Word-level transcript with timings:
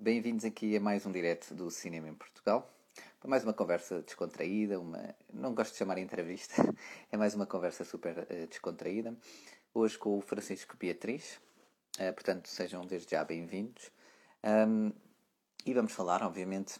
Bem-vindos 0.00 0.44
aqui 0.44 0.76
a 0.76 0.80
mais 0.80 1.04
um 1.06 1.10
direto 1.10 1.52
do 1.56 1.72
Cinema 1.72 2.08
em 2.08 2.14
Portugal. 2.14 2.72
Para 3.18 3.28
mais 3.28 3.42
uma 3.42 3.52
conversa 3.52 4.00
descontraída, 4.00 4.78
uma... 4.78 5.12
não 5.34 5.52
gosto 5.52 5.72
de 5.72 5.78
chamar 5.78 5.98
entrevista, 5.98 6.54
é 7.10 7.16
mais 7.16 7.34
uma 7.34 7.46
conversa 7.46 7.84
super 7.84 8.16
uh, 8.16 8.46
descontraída. 8.46 9.12
Hoje 9.74 9.98
com 9.98 10.16
o 10.16 10.20
Francisco 10.20 10.76
Beatriz, 10.76 11.40
uh, 11.98 12.12
portanto 12.14 12.46
sejam 12.46 12.86
desde 12.86 13.10
já 13.10 13.24
bem-vindos. 13.24 13.90
Um, 14.44 14.92
e 15.66 15.74
vamos 15.74 15.90
falar, 15.90 16.22
obviamente, 16.22 16.78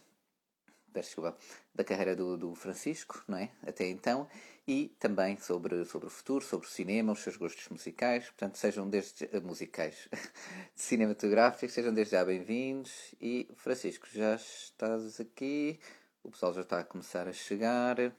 desculpa, 0.93 1.35
da 1.75 1.83
carreira 1.83 2.15
do, 2.15 2.37
do, 2.37 2.55
Francisco, 2.55 3.21
não 3.27 3.37
é? 3.37 3.51
Até 3.67 3.85
então, 3.89 4.29
e 4.69 4.89
também 4.99 5.35
sobre, 5.35 5.83
sobre 5.83 6.05
o 6.05 6.11
futuro, 6.11 6.45
sobre 6.45 6.67
o 6.67 6.69
cinema, 6.69 7.11
os 7.11 7.21
seus 7.21 7.35
gostos 7.35 7.67
musicais, 7.69 8.25
portanto, 8.25 8.55
sejam 8.55 8.87
desde 8.87 9.25
uh, 9.25 9.41
musicais, 9.41 10.07
cinematográficos, 10.75 11.73
sejam 11.73 11.91
desde 11.91 12.11
já 12.11 12.23
bem-vindos. 12.23 12.91
E 13.19 13.49
Francisco, 13.55 14.05
já 14.13 14.35
estás 14.35 15.19
aqui, 15.19 15.79
o 16.23 16.29
pessoal 16.29 16.53
já 16.53 16.61
está 16.61 16.81
a 16.81 16.83
começar 16.83 17.27
a 17.27 17.33
chegar. 17.33 18.13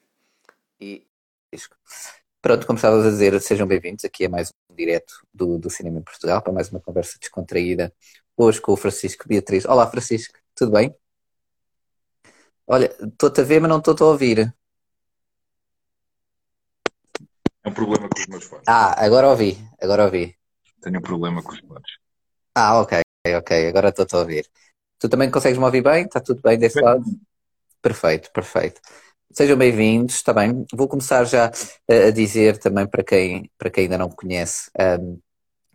E 0.80 1.06
pronto, 2.42 2.66
como 2.66 2.78
estavas 2.78 3.06
a 3.06 3.10
dizer, 3.10 3.41
sejam 3.41 3.64
bem-vindos 3.64 4.05
aqui 4.05 4.24
a 4.24 4.28
mais 4.28 4.52
um 4.69 4.74
direto 4.74 5.24
do, 5.32 5.56
do 5.56 5.70
Cinema 5.70 6.00
em 6.00 6.02
Portugal, 6.02 6.42
para 6.42 6.52
mais 6.52 6.69
uma 6.69 6.80
conversa 6.80 7.16
descontraída, 7.16 7.94
hoje 8.36 8.60
com 8.60 8.72
o 8.72 8.77
Francisco 8.77 9.28
Beatriz. 9.28 9.64
Olá, 9.64 9.88
Francisco, 9.88 10.36
tudo 10.56 10.72
bem? 10.72 10.92
Olha, 12.66 12.92
estou-te 13.00 13.41
a 13.41 13.44
ver, 13.44 13.60
mas 13.60 13.70
não 13.70 13.78
estou-te 13.78 14.02
a 14.02 14.06
ouvir. 14.06 14.52
É 17.62 17.69
um 17.69 17.73
problema 17.73 18.09
com 18.09 18.19
os 18.19 18.27
meus 18.27 18.45
fones. 18.45 18.64
Ah, 18.66 19.05
agora 19.05 19.28
ouvi, 19.28 19.59
agora 19.80 20.05
ouvi. 20.05 20.34
Tenho 20.80 20.98
um 20.98 21.02
problema 21.02 21.42
com 21.42 21.52
os 21.52 21.60
fones. 21.60 21.91
Ah, 22.55 22.80
ok, 22.80 23.00
ok, 23.36 23.69
agora 23.69 23.91
estou-te 23.91 24.14
a 24.14 24.19
ouvir. 24.19 24.46
Tu 24.98 25.09
também 25.09 25.30
consegues 25.30 25.59
me 25.59 25.64
ouvir 25.64 25.83
bem? 25.83 26.05
Está 26.05 26.20
tudo 26.20 26.41
bem 26.42 26.59
desse 26.59 26.77
bem. 26.77 26.84
lado? 26.84 27.05
Perfeito, 27.83 28.31
perfeito. 28.33 28.81
Sejam 29.33 29.56
bem-vindos, 29.56 30.16
está 30.16 30.33
bem? 30.33 30.66
Vou 30.75 30.88
começar 30.88 31.25
já 31.25 31.50
a 31.88 32.11
dizer 32.11 32.58
também 32.58 32.86
para 32.86 33.05
quem, 33.05 33.50
para 33.56 33.70
quem 33.70 33.84
ainda 33.84 33.98
não 33.98 34.08
me 34.08 34.16
conhece, 34.16 34.70
um, 35.00 35.20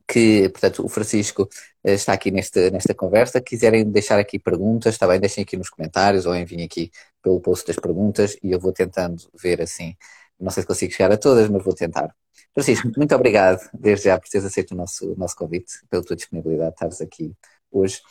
que, 0.08 0.50
portanto, 0.50 0.86
o 0.86 0.90
Francisco 0.90 1.48
eh, 1.84 1.94
está 1.94 2.14
aqui 2.14 2.32
neste, 2.32 2.70
nesta 2.70 2.94
conversa. 2.94 3.42
Quiserem 3.42 3.90
deixar 3.90 4.20
aqui 4.20 4.38
perguntas, 4.38 4.94
está 4.96 5.08
bem? 5.08 5.20
Deixem 5.20 5.44
aqui 5.44 5.56
nos 5.56 5.70
comentários 5.70 6.26
ou 6.26 6.36
enviem 6.36 6.66
aqui 6.66 6.92
pelo 7.22 7.40
post 7.40 7.66
das 7.66 7.78
perguntas 7.78 8.38
e 8.44 8.52
eu 8.52 8.60
vou 8.60 8.74
tentando 8.74 9.24
ver 9.34 9.62
assim. 9.62 9.96
Não 10.40 10.52
sei 10.52 10.62
se 10.62 10.68
consigo 10.68 10.94
chegar 10.94 11.12
a 11.12 11.18
todas, 11.18 11.50
mas 11.50 11.64
vou 11.64 11.74
tentar. 11.74 12.14
Francisco, 12.54 12.90
muito 12.98 13.14
obrigado 13.14 13.60
desde 13.74 14.06
já 14.06 14.20
por 14.20 14.30
teres 14.30 14.46
aceito 14.46 14.72
o 14.72 14.76
nosso, 14.76 15.12
o 15.12 15.16
nosso 15.18 15.36
convite, 15.36 15.74
pela 15.90 16.04
tua 16.04 16.16
disponibilidade 16.16 16.70
de 16.70 16.76
estares 16.76 17.02
aqui 17.02 17.34
hoje. 17.72 18.02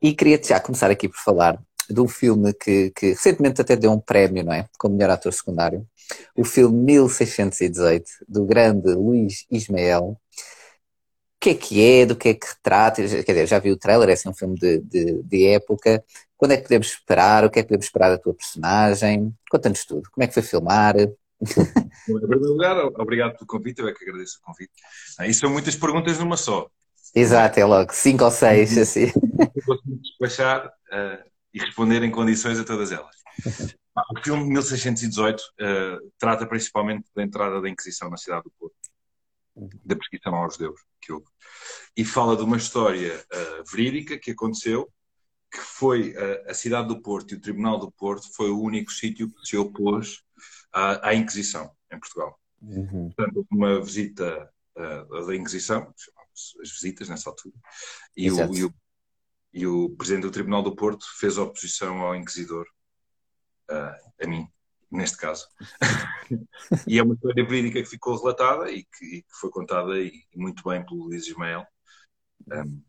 E 0.00 0.14
queria-te 0.14 0.48
já 0.48 0.60
começar 0.60 0.90
aqui 0.90 1.08
por 1.08 1.18
falar 1.18 1.60
de 1.90 2.00
um 2.00 2.08
filme 2.08 2.52
que, 2.52 2.90
que 2.90 3.08
recentemente 3.08 3.60
até 3.60 3.74
deu 3.74 3.90
um 3.90 3.98
prémio, 3.98 4.44
não 4.44 4.52
é? 4.52 4.68
Como 4.78 4.94
melhor 4.94 5.10
ator 5.10 5.32
secundário. 5.32 5.86
O 6.36 6.44
filme 6.44 6.76
1618, 6.84 8.10
do 8.28 8.44
grande 8.44 8.92
Luís 8.94 9.46
Ismael, 9.50 10.16
o 11.38 11.40
que 11.40 11.50
é 11.50 11.54
que 11.54 11.84
é, 11.84 12.06
do 12.06 12.16
que 12.16 12.30
é 12.30 12.34
que 12.34 12.46
retrata, 12.46 13.02
quer 13.02 13.32
dizer, 13.32 13.46
já 13.46 13.58
vi 13.58 13.70
o 13.70 13.76
trailer, 13.76 14.08
é 14.08 14.12
assim 14.12 14.28
um 14.28 14.34
filme 14.34 14.56
de, 14.58 14.78
de, 14.80 15.22
de 15.22 15.46
época, 15.46 16.04
quando 16.36 16.52
é 16.52 16.56
que 16.56 16.64
podemos 16.64 16.88
esperar, 16.88 17.44
o 17.44 17.50
que 17.50 17.60
é 17.60 17.62
que 17.62 17.68
podemos 17.68 17.86
esperar 17.86 18.10
da 18.10 18.18
tua 18.18 18.34
personagem, 18.34 19.32
conta-nos 19.50 19.84
tudo, 19.84 20.10
como 20.10 20.24
é 20.24 20.26
que 20.26 20.34
foi 20.34 20.42
filmar? 20.42 20.96
Em 21.40 22.18
primeiro 22.18 22.52
lugar, 22.52 22.76
obrigado 22.96 23.34
pelo 23.34 23.46
convite, 23.46 23.80
eu 23.80 23.88
é 23.88 23.94
que 23.94 24.04
agradeço 24.04 24.38
o 24.38 24.46
convite. 24.46 24.72
Ah, 25.18 25.26
e 25.26 25.32
são 25.32 25.50
muitas 25.50 25.76
perguntas 25.76 26.18
numa 26.18 26.36
só. 26.36 26.68
Exato, 27.14 27.58
é 27.58 27.64
logo, 27.64 27.92
cinco 27.92 28.24
ou 28.24 28.30
seis, 28.30 28.76
assim. 28.76 29.12
Despachar 30.00 30.66
uh, 30.66 31.30
e 31.54 31.60
responder 31.60 32.02
em 32.02 32.10
condições 32.10 32.58
a 32.58 32.64
todas 32.64 32.92
elas. 32.92 33.16
O 34.16 34.22
filme 34.22 34.44
de 34.44 34.50
1618 34.50 35.40
uh, 35.40 36.12
trata 36.18 36.46
principalmente 36.46 37.08
da 37.14 37.22
entrada 37.22 37.60
da 37.60 37.68
Inquisição 37.68 38.10
na 38.10 38.16
cidade 38.16 38.44
do 38.44 38.52
Porto 38.58 38.76
da 39.84 39.96
perseguição 39.96 40.36
aos 40.36 40.54
judeus 40.54 40.80
que 41.00 41.12
houve. 41.12 41.26
E 41.96 42.04
fala 42.04 42.36
de 42.36 42.42
uma 42.42 42.56
história 42.56 43.24
uh, 43.32 43.64
verídica 43.68 44.16
que 44.16 44.30
aconteceu, 44.30 44.88
que 45.50 45.58
foi 45.58 46.14
a 46.46 46.52
cidade 46.52 46.88
do 46.88 47.00
Porto 47.00 47.32
e 47.32 47.36
o 47.36 47.40
Tribunal 47.40 47.78
do 47.78 47.90
Porto 47.90 48.28
foi 48.36 48.50
o 48.50 48.60
único 48.60 48.92
sítio 48.92 49.30
que 49.30 49.48
se 49.48 49.56
opôs 49.56 50.22
à, 50.72 51.08
à 51.08 51.14
Inquisição 51.14 51.70
em 51.92 51.98
Portugal. 51.98 52.38
Uhum. 52.60 53.10
Portanto, 53.10 53.46
uma 53.50 53.80
visita 53.80 54.50
uh, 54.76 55.26
da 55.26 55.36
Inquisição, 55.36 55.92
as 56.62 56.70
visitas 56.70 57.08
nessa 57.08 57.30
altura, 57.30 57.54
e 58.16 58.30
o, 58.30 58.54
e 58.54 58.64
o, 58.64 58.74
e, 59.52 59.66
o, 59.66 59.90
presidente 59.90 60.22
do 60.22 60.30
Tribunal 60.30 60.62
do 60.62 60.74
Porto 60.74 61.04
fez 61.18 61.38
oposição 61.38 62.00
ao 62.00 62.14
Inquisidor, 62.14 62.66
a 63.68 64.26
mim, 64.26 64.48
neste 64.90 65.16
caso. 65.16 65.46
e 66.86 66.98
é 66.98 67.02
uma 67.02 67.14
história 67.14 67.44
verídica 67.44 67.82
que 67.82 67.88
ficou 67.88 68.16
relatada 68.16 68.70
e 68.70 68.84
que, 68.84 69.04
e 69.04 69.22
que 69.22 69.34
foi 69.40 69.50
contada 69.50 70.00
e, 70.00 70.24
muito 70.34 70.62
bem 70.62 70.84
pelo 70.84 71.04
Luís 71.04 71.26
Ismael. 71.26 71.66
Um, 72.50 72.82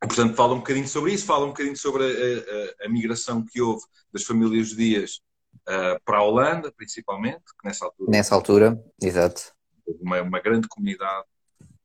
portanto, 0.00 0.34
fala 0.34 0.54
um 0.54 0.58
bocadinho 0.58 0.88
sobre 0.88 1.12
isso, 1.12 1.26
fala 1.26 1.44
um 1.44 1.48
bocadinho 1.48 1.76
sobre 1.76 2.04
a, 2.04 2.84
a, 2.84 2.86
a 2.86 2.88
migração 2.88 3.44
que 3.44 3.60
houve 3.60 3.84
das 4.12 4.24
famílias 4.24 4.68
judias 4.68 5.20
uh, 5.68 6.00
para 6.04 6.18
a 6.18 6.22
Holanda, 6.22 6.72
principalmente, 6.72 7.44
que 7.60 7.66
nessa 7.66 7.84
altura. 7.84 8.10
Nessa 8.10 8.34
altura, 8.34 8.84
exato. 9.02 9.52
Uma, 10.00 10.20
uma 10.22 10.40
grande 10.40 10.68
comunidade 10.68 11.24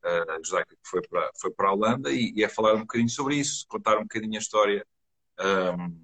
uh, 0.04 0.44
judaica 0.44 0.74
que 0.74 0.88
foi 0.88 1.02
para, 1.02 1.30
foi 1.40 1.50
para 1.50 1.68
a 1.68 1.72
Holanda 1.72 2.10
e, 2.10 2.32
e 2.34 2.44
é 2.44 2.48
falar 2.48 2.74
um 2.74 2.80
bocadinho 2.80 3.10
sobre 3.10 3.36
isso, 3.36 3.66
contar 3.68 3.98
um 3.98 4.02
bocadinho 4.02 4.36
a 4.36 4.38
história. 4.38 4.86
Um, 5.40 5.96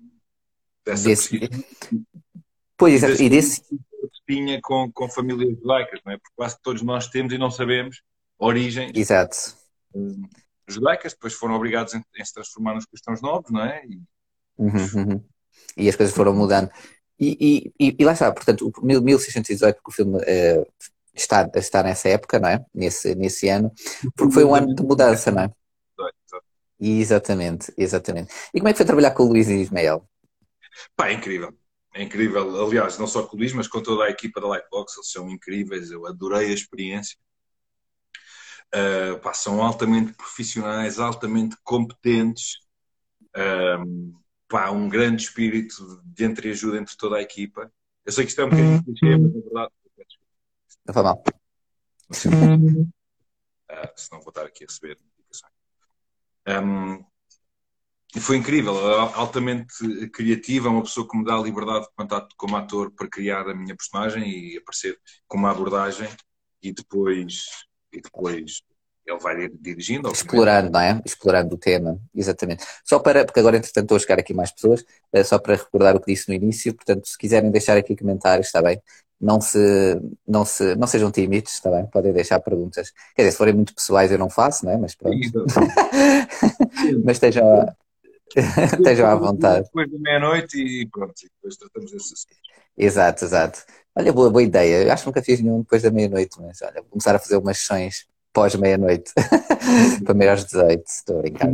dessa 0.85 1.09
Desse, 1.09 1.49
Pois, 2.79 2.95
exato. 2.95 3.21
E 3.21 3.29
desse... 3.29 3.63
tinha 4.27 4.61
com, 4.63 4.91
com 4.93 5.11
famílias 5.11 5.59
judaicas, 5.59 6.01
não 6.07 6.13
é? 6.13 6.17
Porque 6.17 6.33
quase 6.37 6.57
todos 6.63 6.81
nós 6.83 7.09
temos 7.09 7.33
e 7.33 7.39
não 7.39 7.51
sabemos 7.51 8.03
origens. 8.39 8.93
Exato. 8.95 9.37
Um, 9.93 10.23
judaicas, 10.69 11.13
depois 11.13 11.35
foram 11.35 11.55
obrigados 11.55 11.95
em, 11.95 12.03
em, 12.17 12.25
se 12.25 12.33
transformar 12.33 12.75
nos 12.75 12.87
cristãos 12.87 13.21
novos, 13.21 13.51
não 13.51 13.65
é? 13.65 13.85
E, 13.85 14.01
uhum, 14.57 14.71
uhum. 14.95 15.25
e 15.77 15.89
as 15.89 15.97
coisas 15.97 16.15
foram 16.15 16.33
mudando. 16.33 16.71
E, 17.21 17.73
e, 17.81 17.97
e, 17.99 18.05
lá 18.05 18.13
está, 18.13 18.31
portanto, 18.33 18.71
o 18.77 18.85
1618, 18.85 19.77
porque 19.77 19.91
o 19.91 19.93
filme 19.93 20.19
uh, 20.19 20.67
está, 21.15 21.51
está 21.55 21.83
nessa 21.83 22.09
época, 22.09 22.39
não 22.39 22.49
é? 22.49 22.65
Nesse, 22.75 23.15
nesse 23.15 23.49
ano, 23.49 23.73
porque 24.17 24.35
foi 24.35 24.45
um 24.45 24.55
ano 24.55 24.75
de 24.75 24.83
mudança, 24.83 25.31
não 25.31 25.43
é? 25.43 25.51
Exatamente, 26.81 27.73
exatamente. 27.77 28.33
E 28.55 28.61
como 28.61 28.69
é 28.69 28.73
que 28.73 28.77
foi 28.77 28.87
trabalhar 28.87 29.11
com 29.11 29.25
o 29.25 29.29
Luís 29.29 29.49
e 29.49 29.63
Ismael? 29.63 30.09
Pá, 30.95 31.09
é 31.09 31.15
incrível 31.15 31.53
é 31.99 32.05
incrível. 32.05 32.65
Aliás, 32.65 32.99
não 32.99 33.07
só 33.07 33.27
com 33.27 33.37
o 33.37 33.39
Luís, 33.39 33.53
mas 33.53 33.69
com 33.69 33.83
toda 33.83 34.05
a 34.05 34.11
equipa 34.11 34.41
da 34.41 34.49
Lightbox, 34.49 34.97
eles 34.97 35.11
são 35.11 35.29
incríveis. 35.29 35.91
Eu 35.91 36.07
adorei 36.07 36.51
a 36.51 36.55
experiência. 36.55 37.19
Uh, 38.75 39.19
pá, 39.21 39.33
são 39.35 39.63
altamente 39.63 40.13
profissionais, 40.13 40.99
altamente 40.99 41.57
competentes. 41.65 42.59
Um, 43.37 44.15
pá, 44.49 44.71
um 44.71 44.89
grande 44.89 45.23
espírito 45.23 46.03
de 46.05 46.25
entreajuda 46.25 46.79
entre 46.79 46.97
toda 46.97 47.17
a 47.17 47.23
equipa. 47.23 47.71
Eu 48.05 48.13
sei 48.13 48.25
que 48.25 48.31
isto 48.31 48.41
é 48.41 48.45
um 48.45 48.51
bocadinho 48.51 48.85
clichê, 48.85 49.17
mas 49.17 49.37
é 49.37 49.41
verdade. 49.41 49.73
Não 50.87 50.95
foi 50.95 51.03
mal. 51.03 51.23
Uh, 53.71 53.93
se 53.95 54.11
não 54.11 54.21
vou 54.21 54.31
estar 54.31 54.47
aqui 54.47 54.65
a 54.65 54.67
receber 54.67 54.97
notificações. 54.99 55.53
Um, 56.49 57.05
e 58.17 58.21
foi 58.21 58.39
incrível, 58.39 58.75
altamente 59.15 60.09
criativa, 60.11 60.71
uma 60.71 60.83
pessoa 60.83 61.07
que 61.07 61.17
me 61.17 61.25
dá 61.25 61.35
a 61.35 61.43
liberdade 61.43 61.87
como 62.39 62.57
ator 62.57 62.91
para 62.91 63.07
criar 63.07 63.47
a 63.47 63.55
minha 63.55 63.77
personagem 63.77 64.27
e 64.27 64.57
aparecer 64.57 64.99
com 65.27 65.37
uma 65.37 65.51
abordagem 65.51 66.09
e 66.63 66.73
depois, 66.73 67.45
e 67.93 68.01
depois 68.01 68.63
ele 69.11 69.19
vai 69.19 69.49
dirigindo. 69.49 70.11
Explorando, 70.11 70.71
não 70.71 70.81
é? 70.81 71.01
Explorando 71.05 71.55
o 71.55 71.59
tema, 71.59 71.99
exatamente. 72.15 72.65
Só 72.85 72.99
para, 72.99 73.25
porque 73.25 73.41
agora 73.41 73.57
entretanto 73.57 73.85
estou 73.85 73.97
a 73.97 74.01
chegar 74.01 74.19
aqui 74.19 74.35
mais 74.35 74.51
pessoas, 74.51 74.85
eh, 75.13 75.25
só 75.25 75.39
para 75.39 75.57
recordar 75.57 75.97
o 75.97 76.01
que 76.01 76.13
disse 76.13 76.29
no 76.29 76.35
início, 76.35 76.75
portanto, 76.75 77.07
se 77.07 77.17
quiserem 77.17 77.51
deixar 77.51 77.77
aqui 77.77 77.97
comentários, 77.97 78.47
está 78.47 78.61
bem? 78.61 78.81
Não 79.21 79.41
se, 79.41 79.59
não 80.27 80.45
se, 80.45 80.77
não 80.77 80.87
sejam 80.87 81.11
tímidos, 81.11 81.55
está 81.55 81.71
bem? 81.71 81.87
Podem 81.87 82.13
deixar 82.13 82.39
perguntas. 82.41 82.93
Quer 83.17 83.23
dizer, 83.23 83.33
se 83.33 83.39
forem 83.39 83.55
muito 83.55 83.75
pessoais 83.75 84.13
eu 84.13 84.19
não 84.19 84.31
faço, 84.31 84.65
não 84.65 84.73
é? 84.73 84.77
Mas 84.77 84.95
pronto. 84.95 85.17
Mas 87.05 87.17
estejam 87.17 87.75
Estejam 88.79 89.07
à 89.07 89.15
vontade. 89.15 89.65
Depois 89.65 89.91
da 89.91 89.99
meia-noite 89.99 90.59
e 90.59 90.87
pronto, 90.87 91.15
depois 91.23 91.57
tratamos 91.57 91.91
desse 91.91 92.15
assunto. 92.15 92.37
Exato, 92.77 93.25
exato. 93.25 93.65
Olha, 93.95 94.13
boa, 94.13 94.31
boa 94.31 94.43
ideia. 94.43 94.85
Eu 94.85 94.93
acho 94.93 95.03
que 95.03 95.09
nunca 95.09 95.23
fiz 95.23 95.41
nenhum 95.41 95.61
depois 95.61 95.83
da 95.83 95.91
meia-noite, 95.91 96.41
mas 96.41 96.63
olha, 96.63 96.81
vou 96.83 96.91
começar 96.91 97.15
a 97.15 97.19
fazer 97.19 97.37
umas 97.37 97.59
sessões 97.59 98.07
pós-meia-noite, 98.33 99.13
para 100.05 100.15
meio 100.15 100.33
às 100.33 100.45
18, 100.45 100.87
estou 100.87 101.19
a 101.19 101.23
brincar. 101.23 101.51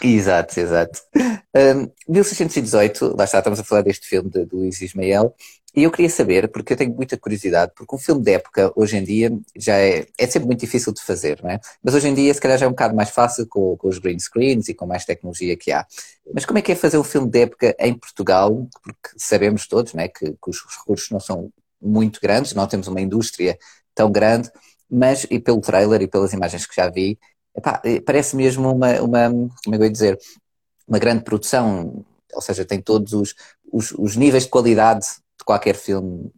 Exato, 0.00 0.60
exato. 0.60 1.00
Um, 1.54 1.90
1618, 2.08 3.16
lá 3.16 3.24
está, 3.24 3.38
estamos 3.38 3.58
a 3.58 3.64
falar 3.64 3.82
deste 3.82 4.06
filme 4.06 4.30
de, 4.30 4.44
de 4.44 4.54
Luís 4.54 4.80
Ismael, 4.80 5.34
e 5.74 5.82
eu 5.82 5.90
queria 5.90 6.08
saber, 6.08 6.48
porque 6.48 6.72
eu 6.72 6.76
tenho 6.76 6.94
muita 6.94 7.16
curiosidade, 7.16 7.72
porque 7.76 7.94
um 7.94 7.98
filme 7.98 8.22
de 8.22 8.32
época, 8.32 8.72
hoje 8.74 8.96
em 8.96 9.04
dia, 9.04 9.30
já 9.56 9.76
é, 9.76 10.06
é 10.16 10.26
sempre 10.26 10.46
muito 10.46 10.60
difícil 10.60 10.92
de 10.92 11.02
fazer, 11.02 11.40
não 11.42 11.50
é? 11.50 11.60
Mas 11.82 11.94
hoje 11.94 12.08
em 12.08 12.14
dia, 12.14 12.32
se 12.32 12.40
calhar, 12.40 12.58
já 12.58 12.64
é 12.64 12.68
um 12.68 12.72
bocado 12.72 12.96
mais 12.96 13.10
fácil 13.10 13.46
com, 13.46 13.76
com 13.76 13.88
os 13.88 13.98
green 13.98 14.18
screens 14.18 14.68
e 14.68 14.74
com 14.74 14.86
mais 14.86 15.04
tecnologia 15.04 15.56
que 15.56 15.70
há. 15.70 15.86
Mas 16.32 16.46
como 16.46 16.58
é 16.58 16.62
que 16.62 16.72
é 16.72 16.74
fazer 16.74 16.98
um 16.98 17.04
filme 17.04 17.30
de 17.30 17.42
época 17.42 17.76
em 17.78 17.94
Portugal? 17.94 18.66
Porque 18.82 19.10
sabemos 19.16 19.66
todos, 19.68 19.92
não 19.92 20.02
é, 20.02 20.08
que, 20.08 20.32
que 20.32 20.50
os 20.50 20.58
recursos 20.78 21.10
não 21.10 21.20
são 21.20 21.50
muito 21.80 22.18
grandes, 22.20 22.54
não 22.54 22.66
temos 22.66 22.88
uma 22.88 23.00
indústria 23.00 23.58
tão 23.94 24.10
grande, 24.10 24.50
mas, 24.90 25.26
e 25.30 25.38
pelo 25.38 25.60
trailer 25.60 26.02
e 26.02 26.08
pelas 26.08 26.32
imagens 26.32 26.66
que 26.66 26.74
já 26.74 26.88
vi, 26.88 27.18
epá, 27.56 27.80
eh, 27.84 28.00
parece 28.00 28.36
mesmo 28.36 28.72
uma, 28.72 29.00
uma, 29.00 29.30
como 29.64 29.74
é 29.74 29.78
que 29.78 29.82
eu 29.82 29.84
ia 29.84 29.90
dizer, 29.90 30.18
uma 30.86 30.98
grande 30.98 31.24
produção, 31.24 32.04
ou 32.32 32.40
seja, 32.40 32.64
tem 32.64 32.80
todos 32.80 33.12
os, 33.12 33.34
os, 33.72 33.92
os 33.92 34.16
níveis 34.16 34.44
de 34.44 34.50
qualidade 34.50 35.06
de 35.38 35.44
qualquer 35.44 35.74
filme 35.74 36.32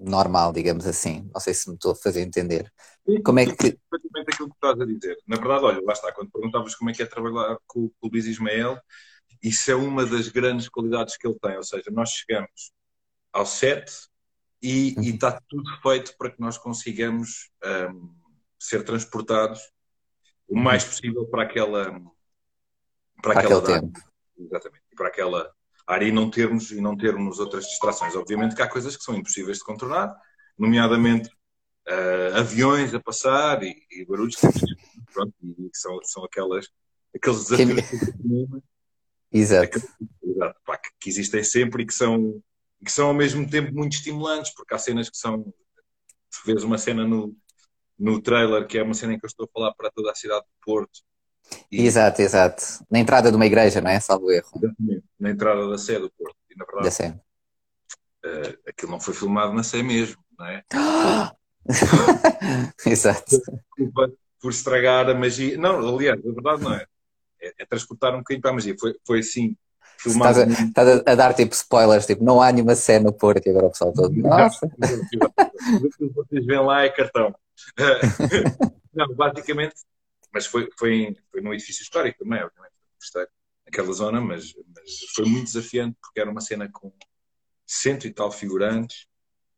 normal, 0.00 0.52
digamos 0.52 0.86
assim. 0.86 1.30
Não 1.32 1.40
sei 1.40 1.54
se 1.54 1.68
me 1.68 1.74
estou 1.74 1.92
a 1.92 1.96
fazer 1.96 2.22
entender. 2.22 2.72
Sim, 3.06 3.22
como 3.22 3.38
é 3.38 3.46
que. 3.46 3.52
Perfeitamente 3.54 4.32
aquilo 4.32 4.48
que 4.48 4.54
estás 4.54 4.80
a 4.80 4.84
dizer. 4.84 5.18
Na 5.26 5.36
verdade, 5.36 5.64
olha, 5.64 5.80
lá 5.84 5.92
está, 5.92 6.12
quando 6.12 6.30
perguntavas 6.30 6.74
como 6.74 6.90
é 6.90 6.92
que 6.92 7.02
é 7.02 7.06
trabalhar 7.06 7.58
com, 7.66 7.88
com 7.88 8.06
o 8.06 8.10
Luís 8.10 8.26
Ismael, 8.26 8.78
isso 9.42 9.70
é 9.70 9.74
uma 9.74 10.06
das 10.06 10.28
grandes 10.28 10.68
qualidades 10.68 11.16
que 11.16 11.26
ele 11.26 11.38
tem. 11.38 11.56
Ou 11.56 11.62
seja, 11.62 11.90
nós 11.90 12.10
chegamos 12.10 12.72
ao 13.32 13.46
set 13.46 13.90
e, 14.62 14.94
e 15.00 15.14
está 15.14 15.34
uhum. 15.34 15.38
tudo 15.48 15.80
feito 15.82 16.16
para 16.16 16.30
que 16.30 16.40
nós 16.40 16.58
consigamos 16.58 17.50
um, 17.92 18.14
ser 18.58 18.84
transportados 18.84 19.60
o 20.48 20.56
uhum. 20.56 20.62
mais 20.62 20.84
possível 20.84 21.26
para 21.26 21.44
aquela 21.44 21.84
para, 23.22 23.34
para 23.34 23.40
aquela 23.40 23.62
tempo. 23.62 24.00
Exatamente. 24.38 24.84
E 24.92 24.96
para 24.96 25.08
aquela 25.08 25.52
área 25.86 26.06
e 26.06 26.12
não 26.12 26.30
termos 26.30 26.70
e 26.70 26.80
não 26.80 26.96
termos 26.96 27.38
outras 27.38 27.64
distrações. 27.64 28.14
Obviamente 28.14 28.54
que 28.54 28.62
há 28.62 28.68
coisas 28.68 28.96
que 28.96 29.02
são 29.02 29.14
impossíveis 29.14 29.58
de 29.58 29.64
contornar, 29.64 30.14
nomeadamente 30.58 31.28
uh, 31.28 32.38
aviões 32.38 32.94
a 32.94 33.00
passar 33.00 33.62
e, 33.62 33.74
e 33.90 34.04
barulhos 34.04 34.36
que, 34.36 34.46
pronto, 35.12 35.34
e 35.42 35.70
são, 35.74 35.98
são 36.04 36.24
aquelas 36.24 36.68
aqueles 37.14 37.48
desafios 37.48 37.90
que, 37.90 38.62
Exato. 39.32 39.78
Exato 39.78 40.00
pá, 40.64 40.76
que, 40.76 40.88
que 41.00 41.10
existem 41.10 41.42
sempre 41.42 41.82
e 41.82 41.86
que 41.86 41.94
são 41.94 42.42
que 42.84 42.92
são 42.92 43.08
ao 43.08 43.14
mesmo 43.14 43.48
tempo 43.48 43.74
muito 43.74 43.92
estimulantes, 43.92 44.52
porque 44.54 44.74
há 44.74 44.78
cenas 44.78 45.10
que 45.10 45.16
são. 45.16 45.52
Se 46.30 46.46
vês 46.46 46.62
uma 46.62 46.78
cena 46.78 47.06
no, 47.06 47.36
no 47.98 48.20
trailer, 48.20 48.66
que 48.66 48.78
é 48.78 48.82
uma 48.82 48.94
cena 48.94 49.14
em 49.14 49.18
que 49.18 49.24
eu 49.24 49.28
estou 49.28 49.46
a 49.46 49.52
falar 49.52 49.74
para 49.74 49.90
toda 49.90 50.10
a 50.10 50.14
cidade 50.14 50.42
do 50.42 50.64
Porto. 50.64 51.00
E... 51.70 51.84
Exato, 51.84 52.22
exato. 52.22 52.62
Na 52.90 52.98
entrada 52.98 53.30
de 53.30 53.36
uma 53.36 53.46
igreja, 53.46 53.80
não 53.80 53.90
é? 53.90 54.00
Salvo 54.00 54.30
erro. 54.30 54.50
Exatamente. 54.56 55.04
Na 55.18 55.30
entrada 55.30 55.68
da 55.68 55.76
Sé 55.76 55.98
do 55.98 56.10
Porto. 56.10 56.36
E 56.50 56.56
na 56.56 56.64
verdade. 56.64 56.84
Da 56.84 56.90
Sé. 56.90 57.20
Uh, 58.24 58.68
aquilo 58.68 58.92
não 58.92 59.00
foi 59.00 59.14
filmado 59.14 59.52
na 59.52 59.62
Sé 59.62 59.82
mesmo, 59.82 60.22
não 60.38 60.46
é? 60.46 60.64
exato. 62.86 63.42
Desculpa 63.76 64.12
por 64.40 64.50
estragar 64.50 65.08
a 65.10 65.14
magia. 65.14 65.58
Não, 65.58 65.86
aliás, 65.86 66.18
a 66.18 66.32
verdade 66.32 66.62
não 66.62 66.74
é. 66.74 66.86
É, 67.42 67.52
é 67.58 67.66
transportar 67.66 68.14
um 68.14 68.18
bocadinho 68.18 68.40
para 68.40 68.50
a 68.50 68.54
magia. 68.54 68.74
Foi, 68.78 68.94
foi 69.06 69.20
assim 69.20 69.56
Estás 70.06 70.38
a, 70.38 70.44
estás 70.44 71.02
a, 71.06 71.14
dar 71.14 71.34
tipo 71.34 71.54
spoilers, 71.54 72.06
tipo, 72.06 72.24
não 72.24 72.40
há 72.40 72.50
nenhuma 72.50 72.74
cena 72.74 73.12
Porto 73.12 73.46
e 73.46 73.50
agora 73.50 73.66
o 73.66 73.70
pessoal 73.70 73.92
todo. 73.92 74.14
Nossa! 74.14 74.66
O 75.60 75.90
que 75.90 76.08
vocês 76.14 76.46
veem 76.46 76.64
lá 76.64 76.84
é 76.84 76.88
cartão. 76.88 77.34
não, 78.94 79.14
basicamente, 79.14 79.74
mas 80.32 80.46
foi, 80.46 80.70
foi, 80.78 81.14
foi 81.30 81.40
num 81.42 81.52
edifício 81.52 81.82
histórico 81.82 82.24
também, 82.24 82.42
obviamente, 82.42 82.72
gostei 82.98 83.26
aquela 83.66 83.92
zona, 83.92 84.20
mas, 84.22 84.54
mas 84.74 84.90
foi 85.14 85.26
muito 85.26 85.44
desafiante 85.44 85.96
porque 86.00 86.18
era 86.18 86.30
uma 86.30 86.40
cena 86.40 86.68
com 86.72 86.90
cento 87.66 88.06
e 88.06 88.10
tal 88.10 88.32
figurantes, 88.32 89.06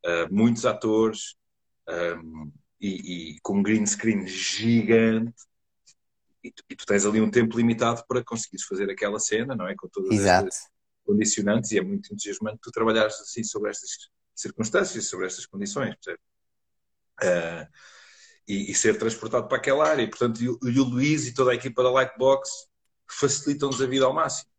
uh, 0.05 0.33
muitos 0.35 0.67
atores 0.67 1.37
um, 1.89 2.53
e, 2.81 3.37
e, 3.37 3.41
com 3.43 3.59
um 3.59 3.63
green 3.63 3.87
screen 3.87 4.27
gigante 4.27 5.43
e 6.43 6.51
tu, 6.51 6.65
e 6.69 6.77
tu, 6.77 6.85
tens 6.87 7.07
ali 7.07 7.21
um 7.21 7.31
tempo 7.31 7.57
limitado 7.57 8.05
para 8.07 8.25
conseguires 8.25 8.65
fazer 8.65 8.91
aquela 8.91 9.19
cena, 9.19 9.55
não 9.55 9.69
é? 9.69 9.75
Com 9.77 9.89
todas 9.89 10.13
Exato. 10.13 10.49
as 10.49 10.69
condicionantes 11.05 11.71
e 11.73 11.79
é 11.79 11.83
muito 11.83 12.13
entusiasmante 12.13 12.59
tu 12.63 12.71
trabalhares 12.71 13.15
assim 13.21 13.45
sobre 13.45 13.71
estas 13.71 13.91
circunstâncias, 14.35 15.07
sobre 15.07 15.27
estas 15.27 15.47
condições, 15.47 15.95
uh, 17.23 17.67
e, 18.47 18.71
e, 18.71 18.75
ser 18.75 18.99
transportado 18.99 19.47
para 19.47 19.59
aquela 19.59 19.89
área. 19.89 20.09
Portanto, 20.09 20.43
e, 20.43 20.47
e 20.47 20.81
o 20.81 20.85
Luís 20.85 21.27
e 21.27 21.35
toda 21.35 21.53
a 21.53 21.55
equipa 21.55 21.83
da 21.83 21.91
Lightbox 21.91 22.67
facilitam-nos 23.09 23.81
a 23.81 23.87
vida 23.87 24.05
ao 24.05 24.13
máximo. 24.13 24.51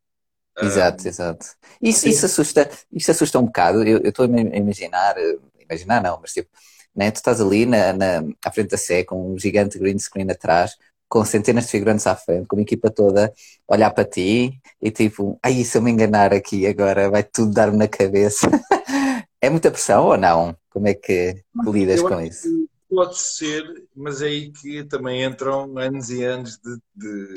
Exato, 0.62 1.04
uh, 1.04 1.08
exato. 1.08 1.46
Isso, 1.82 2.08
isso, 2.08 2.26
assusta, 2.26 2.70
isso 2.92 3.12
assusta 3.12 3.40
um 3.40 3.46
bocado. 3.46 3.84
Eu 3.84 3.98
estou 4.08 4.26
a 4.26 4.58
imaginar, 4.58 5.16
imaginar 5.60 6.02
não, 6.02 6.20
mas 6.22 6.32
tipo, 6.32 6.50
né, 6.96 7.12
tu 7.12 7.18
estás 7.18 7.42
ali 7.42 7.66
na, 7.66 7.94
na, 7.94 8.24
à 8.46 8.52
frente 8.52 8.70
da 8.70 8.78
Sé 8.78 9.04
com 9.04 9.34
um 9.34 9.40
gigante 9.40 9.80
green 9.80 9.98
screen 9.98 10.30
atrás, 10.30 10.78
com 11.13 11.24
centenas 11.24 11.65
de 11.65 11.69
figurantes 11.69 12.07
à 12.07 12.15
frente, 12.15 12.48
com 12.48 12.57
a 12.57 12.62
equipa 12.63 12.89
toda 12.89 13.31
olhar 13.68 13.92
para 13.92 14.04
ti 14.04 14.60
e 14.81 14.89
tipo, 14.89 15.38
ai, 15.44 15.63
se 15.63 15.77
eu 15.77 15.81
me 15.83 15.92
enganar 15.92 16.33
aqui 16.33 16.65
agora 16.65 17.07
vai 17.07 17.24
tudo 17.24 17.54
dar-me 17.54 17.77
na 17.77 17.88
cabeça. 17.88 18.50
é 19.39 19.48
muita 19.48 19.69
pressão 19.69 20.06
ou 20.07 20.18
não? 20.18 20.57
Como 20.71 20.88
é 20.88 20.95
que 20.95 21.36
lidas 21.68 22.01
com 22.01 22.19
isso? 22.19 22.50
Pode 22.89 23.19
ser, 23.19 23.63
mas 23.95 24.24
é 24.24 24.25
aí 24.25 24.51
que 24.51 24.83
também 24.86 25.24
entram 25.24 25.77
anos 25.77 26.10
e 26.10 26.24
anos 26.24 26.57
de, 26.57 26.77
de 26.95 27.33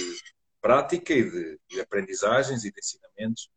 prática 0.58 1.12
e 1.12 1.30
de, 1.30 1.58
de, 1.68 1.78
aprendizagens 1.78 2.64
e 2.64 2.72
de 2.72 2.80
ensinamentos. 2.80 3.50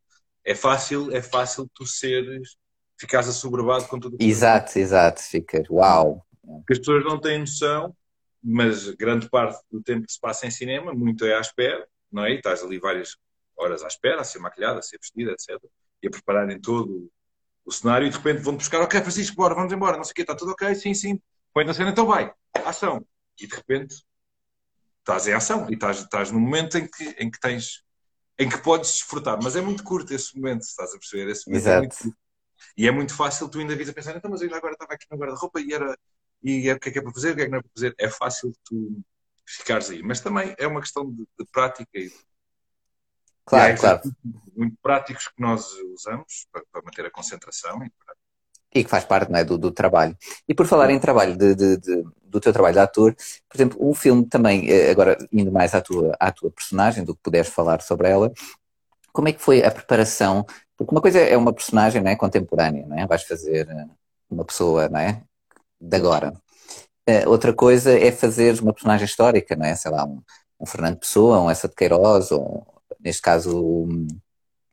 É 0.46 0.54
fácil, 0.54 1.16
é 1.16 1.22
fácil 1.22 1.66
tu 1.74 1.86
seres, 1.86 2.58
ficares 3.00 3.30
assoberbado 3.30 3.86
com 3.86 3.98
tudo. 3.98 4.18
Exato, 4.20 4.78
exato, 4.80 5.22
ficas, 5.22 5.70
uau. 5.70 6.26
Porque 6.42 6.74
as 6.74 6.80
pessoas 6.80 7.06
não 7.06 7.22
têm 7.22 7.40
noção 7.40 7.96
mas 8.44 8.90
grande 8.92 9.30
parte 9.30 9.62
do 9.72 9.82
tempo 9.82 10.06
que 10.06 10.14
se 10.14 10.20
passa 10.20 10.48
em 10.48 10.52
cinema, 10.52 10.94
muito 10.94 11.26
é 11.26 11.36
à 11.36 11.40
espera, 11.40 11.88
não 12.12 12.26
é? 12.26 12.32
E 12.32 12.36
estás 12.36 12.64
ali 12.64 12.80
várias 12.80 13.18
horas 13.58 13.84
à 13.84 13.88
espera, 13.88 14.22
a 14.22 14.24
ser 14.24 14.40
maquilhada, 14.40 14.80
a 14.80 14.82
ser 14.82 14.98
vestida, 14.98 15.32
etc. 15.32 15.62
E 16.02 16.08
a 16.08 16.12
prepararem 16.12 16.60
todo 16.60 17.12
o 17.66 17.72
cenário 17.72 18.08
e 18.08 18.10
de 18.10 18.18
repente 18.18 18.42
vão 18.42 18.56
buscar, 18.56 18.82
ok, 18.82 19.02
Francisco, 19.02 19.36
bora, 19.36 19.54
vamos 19.54 19.72
embora, 19.72 19.98
não 19.98 20.04
sei 20.04 20.12
o 20.12 20.16
quê, 20.16 20.22
está 20.22 20.36
tudo 20.36 20.52
ok, 20.52 20.74
sim, 20.76 20.94
sim, 20.94 21.22
põe 21.54 21.66
na 21.66 21.74
cena, 21.74 21.92
então 21.92 22.06
vai, 22.06 22.34
ação. 22.66 23.06
E 23.40 23.46
de 23.46 23.56
repente 23.56 23.96
estás 25.00 25.28
em 25.28 25.34
ação 25.34 25.70
e 25.70 25.74
estás, 25.74 26.00
estás 26.00 26.32
num 26.32 26.40
momento 26.40 26.78
em 26.78 26.88
que, 26.88 27.04
em 27.20 27.30
que 27.30 27.40
tens, 27.40 27.84
em 28.38 28.50
que 28.50 28.58
podes 28.60 28.94
desfrutar, 28.94 29.38
mas 29.42 29.56
é 29.56 29.62
muito 29.62 29.84
curto 29.84 30.14
esse 30.14 30.36
momento, 30.36 30.62
estás 30.62 30.94
a 30.94 30.98
perceber? 30.98 31.30
Esse 31.30 31.48
momento 31.48 31.62
Exato. 31.62 31.78
É 31.78 31.80
muito 31.80 32.18
e 32.78 32.88
é 32.88 32.92
muito 32.92 33.16
fácil 33.16 33.50
tu 33.50 33.60
ainda 33.60 33.76
vires 33.76 33.90
a 33.90 33.94
pensar, 33.94 34.16
então, 34.16 34.30
mas 34.30 34.42
eu 34.42 34.46
ainda 34.46 34.58
agora 34.58 34.74
estava 34.74 34.94
aqui 34.94 35.06
no 35.12 35.18
guarda-roupa 35.18 35.60
e 35.62 35.74
era 35.74 35.98
e 36.44 36.70
é 36.70 36.74
o 36.74 36.80
que 36.80 36.90
é 36.90 36.92
que 36.92 37.00
é 37.00 37.02
para 37.02 37.12
fazer, 37.12 37.32
o 37.32 37.36
que 37.36 37.42
é 37.42 37.46
que 37.46 37.52
não 37.52 37.60
é 37.60 37.62
para 37.62 37.72
fazer. 37.76 37.96
É 37.98 38.10
fácil 38.10 38.54
tu 38.64 39.02
ficares 39.46 39.90
aí, 39.90 40.04
mas 40.04 40.20
também 40.20 40.56
é 40.58 40.68
uma 40.68 40.80
questão 40.80 41.10
de, 41.10 41.28
de 41.38 41.46
prática 41.52 41.90
e 41.98 42.12
claro, 43.46 43.74
e 43.74 43.78
claro. 43.78 44.02
muito 44.56 44.78
práticos 44.82 45.28
que 45.28 45.42
nós 45.42 45.66
usamos 45.94 46.48
para, 46.52 46.64
para 46.72 46.82
manter 46.84 47.06
a 47.06 47.12
concentração 47.12 47.84
e, 47.84 47.90
para... 47.90 48.16
e 48.76 48.84
que 48.84 48.90
faz 48.90 49.04
parte 49.04 49.34
é, 49.34 49.44
do, 49.44 49.58
do, 49.58 49.72
trabalho. 49.72 50.16
E 50.48 50.54
por 50.54 50.68
falar 50.68 50.92
em 50.92 51.00
trabalho, 51.00 51.36
de, 51.36 51.56
de, 51.56 51.78
de, 51.78 52.04
do 52.24 52.40
teu 52.40 52.54
trabalho 52.54 52.76
de 52.76 52.80
ator, 52.80 53.16
por 53.50 53.58
exemplo, 53.58 53.78
um 53.82 53.94
filme 53.94 54.26
também, 54.26 54.70
eh, 54.70 54.92
agora 54.92 55.18
indo 55.32 55.52
mais 55.52 55.74
à 55.74 55.82
tua, 55.82 56.16
à 56.20 56.32
tua 56.32 56.52
personagem, 56.52 57.04
do 57.04 57.16
que 57.16 57.24
puderes 57.24 57.50
falar 57.50 57.82
sobre 57.82 58.08
ela, 58.08 58.32
como 59.12 59.28
é 59.28 59.34
que 59.34 59.42
foi 59.42 59.64
a 59.64 59.72
preparação? 59.72 60.46
Porque 60.78 60.94
uma 60.94 61.02
coisa 61.02 61.20
é 61.20 61.36
uma 61.36 61.52
personagem 61.52 62.02
não 62.02 62.12
é, 62.12 62.16
contemporânea, 62.16 62.86
não 62.86 62.98
é? 62.98 63.08
vais 63.08 63.24
fazer 63.24 63.68
eh, 63.68 63.88
uma 64.30 64.46
pessoa 64.46 64.88
não 64.88 65.00
é? 65.00 65.24
De 65.80 65.96
agora. 65.98 66.34
Uh, 67.08 67.30
outra 67.30 67.54
coisa 67.54 67.92
é 67.92 68.12
fazer 68.12 68.60
uma 68.62 68.74
personagem 68.74 69.06
histórica, 69.06 69.56
não 69.56 69.66
é? 69.66 69.76
Sei 69.76 69.90
lá, 69.90 70.06
um, 70.06 70.22
um 70.60 70.66
Fernando 70.66 70.98
Pessoa, 70.98 71.42
um 71.42 71.50
Essa 71.50 71.68
de 71.68 71.76
Queiroz, 71.76 72.32
ou 72.32 72.66
neste 73.00 73.22
caso, 73.22 73.58
um, 73.58 74.08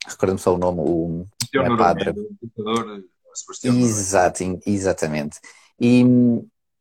recordo-me 0.07 0.39
só 0.39 0.55
o 0.55 0.59
nome, 0.59 0.81
o 0.81 1.27
é 1.55 1.77
padre. 1.77 2.15
Exato, 3.65 4.43
exatamente. 4.67 5.39
E 5.81 6.05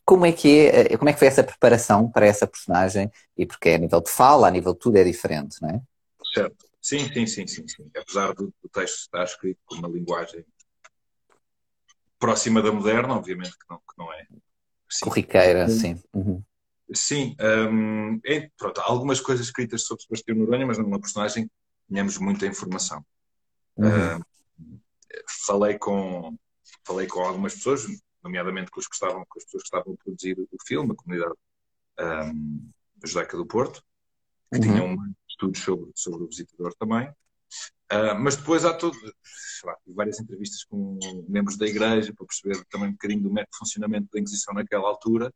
como 0.05 0.25
é 0.25 0.32
que 0.32 0.67
é, 0.67 0.94
eh, 0.94 0.98
como 0.98 1.10
é 1.10 1.13
que 1.13 1.20
foi 1.20 1.27
essa 1.27 1.44
preparação 1.44 2.10
para 2.10 2.25
essa 2.25 2.46
personagem? 2.46 3.12
E 3.36 3.46
porque 3.46 3.70
é 3.70 3.75
a 3.75 3.79
nível 3.79 4.00
de 4.00 4.10
fala, 4.10 4.48
a 4.48 4.51
nível 4.51 4.74
de 4.74 4.79
tudo 4.79 4.98
é 4.98 5.03
diferente, 5.03 5.58
não 5.62 5.70
é? 5.70 5.82
Certo. 6.34 6.65
Sim, 6.82 7.12
sim, 7.12 7.25
sim, 7.25 7.48
sim, 7.48 7.67
sim. 7.67 7.89
Apesar 7.98 8.34
do, 8.34 8.53
do 8.62 8.70
texto 8.72 9.00
estar 9.00 9.24
escrito 9.24 9.60
com 9.65 9.75
uma 9.75 9.88
linguagem 9.88 10.46
próxima 12.19 12.62
da 12.62 12.72
moderna, 12.72 13.15
obviamente 13.15 13.51
que 13.51 13.65
não, 13.69 13.77
que 13.77 13.98
não 13.98 14.13
é. 14.13 14.25
Sim. 14.89 15.05
Corriqueira, 15.05 15.67
sim. 15.67 16.01
Uhum. 16.13 16.43
Sim, 16.93 17.36
um, 17.72 18.19
é, 18.25 18.50
pronto, 18.57 18.79
há 18.79 18.89
algumas 18.89 19.19
coisas 19.19 19.48
escritas 19.48 19.84
sobre 19.84 20.03
Sebastião 20.03 20.38
Noronha, 20.38 20.67
mas 20.67 20.77
numa 20.77 21.00
personagem 21.00 21.50
tínhamos 21.88 22.17
muita 22.17 22.45
informação. 22.45 23.03
Uhum. 23.75 24.19
Uh, 24.19 24.79
falei, 25.45 25.77
com, 25.79 26.38
falei 26.86 27.07
com 27.07 27.22
algumas 27.22 27.55
pessoas, 27.55 27.86
nomeadamente 28.24 28.69
com, 28.69 28.79
os 28.79 28.88
que 28.88 28.93
estavam, 28.93 29.25
com 29.27 29.39
as 29.39 29.45
pessoas 29.45 29.63
que 29.63 29.67
estavam 29.67 29.93
a 29.93 30.03
produzir 30.03 30.38
o 30.39 30.65
filme, 30.65 30.91
a 30.91 30.95
comunidade 30.95 31.36
um, 32.00 32.69
judaica 33.03 33.36
do 33.36 33.45
Porto, 33.45 33.84
que 34.53 34.60
uhum. 34.60 34.63
tinham 34.63 34.98
estudos 35.27 35.62
sobre, 35.62 35.91
sobre 35.95 36.24
o 36.24 36.27
visitador 36.27 36.74
também. 36.75 37.12
Uh, 37.92 38.18
mas 38.20 38.36
depois 38.36 38.65
há 38.65 38.74
todo, 38.74 38.98
lá, 39.63 39.75
várias 39.88 40.20
entrevistas 40.20 40.63
com 40.63 40.98
membros 41.27 41.58
da 41.58 41.68
igreja 41.68 42.13
para 42.13 42.25
perceber 42.25 42.65
também 42.65 42.89
um 42.89 42.94
bocadinho 42.94 43.22
do 43.22 43.32
método 43.32 43.51
de 43.51 43.58
funcionamento 43.60 44.08
da 44.12 44.20
Inquisição 44.20 44.54
naquela 44.54 44.88
altura. 44.88 45.32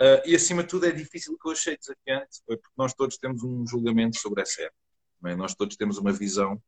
Uh, 0.00 0.22
e 0.24 0.34
acima 0.34 0.62
de 0.62 0.68
tudo 0.68 0.86
é 0.86 0.90
difícil 0.90 1.36
que 1.38 1.48
eu 1.48 1.52
achei 1.52 1.76
desafiante, 1.76 2.40
foi 2.46 2.56
porque 2.56 2.74
nós 2.76 2.94
todos 2.94 3.16
temos 3.18 3.42
um 3.42 3.66
julgamento 3.66 4.18
sobre 4.18 4.42
essa 4.42 4.62
época. 4.62 4.78
É? 5.26 5.36
Nós 5.36 5.54
todos 5.54 5.76
temos 5.76 5.98
uma 5.98 6.12
visão 6.12 6.60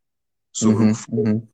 sobre 0.52 0.85
uhum, 0.85 0.90
o 0.90 0.94
que 0.94 1.00
foi 1.00 1.14
uhum. 1.14 1.49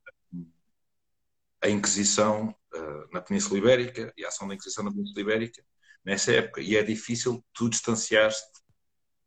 a 1.61 1.69
Inquisição 1.69 2.55
uh, 2.73 3.13
na 3.13 3.21
Península 3.21 3.57
Ibérica 3.57 4.13
e 4.15 4.23
a 4.23 4.27
ação 4.27 4.47
da 4.47 4.53
Inquisição 4.53 4.83
na 4.83 4.91
Península 4.91 5.21
Ibérica 5.21 5.63
nessa 6.05 6.31
época. 6.31 6.61
E 6.61 6.75
é 6.75 6.83
difícil 6.83 7.43
tu 7.53 7.69
distanciar-te 7.69 8.39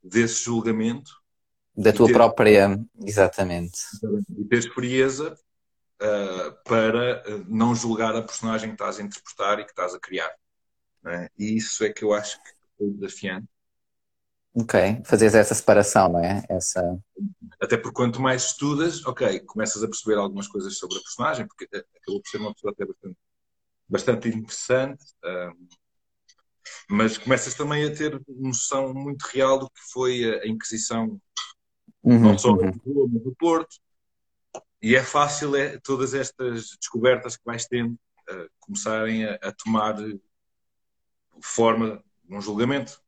desse 0.03 0.45
julgamento. 0.45 1.11
Da 1.77 1.93
tua 1.93 2.07
ter, 2.07 2.13
própria, 2.13 2.79
exatamente. 3.05 3.79
E 4.39 4.45
ter 4.45 4.73
frieza 4.73 5.37
uh, 6.01 6.53
para 6.65 7.23
não 7.49 7.75
julgar 7.75 8.15
a 8.15 8.23
personagem 8.23 8.69
que 8.69 8.75
estás 8.75 8.99
a 8.99 9.03
interpretar 9.03 9.59
e 9.59 9.65
que 9.65 9.71
estás 9.71 9.95
a 9.95 9.99
criar. 9.99 10.33
É? 11.07 11.29
E 11.39 11.57
isso 11.57 11.85
é 11.85 11.93
que 11.93 12.05
eu 12.05 12.13
acho 12.13 12.43
que 12.43 12.51
foi 12.79 12.91
desafiante. 12.91 13.49
Ok, 14.57 15.03
fazeres 15.05 15.35
essa 15.35 15.53
separação, 15.53 16.13
não 16.13 16.25
é? 16.25 16.45
Essa... 16.49 16.97
Até 17.61 17.77
porque 17.77 17.97
quanto 17.97 18.23
mais 18.23 18.45
estudas, 18.45 19.05
ok, 19.05 19.41
começas 19.41 19.83
a 19.83 19.89
perceber 19.89 20.17
algumas 20.17 20.47
coisas 20.47 20.79
sobre 20.79 20.97
a 20.97 21.01
personagem, 21.01 21.47
porque 21.49 21.65
acabou 21.65 22.23
por 22.23 22.29
ser 22.29 22.37
uma 22.37 22.55
pessoa 22.55 22.73
até 22.73 22.87
bastante, 22.87 23.17
bastante 23.89 24.29
interessante, 24.29 25.05
um, 25.25 25.69
mas 26.89 27.19
começas 27.19 27.55
também 27.55 27.85
a 27.85 27.95
ter 27.95 28.21
noção 28.29 28.95
muito 28.95 29.23
real 29.25 29.59
do 29.59 29.69
que 29.69 29.81
foi 29.93 30.41
a 30.41 30.47
Inquisição, 30.47 31.21
uhum, 32.05 32.21
não 32.21 32.39
só 32.39 32.53
uhum. 32.53 32.73
no 32.85 33.21
do 33.21 33.35
Porto, 33.39 33.77
e 34.83 34.95
é 34.95 35.03
fácil 35.03 35.57
é, 35.57 35.79
todas 35.79 36.15
estas 36.15 36.77
descobertas 36.79 37.37
que 37.37 37.45
vais 37.45 37.65
tendo 37.67 37.93
uh, 37.93 38.49
começarem 38.61 39.25
a, 39.25 39.35
a 39.43 39.53
tomar 39.53 39.97
forma 41.41 42.03
num 42.29 42.41
julgamento. 42.41 43.01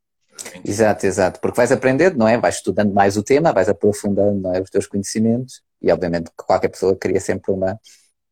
Exato, 0.64 1.06
exato. 1.06 1.40
Porque 1.40 1.56
vais 1.56 1.72
aprendendo, 1.72 2.18
não 2.18 2.28
é? 2.28 2.38
Vais 2.38 2.56
estudando 2.56 2.92
mais 2.92 3.16
o 3.16 3.22
tema, 3.22 3.52
vais 3.52 3.68
aprofundando 3.68 4.40
não 4.40 4.54
é? 4.54 4.60
os 4.60 4.70
teus 4.70 4.86
conhecimentos 4.86 5.62
e, 5.80 5.90
obviamente, 5.90 6.30
qualquer 6.36 6.68
pessoa 6.68 6.96
cria 6.96 7.20
sempre 7.20 7.52
uma, 7.52 7.78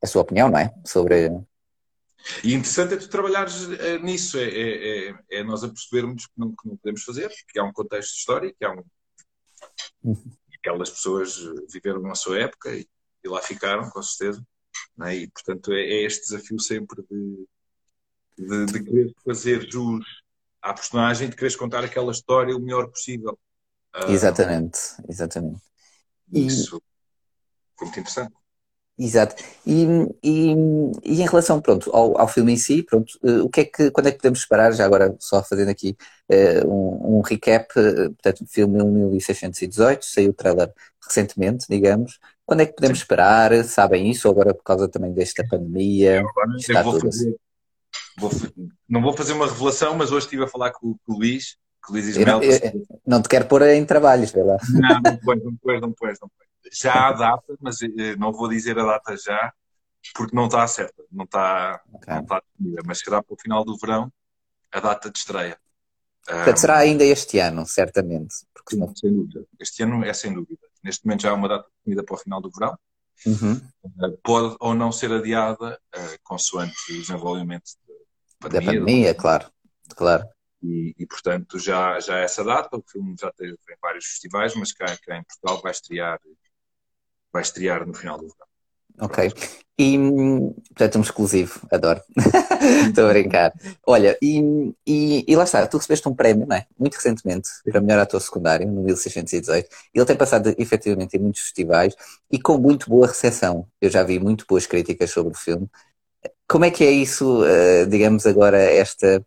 a 0.02 0.06
sua 0.06 0.23
opinião, 0.23 0.49
não 0.49 0.59
é? 0.59 0.73
Sobre. 0.85 1.30
E 2.42 2.54
interessante 2.54 2.94
é 2.94 2.97
tu 2.97 3.09
trabalhares 3.09 3.71
é, 3.73 3.99
nisso, 3.99 4.38
é, 4.38 4.44
é, 4.44 5.09
é, 5.09 5.14
é 5.30 5.44
nós 5.44 5.62
a 5.62 5.68
percebermos 5.68 6.26
que 6.26 6.33
não, 6.37 6.50
que 6.50 6.68
não, 6.68 6.76
podemos 6.76 7.02
fazer, 7.02 7.30
que 7.49 7.59
há 7.59 7.64
um 7.64 7.73
contexto 7.73 8.12
de 8.12 8.18
história, 8.18 8.54
que 8.59 8.64
há 8.64 8.73
um. 8.73 8.83
Aquelas 10.64 10.88
pessoas 10.88 11.37
viveram 11.71 12.00
na 12.00 12.14
sua 12.14 12.38
época 12.40 12.75
e, 12.75 12.88
e 13.23 13.28
lá 13.28 13.42
ficaram, 13.42 13.90
com 13.90 14.02
certeza. 14.02 14.42
É? 15.02 15.14
E, 15.14 15.30
portanto, 15.30 15.73
é, 15.73 15.80
é, 15.80 16.02
este 16.04 16.23
desafio 16.23 16.59
sempre 16.59 17.04
de, 17.11 17.47
de, 18.38 18.66
de 18.66 18.85
querer 18.85 19.14
fazer 19.23 19.71
jus 19.71 20.04
à 20.62 20.73
personagem, 20.73 21.28
de 21.28 21.35
quereres 21.35 21.56
contar 21.56 21.85
aquela 21.85 22.12
história 22.12 22.56
o 22.56 22.61
melhor 22.61 22.88
possível. 22.88 23.38
Ah, 23.92 24.11
exatamente, 24.11 24.78
exatamente. 25.06 25.62
Isso 26.33 26.80
foi 27.78 27.87
muito 27.87 28.00
interessante. 28.00 28.35
Exato. 28.97 29.35
E, 29.67 29.85
e, 30.23 30.55
e, 31.03 31.21
em 31.21 31.27
relação 31.27 31.61
pronto, 31.61 31.91
ao, 31.93 32.17
ao 32.21 32.29
filme 32.29 32.53
em 32.53 32.57
si, 32.57 32.83
pronto, 32.83 33.19
uh, 33.25 33.45
o 33.45 33.49
que 33.49 33.63
é 33.63 33.65
que, 33.65 33.91
quando 33.91 34.07
é 34.07 34.13
que 34.13 34.19
podemos 34.19 34.39
esperar, 34.39 34.73
já 34.73 34.85
agora 34.85 35.17
só 35.19 35.43
fazendo 35.43 35.69
aqui 35.69 35.97
uh, 36.31 36.69
um, 36.69 37.19
um, 37.19 37.21
recap, 37.21 37.67
uh, 37.77 38.13
portanto, 38.13 38.43
o 38.43 38.47
filme 38.47 38.85
1618, 38.85 40.05
saiu 40.05 40.31
o 40.31 40.35
trailer 40.35 40.73
recentemente, 41.05 41.67
digamos. 41.69 42.21
Quando 42.47 42.61
é 42.61 42.67
que 42.67 42.75
podemos 42.75 42.99
Sim. 42.99 43.03
esperar? 43.03 43.65
Sabem 43.65 44.11
isso? 44.11 44.29
Ou 44.29 44.33
agora 44.33 44.55
por 44.55 44.63
causa 44.63 44.87
também 44.87 45.13
desta 45.13 45.45
pandemia? 45.49 46.21
Agora, 46.21 46.57
está 46.57 46.83
tudo 46.85 47.01
fazer? 47.01 47.37
Vou, 48.17 48.31
não 48.89 49.03
vou 49.03 49.13
fazer 49.17 49.33
uma 49.33 49.47
revelação, 49.47 49.97
mas 49.97 50.13
hoje 50.13 50.27
estive 50.27 50.45
a 50.45 50.49
falar 50.49 50.71
com, 50.71 50.95
com 51.05 51.13
o 51.13 51.19
Luís, 51.19 51.57
o 51.88 51.93
Luís 51.93 52.07
Ismael. 52.07 52.43
Eu, 52.43 52.53
eu, 52.53 52.87
não 53.07 53.23
te 53.23 53.29
quero 53.29 53.47
pôr 53.47 53.62
em 53.62 53.85
trabalhos, 53.85 54.31
vê 54.31 54.43
lá. 54.43 54.57
Não, 54.71 55.00
não 55.00 55.17
pões, 55.19 55.45
não 55.45 55.57
pões, 55.57 55.81
não 55.81 55.93
pões, 55.93 56.21
não 56.21 56.29
pões. 56.29 56.79
Já 56.79 57.09
há 57.09 57.12
data, 57.12 57.57
mas 57.61 57.83
eh, 57.83 58.17
não 58.17 58.33
vou 58.33 58.49
dizer 58.49 58.79
a 58.79 58.85
data 58.85 59.17
já, 59.17 59.53
porque 60.14 60.35
não 60.35 60.47
está 60.47 60.67
certa, 60.67 61.03
não 61.11 61.25
está, 61.25 61.81
okay. 61.93 62.14
não 62.14 62.23
está 62.23 62.43
definida, 62.59 62.83
mas 62.87 62.99
será 62.99 63.23
para 63.23 63.35
o 63.35 63.41
final 63.41 63.64
do 63.64 63.76
verão 63.76 64.12
a 64.73 64.81
data 64.81 65.11
de 65.11 65.19
estreia. 65.19 65.59
Portanto, 66.26 66.57
um, 66.57 66.61
será 66.61 66.79
ainda 66.79 67.05
este 67.05 67.38
ano, 67.38 67.67
certamente. 67.67 68.35
Porque 68.55 68.76
sim, 68.76 68.97
sem 68.97 69.12
dúvida. 69.12 69.45
Este 69.61 69.83
ano 69.83 70.05
é 70.05 70.12
sem 70.12 70.33
dúvida. 70.33 70.67
Neste 70.83 71.05
momento 71.05 71.23
já 71.23 71.31
há 71.31 71.35
uma 71.35 71.49
data 71.49 71.69
definida 71.79 72.03
para 72.03 72.14
o 72.14 72.19
final 72.19 72.41
do 72.41 72.50
verão. 72.50 72.79
Uhum. 73.26 73.61
Uh, 73.85 74.19
pode 74.23 74.57
ou 74.59 74.75
não 74.75 74.91
ser 74.91 75.12
adiada, 75.12 75.79
uh, 75.95 76.19
consoante 76.23 76.75
o 76.91 77.00
desenvolvimento 77.00 77.64
pandemia. 78.41 78.73
Da 78.73 78.79
pandemia, 78.79 79.14
claro, 79.14 79.47
claro. 79.97 80.29
E, 80.64 80.94
e, 80.99 81.06
portanto 81.06 81.59
já, 81.59 82.00
já 82.00 82.18
essa 82.21 82.42
data, 82.42 82.75
o 82.75 82.83
filme 82.90 83.14
já 83.21 83.30
teve 83.33 83.52
em 83.52 83.76
vários 83.83 84.06
festivais, 84.06 84.54
mas 84.54 84.73
cá, 84.73 84.87
cá 84.97 85.18
em 85.18 85.23
Portugal 85.23 85.61
vai 85.61 85.73
estrear, 85.73 86.18
vai 87.30 87.42
estrear 87.42 87.87
no 87.87 87.92
final 87.92 88.16
do 88.16 88.28
verão. 88.28 88.47
Ok. 89.00 89.30
E, 89.76 89.99
portanto, 90.68 90.99
um 90.99 91.02
exclusivo, 91.02 91.61
adoro. 91.71 92.00
Estou 92.88 93.06
a 93.06 93.09
brincar. 93.09 93.52
Olha, 93.85 94.16
e, 94.23 94.73
e, 94.87 95.25
e, 95.26 95.37
lá 95.37 95.42
está, 95.42 95.66
tu 95.66 95.76
recebeste 95.78 96.09
um 96.09 96.14
prémio, 96.14 96.47
não 96.47 96.56
é? 96.56 96.64
Muito 96.78 96.94
recentemente, 96.94 97.49
para 97.64 97.80
melhor 97.80 97.99
ator 97.99 98.21
secundário, 98.21 98.71
no 98.71 98.83
1618. 98.83 99.68
Ele 99.92 100.04
tem 100.06 100.16
passado, 100.16 100.54
efetivamente, 100.56 101.16
em 101.16 101.21
muitos 101.21 101.42
festivais 101.42 101.94
e 102.30 102.40
com 102.40 102.56
muito 102.56 102.88
boa 102.88 103.09
recepção. 103.09 103.66
Eu 103.80 103.90
já 103.90 104.04
vi 104.04 104.21
muito 104.21 104.47
boas 104.49 104.64
críticas 104.64 105.11
sobre 105.11 105.33
o 105.33 105.37
filme. 105.37 105.68
Como 106.49 106.64
é 106.64 106.71
que 106.71 106.85
é 106.85 106.90
isso, 106.90 107.42
uh, 107.42 107.87
digamos 107.88 108.26
agora, 108.26 108.59
esta 108.59 109.26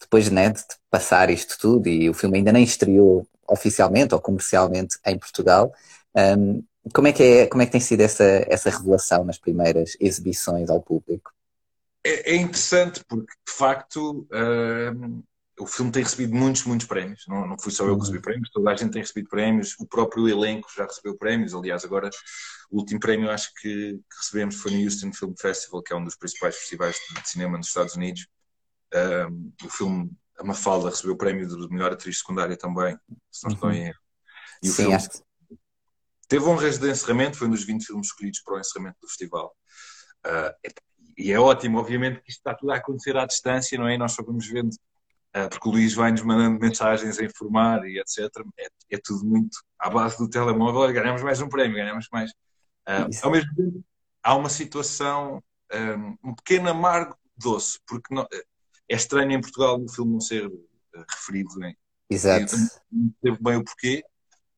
depois 0.00 0.30
né, 0.30 0.50
de 0.50 0.62
passar 0.90 1.30
isto 1.30 1.58
tudo 1.58 1.88
e 1.88 2.08
o 2.08 2.14
filme 2.14 2.38
ainda 2.38 2.52
nem 2.52 2.64
estreou 2.64 3.26
oficialmente 3.48 4.14
ou 4.14 4.20
comercialmente 4.20 4.98
em 5.06 5.18
Portugal, 5.18 5.72
um, 6.14 6.62
como, 6.92 7.08
é 7.08 7.12
que 7.12 7.22
é, 7.22 7.46
como 7.46 7.62
é 7.62 7.66
que 7.66 7.72
tem 7.72 7.80
sido 7.80 8.00
essa, 8.00 8.24
essa 8.48 8.70
revelação 8.70 9.24
nas 9.24 9.38
primeiras 9.38 9.96
exibições 10.00 10.70
ao 10.70 10.80
público? 10.80 11.32
É, 12.04 12.32
é 12.32 12.36
interessante 12.36 13.02
porque, 13.06 13.32
de 13.46 13.52
facto, 13.52 14.26
um, 14.32 15.22
o 15.58 15.66
filme 15.66 15.90
tem 15.90 16.02
recebido 16.02 16.34
muitos, 16.34 16.64
muitos 16.64 16.86
prémios. 16.86 17.24
Não, 17.28 17.46
não 17.46 17.58
fui 17.58 17.72
só 17.72 17.84
eu 17.84 17.94
que 17.94 18.00
recebi 18.00 18.18
uhum. 18.18 18.22
prémios, 18.22 18.50
toda 18.50 18.70
a 18.70 18.76
gente 18.76 18.92
tem 18.92 19.02
recebido 19.02 19.28
prémios, 19.28 19.74
o 19.78 19.86
próprio 19.86 20.28
elenco 20.28 20.68
já 20.74 20.84
recebeu 20.84 21.16
prémios. 21.16 21.54
Aliás, 21.54 21.84
agora 21.84 22.10
o 22.70 22.78
último 22.78 23.00
prémio 23.00 23.30
acho 23.30 23.52
que, 23.54 23.94
que 23.94 24.16
recebemos 24.16 24.56
foi 24.56 24.72
no 24.72 24.84
Houston 24.84 25.12
Film 25.12 25.34
Festival, 25.38 25.82
que 25.82 25.92
é 25.92 25.96
um 25.96 26.04
dos 26.04 26.16
principais 26.16 26.56
festivais 26.56 26.96
de 26.96 27.28
cinema 27.28 27.58
nos 27.58 27.68
Estados 27.68 27.94
Unidos. 27.94 28.26
Um, 28.94 29.52
o 29.64 29.68
filme 29.68 30.10
A 30.38 30.44
Mafalda 30.44 30.90
recebeu 30.90 31.14
o 31.14 31.18
prémio 31.18 31.46
de 31.46 31.68
melhor 31.68 31.92
atriz 31.92 32.18
secundária 32.18 32.56
também, 32.56 32.98
se 33.30 33.44
não 33.44 33.54
estou 33.54 33.70
em 33.70 33.86
erro. 33.86 34.00
E 34.62 34.68
o 34.68 34.72
Sim, 34.72 34.82
filme 34.84 34.98
que... 34.98 35.58
teve 36.28 36.44
honras 36.44 36.78
de 36.78 36.90
encerramento, 36.90 37.36
foi 37.36 37.48
um 37.48 37.50
dos 37.50 37.64
20 37.64 37.84
filmes 37.84 38.06
escolhidos 38.06 38.40
para 38.40 38.54
o 38.54 38.60
encerramento 38.60 38.98
do 39.00 39.08
festival. 39.08 39.54
Uh, 40.26 40.72
e 41.16 41.32
é 41.32 41.38
ótimo, 41.38 41.78
obviamente, 41.78 42.20
que 42.20 42.30
isto 42.30 42.38
está 42.38 42.54
tudo 42.54 42.70
a 42.72 42.76
acontecer 42.76 43.16
à 43.16 43.26
distância, 43.26 43.76
não 43.76 43.88
é? 43.88 43.98
Nós 43.98 44.12
só 44.12 44.22
vamos 44.22 44.46
vendo 44.46 44.70
ah, 45.34 45.48
porque 45.48 45.68
o 45.68 45.72
Luís 45.72 45.94
vai-nos 45.94 46.22
mandando 46.22 46.58
mensagens 46.58 47.18
a 47.18 47.24
informar 47.24 47.84
e 47.86 47.98
etc. 48.00 48.28
É, 48.58 48.68
é, 48.90 48.98
tudo 49.02 49.24
muito 49.24 49.58
à 49.78 49.90
base 49.90 50.16
do 50.16 50.28
telemóvel. 50.28 50.92
Ganhamos 50.92 51.22
mais 51.22 51.40
um 51.40 51.48
prémio, 51.48 51.76
ganhamos 51.76 52.08
mais. 52.10 52.30
Uh, 52.88 53.08
ao 53.22 53.30
mesmo 53.30 53.54
tempo, 53.54 53.84
há 54.22 54.34
uma 54.34 54.48
situação 54.48 55.42
um, 55.72 56.30
um 56.30 56.34
pequeno 56.34 56.70
amargo 56.70 57.16
doce, 57.36 57.78
porque 57.86 58.12
não, 58.12 58.26
é 58.88 58.96
estranho 58.96 59.32
em 59.32 59.40
Portugal 59.40 59.80
o 59.80 59.88
filme 59.88 60.12
não 60.12 60.20
ser 60.20 60.46
uh, 60.46 60.68
referido. 61.10 61.56
Né? 61.58 61.74
Exato. 62.10 62.54
Não 62.90 63.12
teve 63.22 63.38
bem 63.40 63.56
o 63.56 63.64
porquê, 63.64 64.04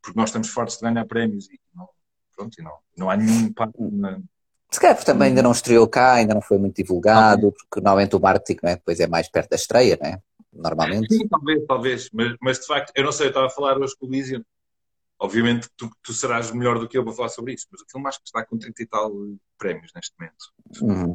porque 0.03 0.19
nós 0.19 0.29
estamos 0.29 0.49
fortes 0.49 0.77
de 0.77 0.83
ganhar 0.83 1.05
prémios 1.07 1.49
e 1.51 1.59
não, 1.75 1.89
pronto, 2.37 2.59
e 2.59 2.63
não, 2.63 2.77
não 2.97 3.11
há 3.11 3.17
nenhum 3.17 3.47
impacto 3.47 3.91
na, 3.91 4.21
se 4.71 4.79
calhar 4.79 4.95
porque 4.95 5.11
também 5.11 5.31
ainda 5.31 5.43
não 5.43 5.51
estreou 5.51 5.89
cá, 5.89 6.15
ainda 6.15 6.33
não 6.33 6.41
foi 6.41 6.57
muito 6.57 6.77
divulgado, 6.77 7.51
porque 7.51 7.81
normalmente 7.81 8.15
o 8.15 8.21
marketing 8.21 8.61
né, 8.63 8.77
depois 8.77 9.01
é 9.01 9.09
mais 9.09 9.29
perto 9.29 9.51
da 9.51 9.57
estreia, 9.57 9.99
né? 10.01 10.23
normalmente? 10.53 11.13
Sim, 11.13 11.29
talvez, 11.29 11.67
talvez. 11.67 12.11
Mas, 12.13 12.37
mas 12.41 12.61
de 12.61 12.67
facto, 12.67 12.93
eu 12.95 13.05
não 13.05 13.13
sei, 13.13 13.27
eu 13.27 13.31
estava 13.31 13.47
a 13.47 13.51
falar 13.51 13.79
hoje 13.79 13.97
com 13.99 14.07
o 14.07 14.11
Lísio. 14.11 14.45
Obviamente 15.19 15.69
tu, 15.77 15.91
tu 16.03 16.13
serás 16.15 16.51
melhor 16.51 16.79
do 16.79 16.89
que 16.89 16.97
eu 16.97 17.05
para 17.05 17.13
falar 17.13 17.29
sobre 17.29 17.53
isso, 17.53 17.67
mas 17.71 17.83
o 17.83 17.85
filme 17.91 18.09
acho 18.09 18.19
que 18.19 18.27
está 18.27 18.45
com 18.45 18.57
30 18.57 18.83
e 18.83 18.87
tal 18.87 19.13
prémios 19.59 19.93
neste 19.95 20.15
momento. 20.19 20.45
Uhum. 20.81 21.15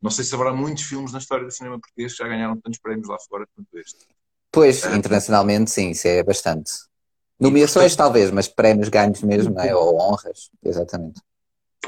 Não 0.00 0.10
sei 0.10 0.24
se 0.24 0.34
haverá 0.34 0.52
muitos 0.52 0.84
filmes 0.84 1.12
na 1.12 1.18
história 1.18 1.44
do 1.44 1.50
cinema 1.50 1.78
português 1.78 2.12
que 2.12 2.18
já 2.18 2.28
ganharam 2.28 2.58
tantos 2.58 2.80
prémios 2.80 3.08
lá 3.08 3.18
fora 3.28 3.46
quanto 3.54 3.78
este. 3.78 4.06
Pois, 4.50 4.84
é. 4.84 4.96
internacionalmente 4.96 5.70
sim, 5.70 5.90
isso 5.90 6.08
é 6.08 6.22
bastante. 6.22 6.72
Nomeações 7.38 7.96
talvez, 7.96 8.30
mas 8.30 8.48
prémios 8.48 8.88
ganhos 8.88 9.22
mesmo, 9.22 9.58
é? 9.60 9.74
ou 9.74 9.98
honras, 9.98 10.50
exatamente. 10.62 11.20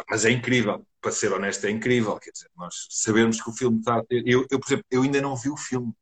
Mas 0.09 0.25
é 0.25 0.31
incrível, 0.31 0.83
para 1.00 1.12
ser 1.12 1.33
honesto, 1.33 1.66
é 1.66 1.71
incrível. 1.71 2.19
Quer 2.19 2.31
dizer, 2.31 2.49
nós 2.57 2.87
sabemos 2.90 3.40
que 3.40 3.50
o 3.50 3.52
filme 3.52 3.78
está 3.78 3.99
a 3.99 4.04
ter. 4.04 4.23
Eu, 4.26 4.47
eu 4.50 4.59
por 4.59 4.66
exemplo, 4.66 4.85
eu 4.90 5.02
ainda 5.02 5.21
não 5.21 5.37
vi 5.37 5.50
o 5.50 5.57
filme. 5.57 5.92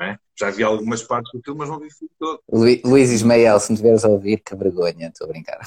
É? 0.00 0.18
Já 0.38 0.50
vi 0.50 0.62
algumas 0.62 1.02
partes 1.02 1.32
do 1.32 1.40
filme, 1.42 1.60
mas 1.60 1.68
não 1.68 1.78
vi 1.78 1.86
o 1.86 1.90
filme 1.90 2.12
todo. 2.18 2.42
Luís 2.84 3.10
Ismael, 3.10 3.58
se 3.60 3.70
me 3.70 3.76
estiveres 3.76 4.04
a 4.04 4.08
ouvir, 4.08 4.38
que 4.38 4.54
vergonha, 4.54 5.08
estou 5.08 5.26
a 5.26 5.28
brincar. 5.28 5.60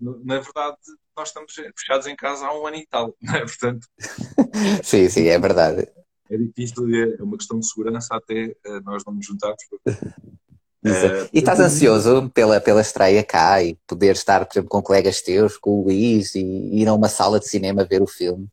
Na 0.00 0.40
verdade, 0.40 0.76
nós 1.16 1.28
estamos 1.28 1.54
fechados 1.76 2.06
em 2.06 2.16
casa 2.16 2.46
há 2.46 2.58
um 2.58 2.66
ano 2.66 2.76
e 2.76 2.86
tal, 2.86 3.14
não 3.22 3.34
é? 3.34 3.40
Portanto. 3.40 3.86
sim, 4.82 5.08
sim, 5.08 5.26
é 5.26 5.38
verdade. 5.38 5.88
É 6.30 6.36
difícil, 6.36 6.88
é 6.94 7.22
uma 7.22 7.36
questão 7.36 7.58
de 7.58 7.66
segurança 7.66 8.16
até 8.16 8.56
eh, 8.64 8.80
nós 8.84 9.04
não 9.04 9.12
nos 9.12 9.26
juntarmos. 9.26 9.62
Uh, 9.86 11.28
e 11.30 11.38
estás 11.40 11.60
ansioso 11.60 12.30
pela, 12.30 12.58
pela 12.58 12.80
estreia 12.80 13.22
cá 13.22 13.62
e 13.62 13.76
poder 13.86 14.12
estar, 14.12 14.46
por 14.46 14.52
exemplo, 14.54 14.70
com 14.70 14.82
colegas 14.82 15.20
teus, 15.20 15.58
com 15.58 15.80
o 15.80 15.84
Luís 15.84 16.34
e 16.34 16.40
ir 16.40 16.88
a 16.88 16.94
uma 16.94 17.10
sala 17.10 17.38
de 17.38 17.48
cinema 17.48 17.84
ver 17.84 18.00
o 18.00 18.06
filme? 18.06 18.48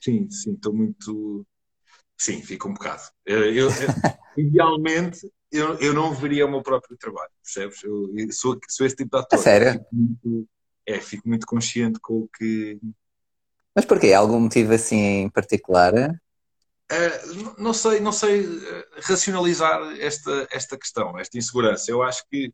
Sim, 0.00 0.28
sim, 0.28 0.54
estou 0.54 0.72
muito. 0.72 1.46
Sim, 2.18 2.42
fico 2.42 2.68
um 2.68 2.74
bocado. 2.74 3.02
Eu, 3.24 3.44
eu, 3.54 3.68
idealmente, 4.36 5.30
eu, 5.52 5.74
eu 5.78 5.94
não 5.94 6.12
veria 6.12 6.46
o 6.46 6.50
meu 6.50 6.62
próprio 6.62 6.96
trabalho, 6.96 7.30
percebes? 7.42 7.82
Eu, 7.84 8.12
eu 8.16 8.32
sou, 8.32 8.58
sou 8.68 8.84
esse 8.84 8.96
tipo 8.96 9.16
de 9.16 9.22
ator. 9.22 9.38
A 9.38 9.42
sério? 9.42 9.84
Muito, 9.92 10.48
é, 10.90 11.00
fico 11.00 11.28
muito 11.28 11.46
consciente 11.46 11.98
com 12.00 12.20
o 12.20 12.28
que. 12.28 12.78
Mas 13.74 13.84
porquê? 13.84 14.12
Algum 14.12 14.40
motivo 14.40 14.72
assim 14.72 14.96
em 14.96 15.30
particular? 15.30 15.92
Uh, 15.94 17.54
não 17.56 17.72
sei, 17.72 18.00
não 18.00 18.10
sei 18.10 18.44
eh, 18.44 18.88
racionalizar 19.02 19.80
esta, 20.00 20.48
esta 20.50 20.76
questão, 20.76 21.16
esta 21.18 21.38
insegurança. 21.38 21.88
Eu 21.88 22.02
acho 22.02 22.26
que, 22.28 22.52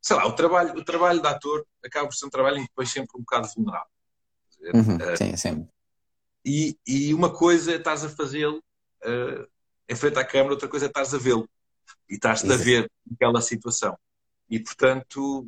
sei 0.00 0.16
lá, 0.16 0.26
o 0.26 0.32
trabalho, 0.32 0.78
o 0.78 0.82
trabalho 0.82 1.20
de 1.20 1.28
ator 1.28 1.66
acaba 1.84 2.08
por 2.08 2.14
ser 2.14 2.24
um 2.24 2.30
trabalho 2.30 2.62
depois 2.62 2.90
sempre 2.90 3.10
um 3.14 3.20
bocado 3.20 3.48
vulnerável. 3.54 3.90
Uhum, 4.72 4.96
uh, 4.96 5.16
sim, 5.18 5.36
sim. 5.36 5.68
E, 6.42 6.78
e 6.86 7.12
uma 7.12 7.30
coisa 7.30 7.72
é 7.72 7.76
estás 7.76 8.02
a 8.02 8.08
fazê-lo 8.08 8.62
uh, 9.04 9.46
em 9.88 9.94
frente 9.94 10.18
à 10.18 10.24
câmara, 10.24 10.54
outra 10.54 10.68
coisa 10.68 10.86
é 10.86 10.88
estás 10.88 11.12
a 11.12 11.18
vê-lo 11.18 11.46
e 12.08 12.14
estás-te 12.14 12.50
a 12.50 12.56
ver 12.56 12.90
aquela 13.12 13.42
situação. 13.42 13.98
E 14.48 14.58
portanto, 14.58 15.46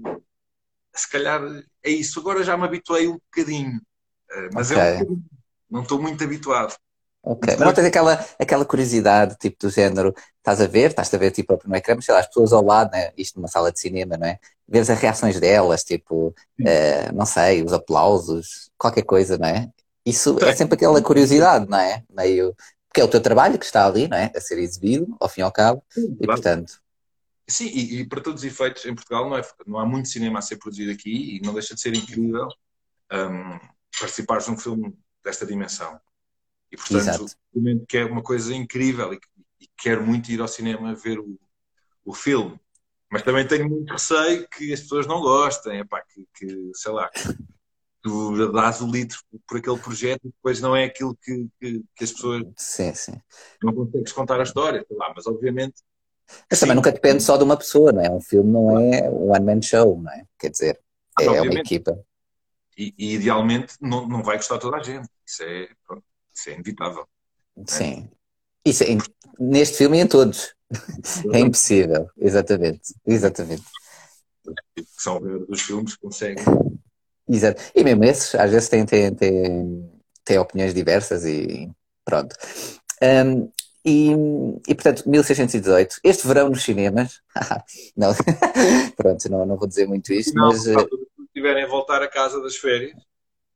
se 0.98 1.08
calhar 1.10 1.40
é 1.82 1.90
isso. 1.90 2.20
Agora 2.20 2.42
já 2.42 2.56
me 2.56 2.64
habituei 2.64 3.08
um 3.08 3.18
bocadinho, 3.18 3.76
uh, 3.76 4.48
mas 4.52 4.70
okay. 4.70 4.82
é 4.82 4.86
um 4.86 4.98
bocadinho. 4.98 5.24
Não 5.70 5.82
estou 5.82 6.00
muito 6.00 6.24
habituado. 6.24 6.74
Ok, 7.22 7.56
mas 7.58 7.66
não 7.66 7.74
tens 7.74 7.86
aquela, 7.86 8.26
aquela 8.38 8.64
curiosidade, 8.64 9.36
tipo, 9.38 9.56
do 9.60 9.70
género, 9.70 10.14
estás 10.38 10.60
a 10.60 10.66
ver, 10.66 10.90
estás 10.90 11.12
a 11.12 11.18
ver, 11.18 11.30
tipo, 11.30 11.60
no 11.66 11.76
ecrã, 11.76 11.94
mas 11.96 12.04
sei 12.04 12.14
lá, 12.14 12.20
as 12.20 12.26
pessoas 12.26 12.52
ao 12.52 12.64
lado, 12.64 12.92
né? 12.92 13.10
isto 13.18 13.36
numa 13.36 13.48
sala 13.48 13.72
de 13.72 13.78
cinema, 13.78 14.16
não 14.16 14.26
é? 14.26 14.38
Vês 14.66 14.88
as 14.88 14.98
reações 14.98 15.38
delas, 15.38 15.84
tipo, 15.84 16.28
uh, 16.28 17.14
não 17.14 17.26
sei, 17.26 17.62
os 17.62 17.72
aplausos, 17.72 18.70
qualquer 18.78 19.02
coisa, 19.02 19.36
não 19.36 19.48
é? 19.48 19.68
Isso 20.06 20.38
é 20.42 20.54
sempre 20.54 20.76
aquela 20.76 21.02
curiosidade, 21.02 21.68
não 21.68 21.78
é? 21.78 22.02
Meio, 22.08 22.54
porque 22.88 23.00
é 23.00 23.04
o 23.04 23.08
teu 23.08 23.20
trabalho 23.20 23.58
que 23.58 23.64
está 23.64 23.84
ali, 23.84 24.08
não 24.08 24.16
é? 24.16 24.30
A 24.34 24.40
ser 24.40 24.58
exibido, 24.58 25.14
ao 25.20 25.28
fim 25.28 25.40
e 25.40 25.44
ao 25.44 25.52
cabo, 25.52 25.82
e 25.96 26.24
claro. 26.24 26.40
portanto... 26.40 26.80
Sim, 27.48 27.66
e, 27.66 28.00
e, 28.00 28.06
para 28.06 28.20
todos 28.20 28.42
os 28.42 28.46
efeitos, 28.46 28.84
em 28.84 28.94
Portugal 28.94 29.28
não, 29.28 29.36
é, 29.36 29.42
não 29.66 29.78
há 29.78 29.86
muito 29.86 30.08
cinema 30.08 30.38
a 30.38 30.42
ser 30.42 30.58
produzido 30.58 30.92
aqui 30.92 31.36
e 31.36 31.40
não 31.40 31.54
deixa 31.54 31.74
de 31.74 31.80
ser 31.80 31.94
incrível 31.94 32.46
um, 33.12 33.58
participares 33.98 34.44
de 34.44 34.50
um 34.50 34.58
filme 34.58 34.94
desta 35.24 35.46
dimensão. 35.46 35.98
E, 36.70 36.76
portanto, 36.76 37.26
obviamente 37.54 37.86
que 37.86 37.96
é 37.96 38.04
uma 38.04 38.22
coisa 38.22 38.54
incrível 38.54 39.14
e, 39.14 39.20
e 39.60 39.68
quero 39.78 40.06
muito 40.06 40.30
ir 40.30 40.40
ao 40.40 40.48
cinema 40.48 40.94
ver 40.94 41.18
o, 41.18 41.38
o 42.04 42.12
filme. 42.12 42.60
Mas 43.10 43.22
também 43.22 43.46
tenho 43.46 43.66
muito 43.66 43.90
receio 43.90 44.46
que 44.48 44.70
as 44.70 44.80
pessoas 44.80 45.06
não 45.06 45.20
gostem, 45.22 45.78
epá, 45.78 46.02
que, 46.02 46.28
que 46.34 46.70
sei 46.74 46.92
lá, 46.92 47.08
que 47.08 47.22
tu 48.02 48.52
dás 48.52 48.82
o 48.82 48.90
litro 48.90 49.18
por 49.46 49.56
aquele 49.56 49.78
projeto 49.78 50.20
e 50.26 50.28
depois 50.28 50.60
não 50.60 50.76
é 50.76 50.84
aquilo 50.84 51.16
que, 51.16 51.48
que, 51.58 51.82
que 51.96 52.04
as 52.04 52.12
pessoas 52.12 52.42
sim, 52.58 52.92
sim. 52.94 53.18
não 53.62 53.72
consegues 53.72 54.12
contar 54.12 54.38
a 54.38 54.42
história, 54.42 54.84
sei 54.86 54.96
lá, 54.96 55.10
mas 55.16 55.26
obviamente. 55.26 55.82
Mas 56.50 56.58
sim. 56.58 56.64
também 56.64 56.76
nunca 56.76 56.92
depende 56.92 57.22
só 57.22 57.36
de 57.36 57.44
uma 57.44 57.56
pessoa, 57.56 57.92
não 57.92 58.02
é? 58.02 58.10
Um 58.10 58.20
filme 58.20 58.50
não 58.50 58.78
é 58.78 59.08
um 59.08 59.30
one-man 59.30 59.62
show, 59.62 60.00
não 60.00 60.12
é? 60.12 60.24
Quer 60.38 60.50
dizer, 60.50 60.80
é, 61.20 61.24
é 61.24 61.42
uma 61.42 61.60
equipa. 61.60 61.98
E, 62.76 62.94
e, 62.96 63.14
idealmente 63.14 63.74
não, 63.80 64.06
não 64.06 64.22
vai 64.22 64.36
gostar 64.36 64.58
toda 64.58 64.76
a 64.76 64.82
gente. 64.82 65.08
Isso 65.26 65.42
é, 65.42 65.68
pronto, 65.86 66.04
isso 66.32 66.50
é 66.50 66.54
inevitável. 66.54 67.06
Sim. 67.66 68.08
É? 68.64 68.70
Isso 68.70 68.84
é, 68.84 68.88
neste 69.38 69.78
filme 69.78 69.98
e 69.98 70.00
em 70.00 70.06
todos. 70.06 70.54
É 71.32 71.38
impossível, 71.38 72.10
exatamente. 72.18 72.94
Exatamente. 73.06 73.64
São 74.98 75.20
dos 75.20 75.62
filmes 75.62 75.94
que 75.94 76.00
conseguem. 76.00 76.44
Exato. 77.28 77.62
E 77.74 77.84
mesmo 77.84 78.04
esses, 78.04 78.34
às 78.34 78.50
vezes, 78.50 78.68
têm, 78.68 78.86
têm, 78.86 79.14
têm, 79.14 79.90
têm 80.24 80.38
opiniões 80.38 80.74
diversas 80.74 81.24
e 81.24 81.70
pronto. 82.04 82.34
Um, 83.02 83.50
e, 83.84 84.10
e, 84.66 84.74
portanto, 84.74 85.08
1618, 85.08 86.00
este 86.04 86.26
verão 86.26 86.48
nos 86.50 86.62
cinemas. 86.62 87.20
não, 87.96 88.12
pronto, 88.96 89.30
não, 89.30 89.46
não 89.46 89.56
vou 89.56 89.68
dizer 89.68 89.86
muito 89.86 90.12
isto, 90.12 90.34
não, 90.34 90.48
mas. 90.48 90.62
Se 90.62 90.74
eh, 90.74 90.86
tiverem 91.34 91.64
a 91.64 91.68
voltar 91.68 92.02
a 92.02 92.08
casa 92.08 92.40
das 92.42 92.56
férias, 92.56 92.96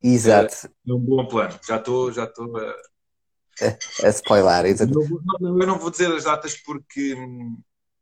Exato. 0.03 0.69
É 0.87 0.93
um 0.93 0.99
bom 0.99 1.27
plano. 1.27 1.59
Já 1.67 1.77
estou 1.77 2.11
já 2.11 2.25
estou 2.25 2.57
a... 2.59 2.77
a 4.05 4.09
spoiler, 4.09 4.67
exato. 4.67 5.01
Eu 5.01 5.23
não, 5.41 5.61
eu 5.61 5.67
não 5.67 5.79
vou 5.79 5.91
dizer 5.91 6.13
as 6.13 6.25
datas 6.25 6.57
porque, 6.57 7.15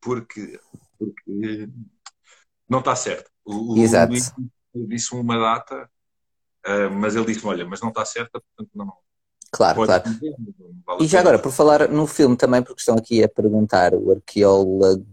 porque, 0.00 0.58
porque 0.98 1.68
não 2.68 2.78
está 2.78 2.96
certo. 2.96 3.30
O, 3.44 3.76
exato. 3.76 4.14
O 4.72 4.86
disse 4.86 5.14
uma 5.14 5.38
data, 5.38 5.90
mas 6.98 7.14
ele 7.14 7.26
disse 7.26 7.46
olha, 7.46 7.66
mas 7.66 7.80
não 7.80 7.90
está 7.90 8.04
certa, 8.04 8.40
portanto 8.40 8.70
não. 8.74 8.92
Claro, 9.50 9.84
claro. 9.84 10.04
Dizer, 10.04 10.34
vale 10.86 11.04
e 11.04 11.06
já 11.06 11.20
agora, 11.20 11.38
por 11.38 11.52
falar 11.52 11.88
no 11.88 12.06
filme 12.06 12.36
também, 12.36 12.62
porque 12.62 12.80
estão 12.80 12.96
aqui 12.96 13.22
a 13.22 13.28
perguntar, 13.28 13.94
o 13.94 14.12
arqueólogo 14.12 15.04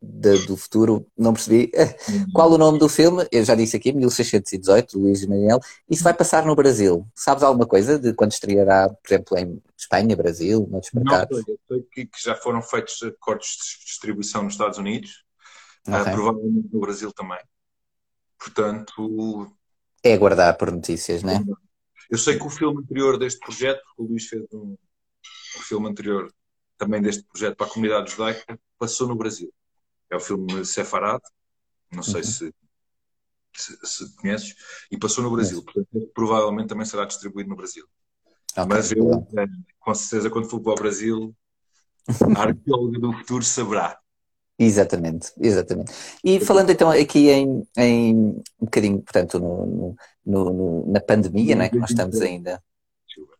de, 0.00 0.46
do 0.46 0.56
futuro, 0.56 1.06
não 1.16 1.32
percebi. 1.32 1.70
Uhum. 1.74 2.26
Qual 2.32 2.50
o 2.50 2.58
nome 2.58 2.78
do 2.78 2.88
filme? 2.88 3.26
Eu 3.32 3.44
já 3.44 3.54
disse 3.54 3.76
aqui, 3.76 3.92
1618, 3.92 4.98
Luís 4.98 5.26
Manuel. 5.26 5.60
Isso 5.90 6.04
vai 6.04 6.14
passar 6.14 6.46
no 6.46 6.54
Brasil. 6.54 7.06
Sabes 7.14 7.42
alguma 7.42 7.66
coisa 7.66 7.98
de 7.98 8.12
quando 8.14 8.32
estreará, 8.32 8.88
por 8.88 9.12
exemplo, 9.12 9.38
em 9.38 9.62
Espanha, 9.76 10.16
Brasil, 10.16 10.68
noutros 10.70 10.92
mercados? 10.92 11.44
Não 11.46 11.54
eu 11.68 11.84
sei 11.92 12.06
que, 12.06 12.08
já 12.22 12.34
foram 12.36 12.62
feitos 12.62 13.02
acordos 13.02 13.48
de 13.48 13.84
distribuição 13.86 14.42
nos 14.42 14.54
Estados 14.54 14.78
Unidos, 14.78 15.24
ah, 15.88 16.00
okay. 16.00 16.12
uh, 16.12 16.16
provavelmente 16.16 16.68
no 16.72 16.80
Brasil 16.80 17.12
também. 17.12 17.40
Portanto. 18.38 19.50
É 20.02 20.12
aguardar 20.12 20.56
por 20.56 20.70
notícias, 20.70 21.22
não 21.24 21.32
é? 21.32 21.67
Eu 22.08 22.18
sei 22.18 22.38
que 22.38 22.46
o 22.46 22.50
filme 22.50 22.80
anterior 22.80 23.18
deste 23.18 23.40
projeto, 23.40 23.82
o 23.96 24.04
Luís 24.04 24.26
fez 24.26 24.42
um, 24.52 24.76
um 25.56 25.60
filme 25.60 25.88
anterior 25.88 26.32
também 26.76 27.02
deste 27.02 27.24
projeto 27.24 27.56
para 27.56 27.66
a 27.66 27.70
comunidade 27.70 28.10
judaica, 28.10 28.58
passou 28.78 29.08
no 29.08 29.16
Brasil 29.16 29.52
é 30.10 30.16
o 30.16 30.20
filme 30.20 30.64
Sefarad, 30.64 31.20
não 31.92 32.02
sei 32.02 32.16
uhum. 32.16 32.22
se, 32.22 32.54
se, 33.54 33.78
se, 33.82 34.16
conheces, 34.16 34.54
e 34.90 34.98
passou 34.98 35.22
no 35.22 35.30
Brasil. 35.30 35.62
Portanto, 35.62 36.10
provavelmente 36.14 36.68
também 36.68 36.86
será 36.86 37.04
distribuído 37.04 37.50
no 37.50 37.56
Brasil. 37.56 37.86
Mas 38.68 38.90
eu, 38.90 39.26
é, 39.36 39.46
com 39.78 39.94
certeza, 39.94 40.30
quando 40.30 40.48
for 40.48 40.60
para 40.60 40.72
o 40.72 40.76
Brasil, 40.76 41.36
a 42.36 42.42
arqueóloga 42.42 42.98
do 42.98 43.12
futuro 43.12 43.44
saberá. 43.44 43.98
Exatamente, 44.58 45.32
exatamente. 45.40 45.92
E 46.24 46.40
falando 46.40 46.70
então 46.70 46.90
aqui 46.90 47.30
em, 47.30 47.62
em 47.76 48.14
um 48.16 48.42
bocadinho, 48.60 49.00
portanto, 49.00 49.38
no, 49.38 49.94
no, 50.26 50.52
no, 50.52 50.92
na 50.92 51.00
pandemia, 51.00 51.54
né, 51.54 51.68
que 51.68 51.78
nós 51.78 51.90
estamos 51.90 52.20
ainda. 52.20 52.60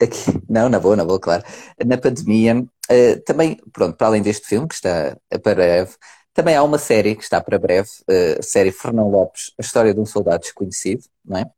Aqui, 0.01 0.41
não, 0.49 0.69
na 0.69 0.79
boa, 0.79 0.95
na 0.95 1.05
boa, 1.05 1.19
claro. 1.19 1.43
Na 1.85 1.99
pandemia, 1.99 2.61
uh, 2.61 3.21
também, 3.25 3.61
pronto, 3.73 3.97
para 3.97 4.07
além 4.07 4.23
deste 4.23 4.47
filme, 4.47 4.69
que 4.69 4.75
está 4.75 5.17
para 5.43 5.55
breve, 5.57 5.97
também 6.33 6.55
há 6.55 6.63
uma 6.63 6.79
série 6.79 7.17
que 7.17 7.23
está 7.25 7.41
para 7.41 7.59
breve, 7.59 7.89
uh, 8.09 8.39
a 8.39 8.43
série 8.43 8.71
Fernão 8.71 9.11
Lopes, 9.11 9.53
A 9.59 9.63
História 9.63 9.93
de 9.93 9.99
um 9.99 10.07
Soldado 10.07 10.43
Desconhecido, 10.43 11.03
não 11.25 11.39
é? 11.39 11.51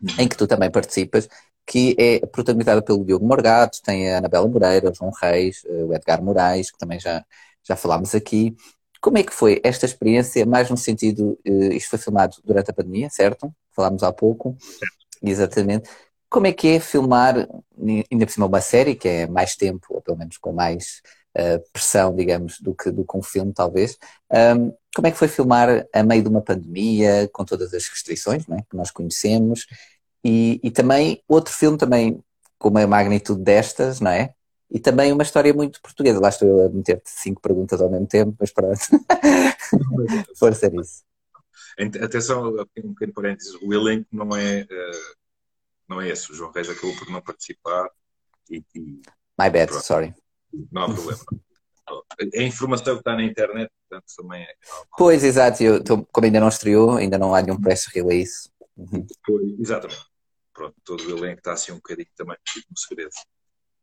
Uhum. 0.00 0.08
Em 0.20 0.28
que 0.28 0.36
tu 0.36 0.46
também 0.46 0.70
participas, 0.70 1.28
que 1.66 1.96
é 1.98 2.24
protagonizada 2.26 2.80
pelo 2.80 3.04
Diogo 3.04 3.26
Morgato, 3.26 3.82
tem 3.82 4.12
a 4.12 4.18
Anabela 4.18 4.46
Moreira, 4.46 4.90
o 4.90 4.94
João 4.94 5.10
Reis, 5.20 5.64
uh, 5.64 5.86
o 5.86 5.94
Edgar 5.94 6.22
Moraes, 6.22 6.70
que 6.70 6.78
também 6.78 7.00
já, 7.00 7.24
já 7.64 7.74
falámos 7.74 8.14
aqui. 8.14 8.54
Como 9.00 9.18
é 9.18 9.22
que 9.22 9.32
foi 9.32 9.60
esta 9.64 9.86
experiência, 9.86 10.44
mais 10.44 10.68
no 10.68 10.76
sentido, 10.76 11.38
uh, 11.46 11.72
isto 11.72 11.90
foi 11.90 11.98
filmado 11.98 12.36
durante 12.44 12.70
a 12.70 12.74
pandemia, 12.74 13.08
certo? 13.10 13.52
Falámos 13.72 14.02
há 14.02 14.12
pouco. 14.12 14.56
Exatamente. 15.22 15.88
Como 16.28 16.46
é 16.46 16.52
que 16.52 16.68
é 16.68 16.80
filmar, 16.80 17.48
ainda 18.10 18.26
por 18.26 18.32
cima, 18.32 18.46
uma 18.46 18.60
série 18.60 18.94
que 18.94 19.08
é 19.08 19.26
mais 19.26 19.56
tempo, 19.56 19.86
ou 19.90 20.00
pelo 20.00 20.16
menos 20.18 20.36
com 20.38 20.52
mais 20.52 21.02
uh, 21.36 21.62
pressão, 21.72 22.14
digamos, 22.14 22.60
do 22.60 22.74
que, 22.74 22.90
do 22.90 23.04
que 23.04 23.16
um 23.16 23.22
filme, 23.22 23.52
talvez. 23.52 23.98
Um, 24.30 24.72
como 24.94 25.06
é 25.06 25.10
que 25.10 25.18
foi 25.18 25.28
filmar 25.28 25.86
a 25.92 26.02
meio 26.02 26.22
de 26.22 26.28
uma 26.28 26.42
pandemia, 26.42 27.28
com 27.32 27.44
todas 27.44 27.72
as 27.74 27.86
restrições 27.88 28.48
é? 28.48 28.62
que 28.68 28.76
nós 28.76 28.90
conhecemos? 28.90 29.66
E, 30.24 30.60
e 30.62 30.70
também 30.70 31.22
outro 31.28 31.52
filme 31.52 31.78
também 31.78 32.22
com 32.58 32.68
uma 32.68 32.86
magnitude 32.86 33.42
destas, 33.42 34.00
não 34.00 34.10
é? 34.10 34.34
E 34.70 34.78
também 34.78 35.12
uma 35.12 35.22
história 35.22 35.52
muito 35.52 35.80
portuguesa. 35.82 36.20
Lá 36.20 36.28
estou 36.28 36.48
eu 36.48 36.66
a 36.66 36.68
meter-te 36.68 37.10
cinco 37.10 37.40
perguntas 37.40 37.80
ao 37.80 37.90
mesmo 37.90 38.06
tempo, 38.06 38.36
mas 38.38 38.52
pronto. 38.52 38.78
Força 40.38 40.68
nisso. 40.68 41.02
Atenção, 42.02 42.54
um 42.84 42.94
pequeno 42.94 43.12
parênteses, 43.12 43.54
o 43.62 43.72
elenco 43.72 44.06
não 44.12 44.36
é, 44.36 44.62
uh, 44.62 45.16
não 45.88 46.00
é 46.00 46.08
esse. 46.08 46.30
O 46.30 46.34
João 46.34 46.52
Reis 46.52 46.68
acabou 46.68 46.94
por 46.96 47.10
não 47.10 47.20
participar. 47.20 47.88
E, 48.48 48.62
e 48.74 49.00
My 49.38 49.50
bad, 49.50 49.66
pronto. 49.68 49.84
sorry. 49.84 50.14
Não 50.70 50.82
há 50.82 50.92
problema. 50.92 51.20
a 52.36 52.42
informação 52.42 52.94
que 52.94 53.00
está 53.00 53.14
na 53.16 53.24
internet, 53.24 53.70
portanto, 53.88 54.06
também 54.16 54.42
é. 54.42 54.54
Pois, 54.96 55.24
exato, 55.24 55.62
eu, 55.62 55.82
como 56.12 56.26
ainda 56.26 56.38
não 56.38 56.48
estreou, 56.48 56.96
ainda 56.96 57.18
não 57.18 57.34
há 57.34 57.42
nenhum 57.42 57.60
press 57.60 57.86
release. 57.86 58.50
Uhum. 58.76 59.06
Foi, 59.26 59.56
exatamente. 59.58 60.04
Pronto, 60.52 60.74
todo 60.84 61.02
o 61.02 61.18
elenco 61.18 61.38
está 61.38 61.52
assim 61.54 61.72
um 61.72 61.76
bocadinho 61.76 62.08
também 62.14 62.36
no 62.70 62.78
segredo 62.78 63.10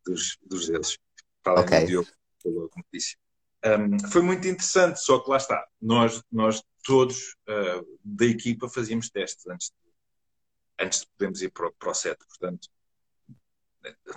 dos, 0.07 0.37
dos 0.45 0.67
deles. 0.67 0.97
Para 1.43 1.53
além 1.53 1.65
okay. 1.65 1.79
do 1.81 1.87
Diogo, 1.87 2.69
como 2.69 2.85
disse. 2.91 3.17
Um, 3.65 4.09
foi 4.09 4.21
muito 4.21 4.47
interessante, 4.47 4.99
só 4.99 5.19
que 5.19 5.29
lá 5.29 5.37
está, 5.37 5.65
nós, 5.81 6.21
nós 6.31 6.63
todos 6.83 7.35
uh, 7.49 7.99
da 8.03 8.25
equipa 8.25 8.69
fazíamos 8.69 9.09
testes 9.09 9.45
antes 9.47 9.67
de, 9.67 10.85
antes 10.85 10.99
de 11.01 11.07
podermos 11.07 11.41
ir 11.41 11.51
para, 11.51 11.71
para 11.71 11.89
o 11.89 11.93
set, 11.93 12.17
portanto, 12.17 12.69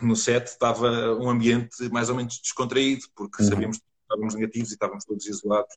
no 0.01 0.17
set 0.17 0.47
estava 0.47 1.15
um 1.15 1.31
ambiente 1.31 1.89
mais 1.91 2.11
ou 2.11 2.17
menos 2.17 2.39
descontraído, 2.41 3.07
porque 3.15 3.43
uhum. 3.43 3.49
sabíamos 3.49 3.79
que 3.79 3.85
estávamos 4.03 4.35
negativos 4.35 4.71
e 4.71 4.75
estávamos 4.75 5.05
todos 5.05 5.27
isolados. 5.27 5.75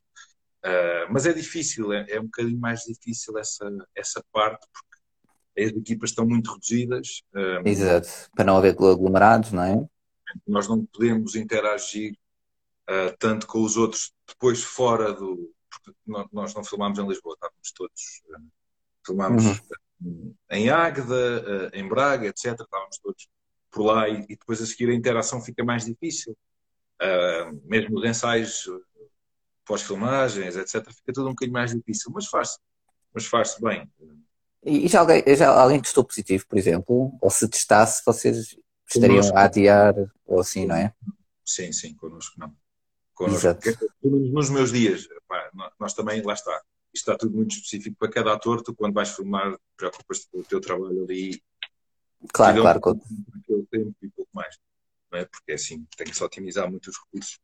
Uh, 0.66 1.12
mas 1.12 1.26
é 1.26 1.34
difícil, 1.34 1.92
é, 1.92 2.06
é, 2.10 2.20
um 2.20 2.26
bocadinho 2.26 2.60
mais 2.60 2.82
difícil 2.82 3.38
essa, 3.38 3.70
essa 3.96 4.24
parte, 4.32 4.66
porque 4.72 5.66
as 5.66 5.78
equipas 5.78 6.10
estão 6.12 6.26
muito 6.26 6.54
reduzidas. 6.54 7.22
Um, 7.36 7.68
Exato, 7.68 8.10
para 8.36 8.46
não 8.46 8.58
haver 8.58 8.72
aglomerados, 8.72 9.52
não 9.52 9.64
é? 9.64 9.86
Nós 10.48 10.68
não 10.68 10.86
podemos 10.86 11.36
interagir 11.36 12.18
uh, 12.90 13.16
tanto 13.20 13.48
com 13.48 13.62
os 13.64 13.78
outros 13.78 14.14
depois 14.28 14.64
fora 14.64 15.14
do. 15.14 15.54
Porque 15.70 15.92
nós 16.32 16.54
não 16.54 16.64
filmámos 16.64 17.00
em 17.00 17.08
Lisboa, 17.08 17.36
estávamos 17.36 17.72
todos. 17.74 18.22
Uh, 18.28 18.52
filmámos 19.06 19.44
uhum. 20.02 20.34
em 20.50 20.70
Águeda, 20.70 21.72
em 21.74 21.88
Braga, 21.88 22.28
etc. 22.28 22.60
Estávamos 22.60 22.98
todos 23.00 23.28
por 23.70 23.84
lá 23.84 24.08
e, 24.08 24.24
e, 24.24 24.36
depois 24.38 24.62
a 24.62 24.66
seguir 24.66 24.90
a 24.90 24.94
interação 24.94 25.42
fica 25.42 25.64
mais 25.64 25.86
difícil. 25.86 26.38
Uh, 27.02 27.60
mesmo 27.66 27.98
os 27.98 28.06
ensaios 28.06 28.70
pós-filmagens, 29.66 30.56
etc., 30.56 30.86
fica 30.92 31.14
tudo 31.14 31.28
um 31.28 31.32
bocadinho 31.32 31.54
mais 31.54 31.74
difícil, 31.74 32.12
mas 32.14 32.28
faz-se, 32.28 32.60
mas 33.14 33.26
faz-se 33.26 33.62
bem. 33.62 33.90
E 34.66 34.88
já 34.88 35.02
alguém, 35.02 35.24
já 35.36 35.50
alguém 35.50 35.82
testou 35.82 36.04
positivo, 36.04 36.46
por 36.48 36.58
exemplo? 36.58 37.18
Ou 37.22 37.30
se 37.30 37.48
testasse, 37.50 38.02
vocês 38.06 38.56
estariam 38.96 39.18
connosco, 39.18 39.38
a 39.38 39.44
adiar 39.44 39.96
ou 40.26 40.40
assim, 40.40 40.66
não 40.66 40.76
é? 40.76 40.94
Sim, 41.46 41.72
sim, 41.72 41.94
connosco 41.96 42.40
não. 42.40 42.56
Connosco, 43.14 43.48
Exato. 43.48 43.92
Nos 44.02 44.50
meus 44.50 44.72
dias, 44.72 45.08
pá, 45.28 45.52
nós 45.80 45.94
também, 45.94 46.22
lá 46.22 46.34
está, 46.34 46.52
isto 46.94 47.12
está 47.12 47.16
tudo 47.16 47.36
muito 47.36 47.56
específico 47.56 47.96
para 47.98 48.10
cada 48.10 48.34
ator, 48.34 48.62
tu 48.62 48.74
quando 48.74 48.94
vais 48.94 49.10
filmar 49.10 49.58
preocupas-te 49.78 50.28
com 50.32 50.40
o 50.40 50.44
teu 50.44 50.60
trabalho 50.60 51.04
ali 51.04 51.42
Claro, 52.32 52.62
claro. 52.62 52.80
Com... 52.80 52.96
tempo 53.70 53.96
e 54.02 54.10
pouco 54.10 54.30
mais. 54.34 54.58
Não 55.12 55.20
é? 55.20 55.26
Porque 55.26 55.52
assim, 55.52 55.86
tem 55.98 56.08
que 56.08 56.16
se 56.16 56.24
otimizar 56.24 56.70
muito 56.70 56.90
os 56.90 56.98
recursos. 56.98 57.40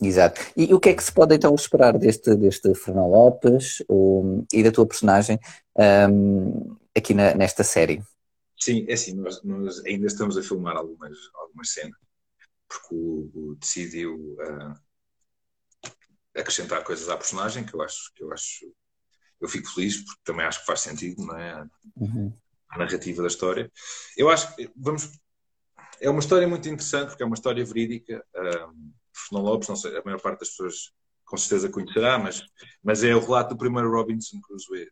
Exato. 0.00 0.40
E 0.56 0.72
o 0.72 0.78
que 0.78 0.90
é 0.90 0.94
que 0.94 1.02
se 1.02 1.12
pode 1.12 1.34
então 1.34 1.54
esperar 1.54 1.98
deste, 1.98 2.34
deste 2.36 2.72
Fernão 2.74 3.10
Lopes 3.10 3.82
um, 3.88 4.44
e 4.52 4.62
da 4.62 4.70
tua 4.70 4.86
personagem 4.86 5.38
um, 6.10 6.76
aqui 6.96 7.14
na, 7.14 7.34
nesta 7.34 7.64
série? 7.64 8.02
Sim, 8.60 8.84
é 8.88 8.94
assim, 8.94 9.14
nós, 9.14 9.42
nós, 9.42 9.84
ainda 9.84 10.06
estamos 10.06 10.36
a 10.36 10.42
filmar 10.42 10.76
algumas, 10.76 11.16
algumas 11.34 11.70
cenas, 11.70 11.98
porque 12.68 12.94
o, 12.94 13.30
o 13.34 13.56
decidiu 13.56 14.36
uh, 14.40 14.74
acrescentar 16.36 16.82
coisas 16.84 17.08
à 17.08 17.16
personagem 17.16 17.64
que 17.64 17.74
eu 17.74 17.82
acho 17.82 18.12
que 18.14 18.22
eu 18.22 18.32
acho 18.32 18.72
eu 19.40 19.48
fico 19.48 19.72
feliz 19.72 19.98
porque 19.98 20.20
também 20.24 20.44
acho 20.44 20.60
que 20.60 20.66
faz 20.66 20.80
sentido, 20.80 21.24
não 21.24 21.38
é? 21.38 21.64
Uhum 21.96 22.36
a 22.68 22.78
narrativa 22.78 23.22
da 23.22 23.28
história. 23.28 23.70
Eu 24.16 24.28
acho 24.28 24.54
que 24.54 24.70
vamos. 24.76 25.10
É 26.00 26.08
uma 26.08 26.20
história 26.20 26.46
muito 26.46 26.68
interessante 26.68 27.08
porque 27.08 27.22
é 27.22 27.26
uma 27.26 27.34
história 27.34 27.64
verídica. 27.64 28.24
Um, 28.36 28.92
Fernão 29.12 29.44
Lopes, 29.44 29.68
não 29.68 29.76
sei, 29.76 29.96
a 29.96 30.02
maior 30.04 30.20
parte 30.20 30.40
das 30.40 30.50
pessoas 30.50 30.92
com 31.24 31.36
certeza 31.36 31.68
conhecerá, 31.68 32.18
mas, 32.18 32.42
mas 32.82 33.02
é 33.02 33.14
o 33.14 33.20
relato 33.20 33.50
do 33.50 33.58
primeiro 33.58 33.90
Robinson 33.90 34.40
Crusoe, 34.40 34.88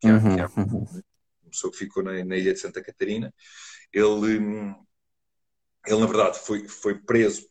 que 0.00 0.08
é, 0.08 0.12
uhum, 0.12 0.34
que 0.34 0.40
é 0.40 0.46
uhum. 0.46 1.02
Uma 1.48 1.50
pessoa 1.50 1.72
que 1.72 1.78
ficou 1.78 2.02
na, 2.02 2.12
na, 2.24 2.36
ilha 2.36 2.52
de 2.52 2.60
Santa 2.60 2.82
Catarina. 2.82 3.34
Ele, 3.92 4.36
ele 5.86 6.00
na 6.00 6.06
verdade, 6.06 6.38
foi, 6.38 6.68
foi 6.68 6.94
preso. 6.94 7.46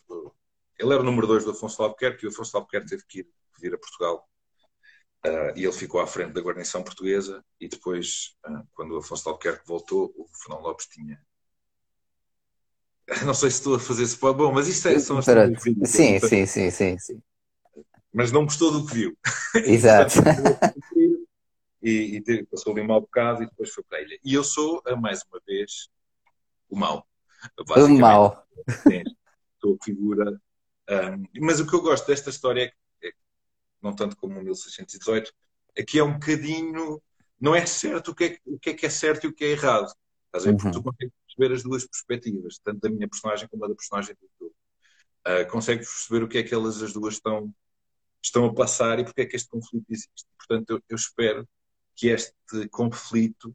Ele 0.80 0.94
era 0.94 1.02
o 1.02 1.06
número 1.06 1.28
2 1.28 1.44
do 1.46 1.52
Afonso 1.52 1.82
Albuquerque 1.82 2.26
e 2.26 2.28
o 2.28 2.32
Afonso 2.32 2.56
Albuquerque 2.56 2.90
teve 2.90 3.04
que 3.08 3.20
ir 3.20 3.28
vir 3.60 3.74
a 3.74 3.78
Portugal 3.78 4.28
Uh, 5.26 5.52
e 5.56 5.64
ele 5.64 5.74
ficou 5.74 6.00
à 6.00 6.06
frente 6.06 6.34
da 6.34 6.42
guarnição 6.42 6.84
portuguesa 6.84 7.44
e 7.60 7.68
depois, 7.68 8.36
uh, 8.48 8.64
quando 8.74 8.92
o 8.92 8.98
Afonso 8.98 9.28
Albuquerque 9.28 9.66
voltou, 9.66 10.14
o 10.16 10.28
Fernão 10.38 10.62
Lopes 10.62 10.86
tinha... 10.88 11.20
Não 13.26 13.34
sei 13.34 13.50
se 13.50 13.58
estou 13.58 13.76
a 13.76 13.80
fazer 13.80 14.04
spoiler, 14.04 14.38
bom, 14.38 14.54
mas 14.54 14.68
isto 14.68 14.88
é, 14.88 15.00
são 15.00 15.18
as 15.18 15.26
sim, 15.26 16.20
sim, 16.20 16.46
sim, 16.46 16.72
sim, 16.72 17.00
sim. 17.00 17.22
Mas 18.14 18.32
não 18.32 18.46
gostou 18.46 18.72
do 18.72 18.86
que 18.86 18.94
viu. 18.94 19.18
Exato. 19.66 20.16
E, 21.88 22.24
e 22.28 22.46
passou 22.46 22.74
ali 22.74 22.82
um 22.82 22.88
mau 22.88 23.02
bocado 23.02 23.44
e 23.44 23.46
depois 23.46 23.70
foi 23.70 23.84
para 23.84 24.00
a 24.00 24.02
ilha. 24.02 24.20
E 24.24 24.34
eu 24.34 24.44
sou, 24.44 24.82
mais 25.00 25.24
uma 25.32 25.40
vez, 25.46 25.90
o 26.70 26.78
mau. 26.78 27.08
O 27.58 27.88
mau. 27.88 28.46
Sou 29.62 29.78
a 29.80 29.86
figura. 29.86 30.32
Um, 30.32 30.36
ah, 30.90 31.18
mas 31.40 31.60
o 31.60 31.68
que 31.68 31.76
eu 31.76 31.82
gosto 31.82 32.08
desta 32.08 32.30
história 32.30 32.74
é 33.02 33.12
que 33.12 33.18
não 33.82 33.96
tanto 33.96 34.18
como 34.18 34.40
o 34.40 34.44
1618. 34.44 35.34
Aqui 35.80 36.00
é 36.00 36.04
um 36.04 36.14
bocadinho. 36.14 37.02
Não 37.40 37.56
é 37.56 37.66
certo 37.66 38.12
o 38.12 38.16
que 38.16 38.24
é, 38.24 38.38
o 38.46 38.60
que 38.60 38.72
é, 38.72 38.74
que 38.74 38.86
é 38.86 38.90
certo 38.90 39.26
e 39.26 39.28
o 39.28 39.34
que 39.34 39.46
é 39.46 39.52
errado. 39.52 39.92
Estás 40.26 40.46
a 40.46 40.52
ver? 40.52 40.58
Porque 40.58 40.72
tu 40.72 40.78
uhum. 40.78 40.84
consegues 40.84 41.14
perceber 41.26 41.56
as 41.56 41.64
duas 41.64 41.86
perspectivas, 41.86 42.60
tanto 42.64 42.80
da 42.82 42.90
minha 42.90 43.08
personagem 43.08 43.48
como 43.48 43.68
da 43.68 43.76
personagem 43.76 44.16
do 44.16 44.30
teu. 44.38 44.48
Uh, 44.48 45.50
consegues 45.50 45.88
perceber 45.88 46.24
o 46.24 46.28
que 46.28 46.38
é 46.40 46.44
que 46.44 46.54
elas 46.54 46.82
as 46.82 46.94
duas 46.94 47.16
estão, 47.16 47.54
estão 48.24 48.46
a 48.46 48.54
passar 48.54 49.00
e 49.00 49.04
porque 49.04 49.22
é 49.22 49.26
que 49.26 49.36
este 49.36 49.50
conflito 49.50 49.86
existe. 49.90 50.26
Portanto, 50.38 50.70
eu, 50.72 50.82
eu 50.90 50.96
espero 50.96 51.48
que 51.98 52.10
este 52.10 52.34
conflito 52.70 53.50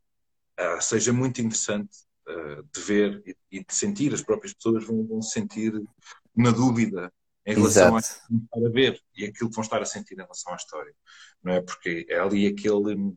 uh, 0.61 0.83
seja 0.83 1.13
muito 1.13 1.41
interessante 1.41 1.97
uh, 2.29 2.63
de 2.75 2.81
ver 2.81 3.23
e, 3.25 3.37
e, 3.59 3.65
de 3.65 3.75
sentir. 3.75 4.13
As 4.13 4.23
próprias 4.23 4.53
pessoas 4.53 4.85
vão, 4.85 5.07
vão 5.07 5.23
sentir 5.23 5.73
na 6.37 6.51
dúvida 6.51 7.13
em 7.47 7.55
relação 7.55 7.97
Exato. 7.97 8.23
a 8.31 8.37
estar 8.37 8.69
a 8.69 8.71
ver 8.71 9.01
e 9.17 9.25
aquilo 9.25 9.49
que 9.49 9.55
vão 9.57 9.63
estar 9.63 9.81
a 9.81 9.87
sentir 9.87 10.15
em 10.15 10.23
relação 10.23 10.53
à 10.53 10.57
história, 10.57 10.95
não 11.43 11.53
é? 11.53 11.61
Porque 11.61 12.07
é 12.09 12.19
ali 12.19 12.47
aquele 12.47 13.17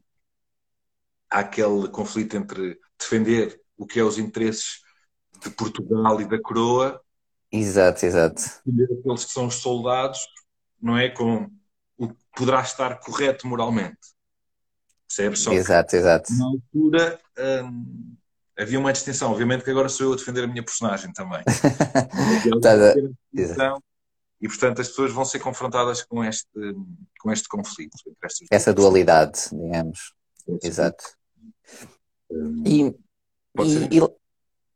há 1.29 1.39
aquele 1.39 1.87
conflito 1.89 2.37
entre 2.37 2.79
defender 2.97 3.59
o 3.77 3.85
que 3.85 3.99
é 3.99 4.03
os 4.03 4.17
interesses 4.17 4.81
de 5.43 5.49
Portugal 5.49 6.21
e 6.21 6.25
da 6.25 6.41
coroa, 6.41 7.01
exato, 7.51 8.05
exato, 8.05 8.41
defender 8.65 8.99
aqueles 8.99 9.25
que 9.25 9.31
são 9.31 9.47
os 9.47 9.55
soldados, 9.55 10.19
não 10.81 10.97
é 10.97 11.09
com 11.09 11.49
o 11.97 12.07
que 12.09 12.15
poderá 12.35 12.61
estar 12.61 12.99
correto 12.99 13.47
moralmente, 13.47 14.14
percebes? 15.15 15.39
Só 15.39 15.53
exato, 15.53 15.95
exato. 15.95 16.33
Na 16.33 16.45
altura 16.45 17.19
hum, 17.63 18.15
havia 18.57 18.79
uma 18.79 18.91
distinção, 18.91 19.31
obviamente 19.31 19.63
que 19.63 19.69
agora 19.69 19.89
sou 19.89 20.07
eu 20.07 20.13
a 20.13 20.15
defender 20.15 20.43
a 20.43 20.47
minha 20.47 20.63
personagem 20.63 21.11
também. 21.13 21.43
tá, 22.61 23.77
e, 24.41 24.47
portanto, 24.47 24.81
as 24.81 24.89
pessoas 24.89 25.11
vão 25.11 25.23
ser 25.23 25.39
confrontadas 25.39 26.03
com 26.03 26.23
este, 26.23 26.49
com 27.19 27.31
este 27.31 27.47
conflito. 27.47 27.97
Essa 28.51 28.73
dualidade, 28.73 29.39
digamos. 29.51 30.13
Exato. 30.61 31.03
Hum, 32.29 32.63
e, 32.65 32.81
e, 33.63 33.97
e, 33.97 34.01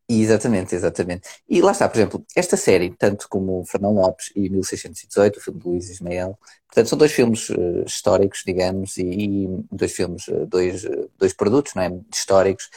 exatamente, 0.10 0.74
exatamente. 0.74 1.30
E 1.48 1.62
lá 1.62 1.72
está, 1.72 1.88
por 1.88 1.98
exemplo, 1.98 2.26
esta 2.36 2.58
série, 2.58 2.90
tanto 2.96 3.30
como 3.30 3.64
Fernão 3.66 3.94
Lopes 3.94 4.32
e 4.36 4.50
1618, 4.50 5.38
o 5.38 5.42
filme 5.42 5.60
de 5.60 5.68
Luís 5.68 5.90
Ismael, 5.90 6.38
portanto, 6.68 6.90
são 6.90 6.98
dois 6.98 7.12
filmes 7.12 7.50
uh, 7.50 7.84
históricos, 7.86 8.42
digamos, 8.46 8.98
e, 8.98 9.04
e, 9.04 9.48
dois 9.72 9.92
filmes, 9.92 10.28
uh, 10.28 10.48
dois, 10.48 10.84
uh, 10.84 11.10
dois 11.18 11.34
produtos, 11.34 11.76
não 11.76 11.84
é? 11.84 11.92
Históricos. 12.12 12.70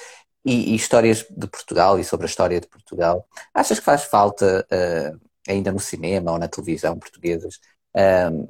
E, 0.44 0.72
e, 0.72 0.74
histórias 0.74 1.24
de 1.30 1.46
Portugal 1.46 1.98
e 1.98 2.04
sobre 2.04 2.26
a 2.26 2.28
história 2.28 2.60
de 2.60 2.66
Portugal. 2.66 3.26
Achas 3.54 3.78
que 3.78 3.84
faz 3.84 4.02
falta 4.04 4.66
ainda 5.48 5.70
no 5.72 5.78
cinema 5.78 6.32
ou 6.32 6.38
na 6.38 6.48
televisão 6.48 6.98
portuguesas, 6.98 7.60
um, 8.30 8.48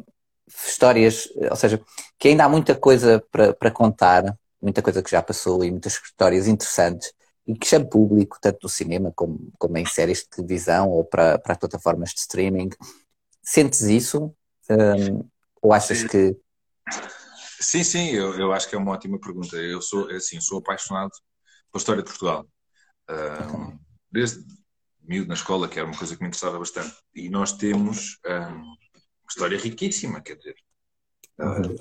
histórias, 0.48 1.28
ou 1.50 1.56
seja, 1.56 1.80
que 2.18 2.28
ainda 2.28 2.44
há 2.44 2.48
muita 2.48 2.74
coisa 2.74 3.22
para, 3.30 3.52
para 3.52 3.70
contar, 3.70 4.36
muita 4.60 4.82
coisa 4.82 5.02
que 5.02 5.10
já 5.10 5.22
passou 5.22 5.64
e 5.64 5.70
muitas 5.70 5.94
histórias 5.94 6.46
interessantes 6.46 7.12
e 7.46 7.56
que 7.56 7.66
chama 7.66 7.88
público, 7.88 8.38
tanto 8.40 8.60
no 8.62 8.68
cinema 8.68 9.12
como, 9.14 9.52
como 9.58 9.76
em 9.76 9.84
séries 9.84 10.18
de 10.18 10.28
televisão 10.28 10.88
ou 10.88 11.04
para, 11.04 11.38
para 11.38 11.56
plataformas 11.56 12.10
de 12.10 12.20
streaming. 12.20 12.70
Sentes 13.42 13.82
isso? 13.82 14.34
Um, 14.70 15.28
ou 15.60 15.72
achas 15.72 16.04
que. 16.04 16.36
Sim, 17.60 17.84
sim, 17.84 18.10
eu, 18.10 18.38
eu 18.38 18.52
acho 18.52 18.68
que 18.68 18.74
é 18.74 18.78
uma 18.78 18.92
ótima 18.92 19.18
pergunta. 19.18 19.56
Eu 19.56 19.80
sou, 19.80 20.08
assim, 20.10 20.40
sou 20.40 20.58
apaixonado 20.58 21.10
pela 21.70 21.80
história 21.80 22.02
de 22.02 22.08
Portugal. 22.08 22.46
Um, 23.10 23.78
desde, 24.10 24.44
miúdo 25.00 25.28
na 25.28 25.34
escola, 25.34 25.68
que 25.68 25.78
era 25.78 25.86
uma 25.86 25.96
coisa 25.96 26.16
que 26.16 26.22
me 26.22 26.28
interessava 26.28 26.58
bastante. 26.58 26.94
E 27.14 27.28
nós 27.28 27.52
temos 27.52 28.18
um, 28.26 28.30
uma 28.30 29.28
história 29.28 29.58
riquíssima, 29.58 30.20
quer 30.20 30.36
dizer. 30.36 30.54
Uh, 31.38 31.76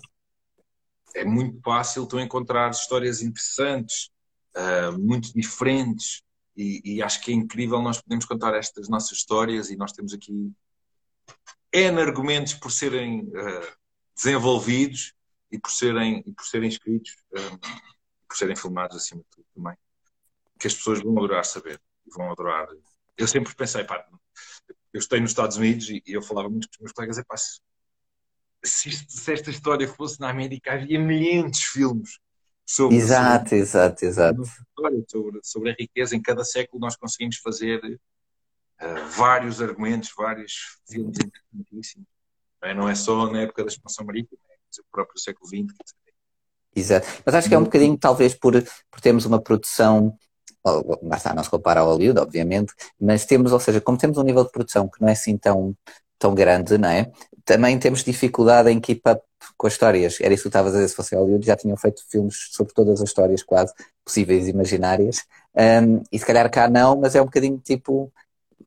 é 1.14 1.26
muito 1.26 1.60
fácil 1.62 2.06
tu 2.06 2.20
encontrar 2.20 2.72
histórias 2.72 3.22
interessantes, 3.22 4.11
uh, 4.56 4.98
muito 5.00 5.34
diferentes, 5.34 6.24
e, 6.56 6.82
e, 6.84 7.02
acho 7.02 7.22
que 7.22 7.32
é 7.32 7.34
incrível 7.34 7.82
nós 7.82 8.02
podemos 8.02 8.26
contar 8.26 8.54
estas 8.56 8.90
nossas 8.90 9.18
histórias 9.18 9.70
e 9.70 9.78
nós 9.78 9.94
temos 9.94 10.14
aqui 10.14 10.52
N 11.72 12.02
argumentos 12.02 12.54
por 12.54 12.72
serem 12.72 13.22
uh, 13.22 13.78
desenvolvidos 14.14 15.14
e 15.52 15.58
por 15.58 15.72
serem, 15.72 16.24
e 16.26 16.32
por 16.34 16.46
serem 16.46 16.70
escritos, 16.70 17.16
um, 17.34 17.58
por 18.28 18.38
serem 18.38 18.56
filmados 18.56 18.98
acima 18.98 19.22
de 19.22 19.28
tudo 19.30 19.46
também, 19.56 19.76
que 20.60 20.68
as 20.68 20.74
pessoas 20.74 21.02
vão 21.02 21.18
adorar 21.18 21.46
saber 21.46 21.82
e 22.06 22.10
vão 22.12 22.32
adorar. 22.32 22.68
Eu 23.18 23.28
sempre 23.28 23.56
pensei, 23.56 23.84
pá, 23.84 24.06
eu 24.94 25.00
estou 25.00 25.20
nos 25.20 25.32
Estados 25.32 25.58
Unidos 25.58 25.90
e, 25.90 26.04
eu 26.06 26.22
falava 26.22 26.50
muito 26.50 26.68
com 26.68 26.76
os 26.76 26.80
meus 26.80 26.92
colegas, 26.92 27.18
é 27.18 27.24
pá, 27.24 27.36
se, 27.38 28.92
se, 28.92 29.34
esta 29.34 29.50
história 29.50 29.88
fosse 29.88 30.20
na 30.20 30.30
América, 30.30 30.74
havia 30.74 31.00
milhares 31.00 31.58
de 31.58 31.66
filmes 31.68 32.20
sobre. 32.72 32.96
Exato, 32.96 33.50
sobre, 33.50 33.60
exato, 33.60 34.06
exato. 34.06 34.44
Sobre, 35.08 35.40
sobre 35.44 35.72
a 35.72 35.76
riqueza. 35.78 36.16
Em 36.16 36.22
cada 36.22 36.44
século 36.44 36.80
nós 36.80 36.96
conseguimos 36.96 37.38
fazer 37.38 37.80
uh, 37.84 39.08
vários 39.16 39.62
argumentos, 39.62 40.12
vários 40.16 40.80
filmes 40.90 41.18
interessantíssimos. 41.18 42.08
Não 42.62 42.70
é, 42.70 42.74
não 42.74 42.90
é 42.90 42.96
só 42.96 43.30
na 43.30 43.42
época 43.42 43.64
da 43.64 43.70
expansão 43.70 44.06
marítima, 44.06 44.40
é 44.52 44.82
o 44.82 44.86
próprio 44.92 45.20
século 45.20 45.48
XX. 45.48 45.76
Exato. 46.74 47.08
Mas 47.26 47.36
acho 47.36 47.50
que 47.50 47.56
é 47.56 47.58
um 47.58 47.64
bocadinho, 47.64 47.98
talvez, 47.98 48.34
por, 48.34 48.54
por 48.90 49.02
termos 49.02 49.26
uma 49.26 49.42
produção 49.42 50.18
está, 51.16 51.34
não 51.34 51.44
se 51.44 51.50
compara 51.50 51.80
ao 51.80 51.88
Hollywood, 51.88 52.20
obviamente, 52.20 52.74
mas 53.00 53.26
temos, 53.26 53.52
ou 53.52 53.60
seja, 53.60 53.82
como 53.82 53.98
temos 53.98 54.18
um 54.18 54.24
nível 54.24 54.44
de 54.44 54.52
produção 54.52 54.88
que 54.88 55.02
não 55.02 55.10
é 55.10 55.14
assim 55.14 55.38
tão, 55.38 55.76
tão 56.22 56.36
grande, 56.36 56.78
não 56.78 56.88
é? 56.88 57.12
Também 57.44 57.78
temos 57.80 58.04
dificuldade 58.04 58.70
em 58.70 58.80
keep 58.80 59.02
up 59.10 59.22
com 59.58 59.68
as 59.68 59.74
histórias. 59.74 60.20
Era 60.22 60.34
isso 60.34 60.44
que 60.44 60.50
tu 60.50 60.52
estavas 60.52 60.74
a 60.74 60.76
dizer, 60.78 60.90
se 60.90 60.96
fosse 60.96 61.16
Hollywood, 61.16 61.46
já 61.46 61.56
tinham 61.56 61.76
feito 61.76 62.04
filmes 62.10 62.36
sobre 62.52 62.74
todas 62.74 63.02
as 63.02 63.10
histórias 63.10 63.42
quase 63.42 63.74
possíveis 64.06 64.48
e 64.48 64.52
imaginárias. 64.52 65.24
Um, 65.56 66.04
e 66.12 66.20
se 66.20 66.26
calhar 66.26 66.50
cá 66.50 66.70
não, 66.70 66.96
mas 66.96 67.16
é 67.16 67.22
um 67.22 67.26
bocadinho 67.26 67.58
tipo 67.58 68.14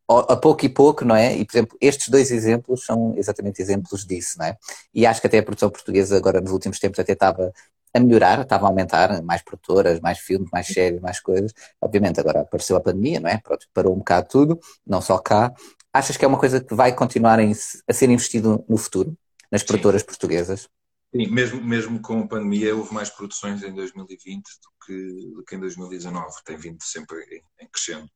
a 0.07 0.37
pouco 0.37 0.67
e 0.67 0.69
pouco, 0.69 1.05
não 1.05 1.17
é? 1.17 1.35
E, 1.35 1.47
por 1.47 1.57
exemplo, 1.57 1.79
estes 1.81 2.09
dois 2.09 2.31
exemplos 2.31 2.85
são 2.85 3.15
exatamente 3.17 3.63
exemplos 3.63 4.05
disso, 4.05 4.39
não 4.39 4.47
é? 4.47 4.57
E 4.93 5.07
acho 5.07 5.21
que 5.21 5.27
até 5.27 5.39
a 5.39 5.43
produção 5.43 5.71
portuguesa 5.71 6.17
agora 6.17 6.41
nos 6.43 6.51
últimos 6.53 6.79
tempos 6.79 6.99
até 6.99 7.13
estava 7.13 7.53
a 7.95 8.01
melhorar, 8.01 8.41
estava 8.43 8.67
a 8.67 8.69
aumentar, 8.69 9.23
mais 9.23 9.41
produtoras, 9.43 10.01
mais 10.01 10.19
filmes, 10.19 10.51
mais 10.53 10.67
séries, 10.67 11.01
mais 11.01 11.21
coisas. 11.21 11.55
Obviamente 11.81 12.21
agora 12.21 12.41
apareceu 12.41 12.77
a 12.77 12.81
pandemia, 12.81 13.21
não 13.21 13.31
é? 13.31 13.39
Pronto, 13.39 13.67
parou 13.73 13.95
um 13.95 13.99
bocado 13.99 14.29
tudo, 14.29 14.61
não 14.87 15.01
só 15.01 15.17
cá. 15.19 15.55
Achas 15.95 16.17
que 16.17 16.25
é 16.25 16.29
uma 16.29 16.41
coisa 16.41 16.61
que 16.61 16.75
vai 16.75 16.93
continuar 16.93 17.39
a 17.39 17.93
ser 17.93 18.11
investido 18.11 18.65
no 18.69 18.77
futuro, 18.77 19.17
nas 19.49 19.63
produtoras 19.63 20.01
Sim. 20.01 20.07
portuguesas? 20.09 20.69
Sim, 21.15 21.29
mesmo, 21.29 21.63
mesmo 21.63 22.03
com 22.03 22.19
a 22.19 22.27
pandemia 22.27 22.75
houve 22.75 22.93
mais 22.93 23.09
produções 23.09 23.63
em 23.63 23.73
2020 23.73 24.43
do 24.45 24.85
que, 24.85 25.33
do 25.37 25.45
que 25.45 25.55
em 25.55 25.61
2019. 25.61 26.33
Tem 26.45 26.57
vindo 26.57 26.83
sempre 26.83 27.17
em, 27.61 27.69
crescendo. 27.69 28.11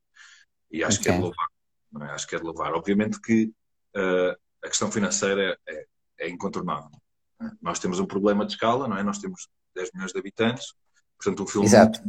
E 0.69 0.83
acho 0.83 0.99
okay. 0.99 1.05
que 1.05 1.09
é 1.09 1.15
de 1.15 1.21
louvar. 1.21 1.47
É? 2.01 2.13
Acho 2.13 2.27
que 2.27 2.35
é 2.35 2.37
de 2.37 2.43
louvar. 2.43 2.73
Obviamente 2.73 3.21
que 3.21 3.45
uh, 3.95 4.35
a 4.61 4.67
questão 4.67 4.91
financeira 4.91 5.57
é, 5.65 5.85
é 6.19 6.29
incontornável. 6.29 6.91
É? 7.41 7.45
Nós 7.61 7.79
temos 7.79 7.97
um 8.01 8.05
problema 8.05 8.45
de 8.45 8.51
escala, 8.51 8.89
não 8.89 8.97
é? 8.97 9.03
Nós 9.03 9.19
temos 9.19 9.47
10 9.73 9.91
milhões 9.93 10.11
de 10.11 10.19
habitantes. 10.19 10.73
Portanto, 11.17 11.43
um 11.43 11.47
filme 11.47 11.67
Exato. 11.67 12.03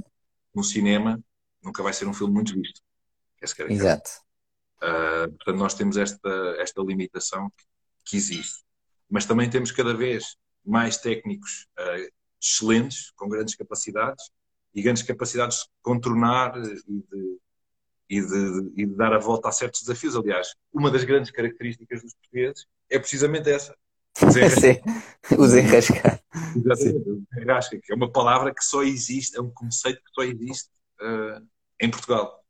no 0.52 0.64
cinema 0.64 1.22
nunca 1.62 1.80
vai 1.80 1.92
ser 1.92 2.09
um 2.09 2.14
filme 2.14 2.35
muito 2.35 2.52
visto. 2.54 2.80
É 3.40 3.72
Exato. 3.72 4.11
Uh, 4.83 5.31
portanto, 5.33 5.59
nós 5.59 5.75
temos 5.75 5.97
esta, 5.97 6.57
esta 6.59 6.83
limitação 6.83 7.51
que, 7.51 7.64
que, 8.07 8.16
existe. 8.16 8.64
Mas 9.09 9.27
também 9.27 9.51
temos 9.51 9.71
cada 9.73 9.95
vez 9.95 10.37
mais 10.64 10.97
técnicos 10.97 11.66
uh, 11.79 12.11
excelentes, 12.40 13.11
com 13.16 13.29
grandes 13.29 13.55
capacidades, 13.55 14.31
e 14.75 14.83
grandes 14.83 15.03
capacidades 15.03 15.59
de 15.59 15.69
contornar 15.83 16.57
e 16.57 16.62
de, 16.62 17.38
e, 18.09 18.21
de, 18.21 18.73
e 18.77 18.87
de 18.87 18.97
dar 18.97 19.12
a 19.12 19.19
volta 19.19 19.49
a 19.49 19.53
certos 19.53 19.83
desafios. 19.83 20.16
Aliás, 20.16 20.55
uma 20.73 20.90
das 20.90 21.05
grandes 21.05 21.31
características 21.31 22.03
dos 22.03 22.14
portugueses 22.14 22.66
é 22.88 22.99
precisamente 22.99 23.51
essa. 23.51 23.77
O 25.33 25.47
desenrascar. 25.47 26.21
Exatamente, 26.57 27.11
o 27.11 27.23
desenrasca, 27.31 27.79
que 27.81 27.93
é 27.93 27.95
uma 27.95 28.11
palavra 28.11 28.53
que 28.53 28.64
só 28.64 28.83
existe, 28.83 29.37
é 29.37 29.40
um 29.40 29.51
conceito 29.51 29.99
que 29.99 30.11
só 30.12 30.23
existe 30.23 30.69
uh, 31.01 31.47
em 31.81 31.90
Portugal. 31.90 32.45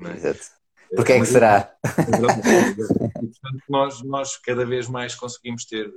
É? 0.00 0.12
Exato. 0.12 0.59
Porquê 0.94 1.12
é 1.12 1.20
que 1.20 1.26
será? 1.26 1.74
E, 1.84 2.10
portanto, 2.10 3.62
nós, 3.68 4.02
nós 4.02 4.36
cada 4.36 4.66
vez 4.66 4.88
mais 4.88 5.14
conseguimos 5.14 5.64
ter, 5.64 5.90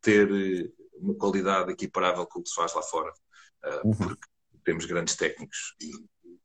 ter 0.00 0.30
eh, 0.30 0.70
uma 0.98 1.14
qualidade 1.14 1.70
equiparável 1.70 2.26
com 2.26 2.40
o 2.40 2.42
que 2.42 2.48
se 2.48 2.54
faz 2.54 2.74
lá 2.74 2.82
fora, 2.82 3.12
uh, 3.64 3.86
uhum. 3.88 3.94
porque 3.94 4.26
temos 4.64 4.86
grandes 4.86 5.14
técnicos 5.14 5.74
e, 5.80 5.90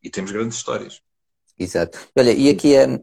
e, 0.03 0.09
temos 0.09 0.31
grandes 0.31 0.57
histórias. 0.57 1.01
Exato. 1.57 1.97
Olha, 2.17 2.31
e 2.31 2.49
aqui 2.49 2.75
a, 2.75 2.99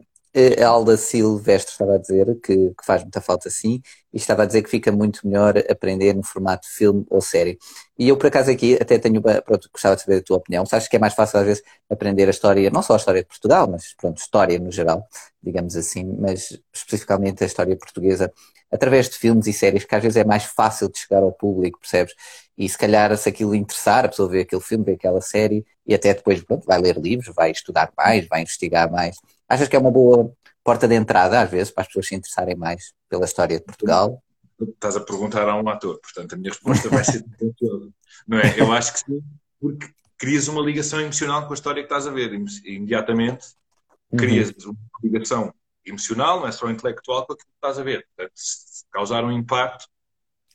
a 0.63 0.67
Alda 0.67 0.97
Silvestre 0.97 1.71
estava 1.71 1.95
a 1.95 1.97
dizer 1.97 2.39
que, 2.41 2.69
que, 2.69 2.85
faz 2.85 3.01
muita 3.01 3.19
falta 3.21 3.49
sim, 3.49 3.81
e 4.13 4.17
estava 4.17 4.43
a 4.43 4.45
dizer 4.45 4.61
que 4.61 4.69
fica 4.69 4.91
muito 4.91 5.27
melhor 5.27 5.57
aprender 5.69 6.13
no 6.13 6.23
formato 6.23 6.67
filme 6.69 7.05
ou 7.09 7.21
série. 7.21 7.57
E 7.97 8.09
eu, 8.09 8.17
por 8.17 8.27
acaso, 8.27 8.51
aqui 8.51 8.75
até 8.79 8.99
tenho, 8.99 9.21
pronto, 9.21 9.69
gostava 9.71 9.95
de 9.95 10.03
saber 10.03 10.17
a 10.17 10.23
tua 10.23 10.37
opinião. 10.37 10.63
Achas 10.63 10.87
que 10.87 10.95
é 10.95 10.99
mais 10.99 11.13
fácil, 11.13 11.39
às 11.39 11.45
vezes, 11.45 11.63
aprender 11.89 12.27
a 12.27 12.29
história, 12.29 12.69
não 12.69 12.81
só 12.83 12.93
a 12.93 12.97
história 12.97 13.21
de 13.21 13.27
Portugal, 13.27 13.67
mas, 13.69 13.93
pronto, 13.95 14.17
história 14.19 14.59
no 14.59 14.71
geral, 14.71 15.07
digamos 15.41 15.75
assim, 15.75 16.03
mas 16.19 16.59
especificamente 16.73 17.43
a 17.43 17.47
história 17.47 17.75
portuguesa, 17.75 18.31
através 18.71 19.09
de 19.09 19.15
filmes 19.17 19.47
e 19.47 19.53
séries, 19.53 19.85
que 19.85 19.95
às 19.95 20.03
vezes 20.03 20.17
é 20.17 20.23
mais 20.23 20.43
fácil 20.43 20.89
de 20.91 20.99
chegar 20.99 21.23
ao 21.23 21.31
público, 21.31 21.79
percebes? 21.79 22.13
E 22.57 22.67
se 22.67 22.77
calhar, 22.77 23.15
se 23.17 23.29
aquilo 23.29 23.55
interessar, 23.55 24.05
a 24.05 24.09
pessoa 24.09 24.29
vê 24.29 24.41
aquele 24.41 24.61
filme, 24.61 24.83
vê 24.83 24.93
aquela 24.93 25.21
série, 25.21 25.65
e 25.85 25.93
até 25.95 26.13
depois, 26.13 26.43
pronto, 26.43 26.65
vai 26.65 26.79
ler 26.79 26.97
livros, 26.97 27.33
vai 27.35 27.51
estudar 27.51 27.91
mais, 27.97 28.27
vai 28.27 28.41
investigar 28.41 28.91
mais. 28.91 29.15
Achas 29.47 29.67
que 29.67 29.75
é 29.75 29.79
uma 29.79 29.91
boa 29.91 30.31
porta 30.63 30.87
de 30.87 30.95
entrada, 30.95 31.41
às 31.41 31.49
vezes, 31.49 31.71
para 31.71 31.81
as 31.81 31.87
pessoas 31.87 32.07
se 32.07 32.15
interessarem 32.15 32.55
mais 32.55 32.93
pela 33.09 33.25
história 33.25 33.57
de 33.59 33.65
Portugal? 33.65 34.21
Estás 34.59 34.95
a 34.95 35.01
perguntar 35.01 35.47
a 35.47 35.55
um 35.55 35.69
ator, 35.69 35.99
portanto 36.01 36.33
a 36.33 36.35
minha 36.35 36.49
resposta 36.49 36.89
vai 36.89 37.03
ser 37.03 37.23
não 38.27 38.39
é? 38.39 38.59
Eu 38.59 38.71
acho 38.71 38.93
que 38.93 38.99
sim, 38.99 39.23
porque 39.61 39.87
crias 40.17 40.47
uma 40.47 40.61
ligação 40.61 40.99
emocional 40.99 41.45
com 41.45 41.53
a 41.53 41.53
história 41.53 41.83
que 41.83 41.85
estás 41.85 42.07
a 42.07 42.11
ver 42.11 42.33
imediatamente 42.65 43.53
uhum. 44.11 44.17
crias 44.17 44.49
uhum. 44.65 44.71
uma 44.71 44.99
ligação 45.03 45.53
emocional, 45.85 46.39
não 46.39 46.47
é 46.47 46.51
só 46.51 46.69
intelectual 46.69 47.25
com 47.25 47.33
aquilo 47.33 47.47
que 47.47 47.55
estás 47.55 47.79
a 47.79 47.83
ver. 47.83 48.05
Portanto, 48.15 48.33
se 48.35 48.85
causar 48.91 49.23
um 49.23 49.31
impacto, 49.31 49.87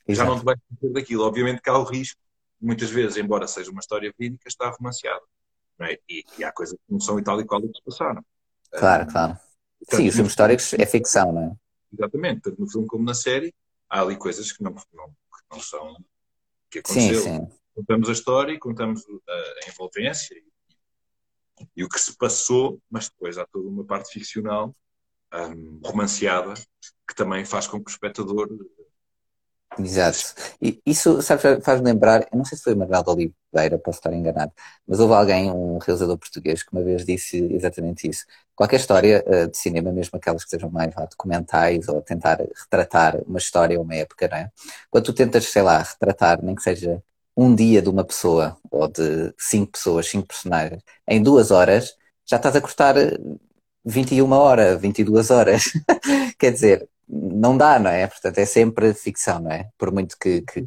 Exato. 0.07 0.29
já 0.29 0.35
não 0.35 0.39
te 0.39 0.45
vais 0.45 0.59
fazer 0.81 0.93
daquilo. 0.93 1.25
Obviamente 1.25 1.63
que 1.63 1.71
há 1.71 1.79
o 1.79 1.85
risco, 1.85 2.21
muitas 2.61 2.91
vezes, 2.91 3.17
embora 3.17 3.47
seja 3.47 3.71
uma 3.71 3.81
história 3.81 4.13
verídica, 4.19 4.49
está 4.49 4.69
romanceada. 4.71 5.23
É? 5.81 5.99
E, 6.09 6.25
e, 6.39 6.45
há 6.45 6.53
coisas 6.53 6.77
que 6.77 6.93
não 6.93 7.01
são 7.01 7.19
e 7.19 7.25
tal 7.25 7.41
e 7.41 7.45
qual 7.45 7.61
que 7.61 7.69
se 7.69 7.83
passaram. 7.85 8.25
Claro, 8.73 9.11
claro. 9.11 9.39
Sim, 9.91 10.09
os 10.09 10.15
filmes 10.15 10.33
históricos 10.33 10.73
é 10.75 10.87
ficção, 10.87 11.33
não 11.33 11.43
é? 11.43 11.53
Exatamente, 11.93 12.41
tanto 12.43 12.61
no 12.61 12.71
filme 12.71 12.87
como 12.87 13.05
na 13.05 13.15
série, 13.15 13.55
há 13.89 14.01
ali 14.01 14.17
coisas 14.17 14.51
que 14.53 14.63
não, 14.63 14.73
não, 14.93 15.09
que 15.09 15.45
não 15.51 15.61
são 15.61 15.97
que 16.71 16.79
aconteceu. 16.79 17.21
Sim, 17.21 17.41
sim. 17.41 17.49
Contamos 17.75 18.09
a 18.09 18.13
história 18.13 18.53
e 18.53 18.59
contamos 18.59 19.03
a, 19.29 19.33
a 19.33 19.71
envolvência 19.71 20.35
e, 20.35 20.45
e, 21.77 21.85
o 21.85 21.89
que 21.89 21.99
se 21.99 22.17
passou, 22.17 22.81
mas 22.91 23.09
depois 23.09 23.37
há 23.37 23.47
toda 23.47 23.69
uma 23.69 23.85
parte 23.85 24.13
ficcional 24.13 24.75
um, 25.35 25.81
romanceada 25.85 26.55
que 27.09 27.15
também 27.15 27.45
faz 27.45 27.67
com 27.67 27.83
que 27.83 27.91
o 27.91 27.93
espectador 27.93 28.49
Exato. 29.79 30.19
E 30.61 30.81
isso, 30.85 31.23
sabes, 31.23 31.65
faz-me 31.65 31.87
lembrar, 31.87 32.29
eu 32.31 32.37
não 32.37 32.45
sei 32.45 32.59
se 32.59 32.65
foi 32.65 32.75
Manuel 32.75 33.03
de 33.03 33.11
Oliveira, 33.11 33.79
posso 33.79 33.99
estar 33.99 34.13
enganado, 34.13 34.53
mas 34.87 35.01
houve 35.01 35.15
alguém, 35.15 35.51
um 35.51 35.79
realizador 35.79 36.19
português, 36.19 36.63
que 36.63 36.71
uma 36.73 36.83
vez 36.83 37.07
disse 37.07 37.39
exatamente 37.55 38.07
isso. 38.09 38.27
Qualquer 38.55 38.77
história 38.77 39.25
uh, 39.27 39.51
de 39.51 39.57
cinema, 39.57 39.91
mesmo 39.91 40.17
aquelas 40.17 40.45
que 40.45 40.51
sejam 40.51 40.71
mais 40.71 40.95
lá, 40.95 41.07
documentais 41.07 41.89
ou 41.89 42.03
tentar 42.03 42.39
retratar 42.39 43.17
uma 43.27 43.39
história 43.39 43.79
ou 43.79 43.85
uma 43.85 43.95
época, 43.95 44.29
não 44.29 44.37
é? 44.37 44.51
Quando 44.91 45.05
tu 45.07 45.13
tentas, 45.15 45.45
sei 45.47 45.63
lá, 45.63 45.79
retratar, 45.79 46.43
nem 46.45 46.55
que 46.55 46.63
seja 46.63 47.03
um 47.35 47.55
dia 47.55 47.81
de 47.81 47.89
uma 47.89 48.05
pessoa 48.05 48.59
ou 48.71 48.87
de 48.89 49.33
cinco 49.39 49.73
pessoas, 49.73 50.07
cinco 50.07 50.29
personagens, 50.29 50.83
em 51.09 51.23
duas 51.23 51.51
horas, 51.51 51.97
já 52.27 52.37
estás 52.37 52.55
a 52.57 52.61
cortar 52.61 52.95
21 53.85 54.31
horas, 54.33 54.81
22 54.81 55.31
horas. 55.31 55.65
Quer 56.39 56.53
dizer, 56.53 56.89
não 57.13 57.59
dá, 57.59 57.79
não 57.79 57.91
é? 57.91 58.07
Portanto, 58.07 58.39
é 58.39 58.47
sempre 58.47 58.95
ficção, 58.95 59.39
não 59.41 59.51
é? 59.51 59.69
Por 59.77 59.93
muito 59.93 60.17
que, 60.19 60.41
que, 60.41 60.67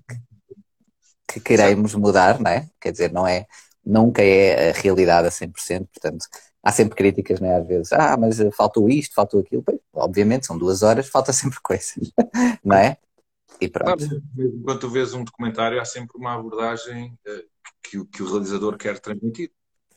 que 1.27 1.39
queremos 1.39 1.95
mudar, 1.95 2.39
não 2.39 2.51
é? 2.51 2.69
Quer 2.79 2.91
dizer, 2.91 3.11
não 3.11 3.27
é, 3.27 3.47
nunca 3.83 4.21
é 4.21 4.69
a 4.69 4.73
realidade 4.73 5.27
a 5.27 5.31
100%, 5.31 5.87
portanto, 5.87 6.27
há 6.63 6.71
sempre 6.71 6.95
críticas, 6.95 7.39
não 7.39 7.49
é? 7.49 7.55
Às 7.55 7.67
vezes, 7.67 7.91
ah, 7.93 8.15
mas 8.15 8.37
faltou 8.55 8.87
isto, 8.87 9.15
faltou 9.15 9.39
aquilo. 9.39 9.63
Pois, 9.63 9.79
obviamente, 9.91 10.45
são 10.45 10.55
duas 10.55 10.83
horas, 10.83 11.07
falta 11.07 11.33
sempre 11.33 11.59
coisas, 11.63 12.11
não 12.63 12.77
é? 12.77 12.97
E 13.59 13.67
pronto. 13.67 14.05
Quando 14.63 14.79
tu 14.79 14.89
vês 14.89 15.15
um 15.15 15.23
documentário, 15.23 15.81
há 15.81 15.85
sempre 15.85 16.15
uma 16.17 16.35
abordagem 16.35 17.17
eh, 17.25 17.45
que, 17.81 18.05
que 18.05 18.21
o 18.21 18.29
realizador 18.29 18.77
quer 18.77 18.99
transmitir. 18.99 19.49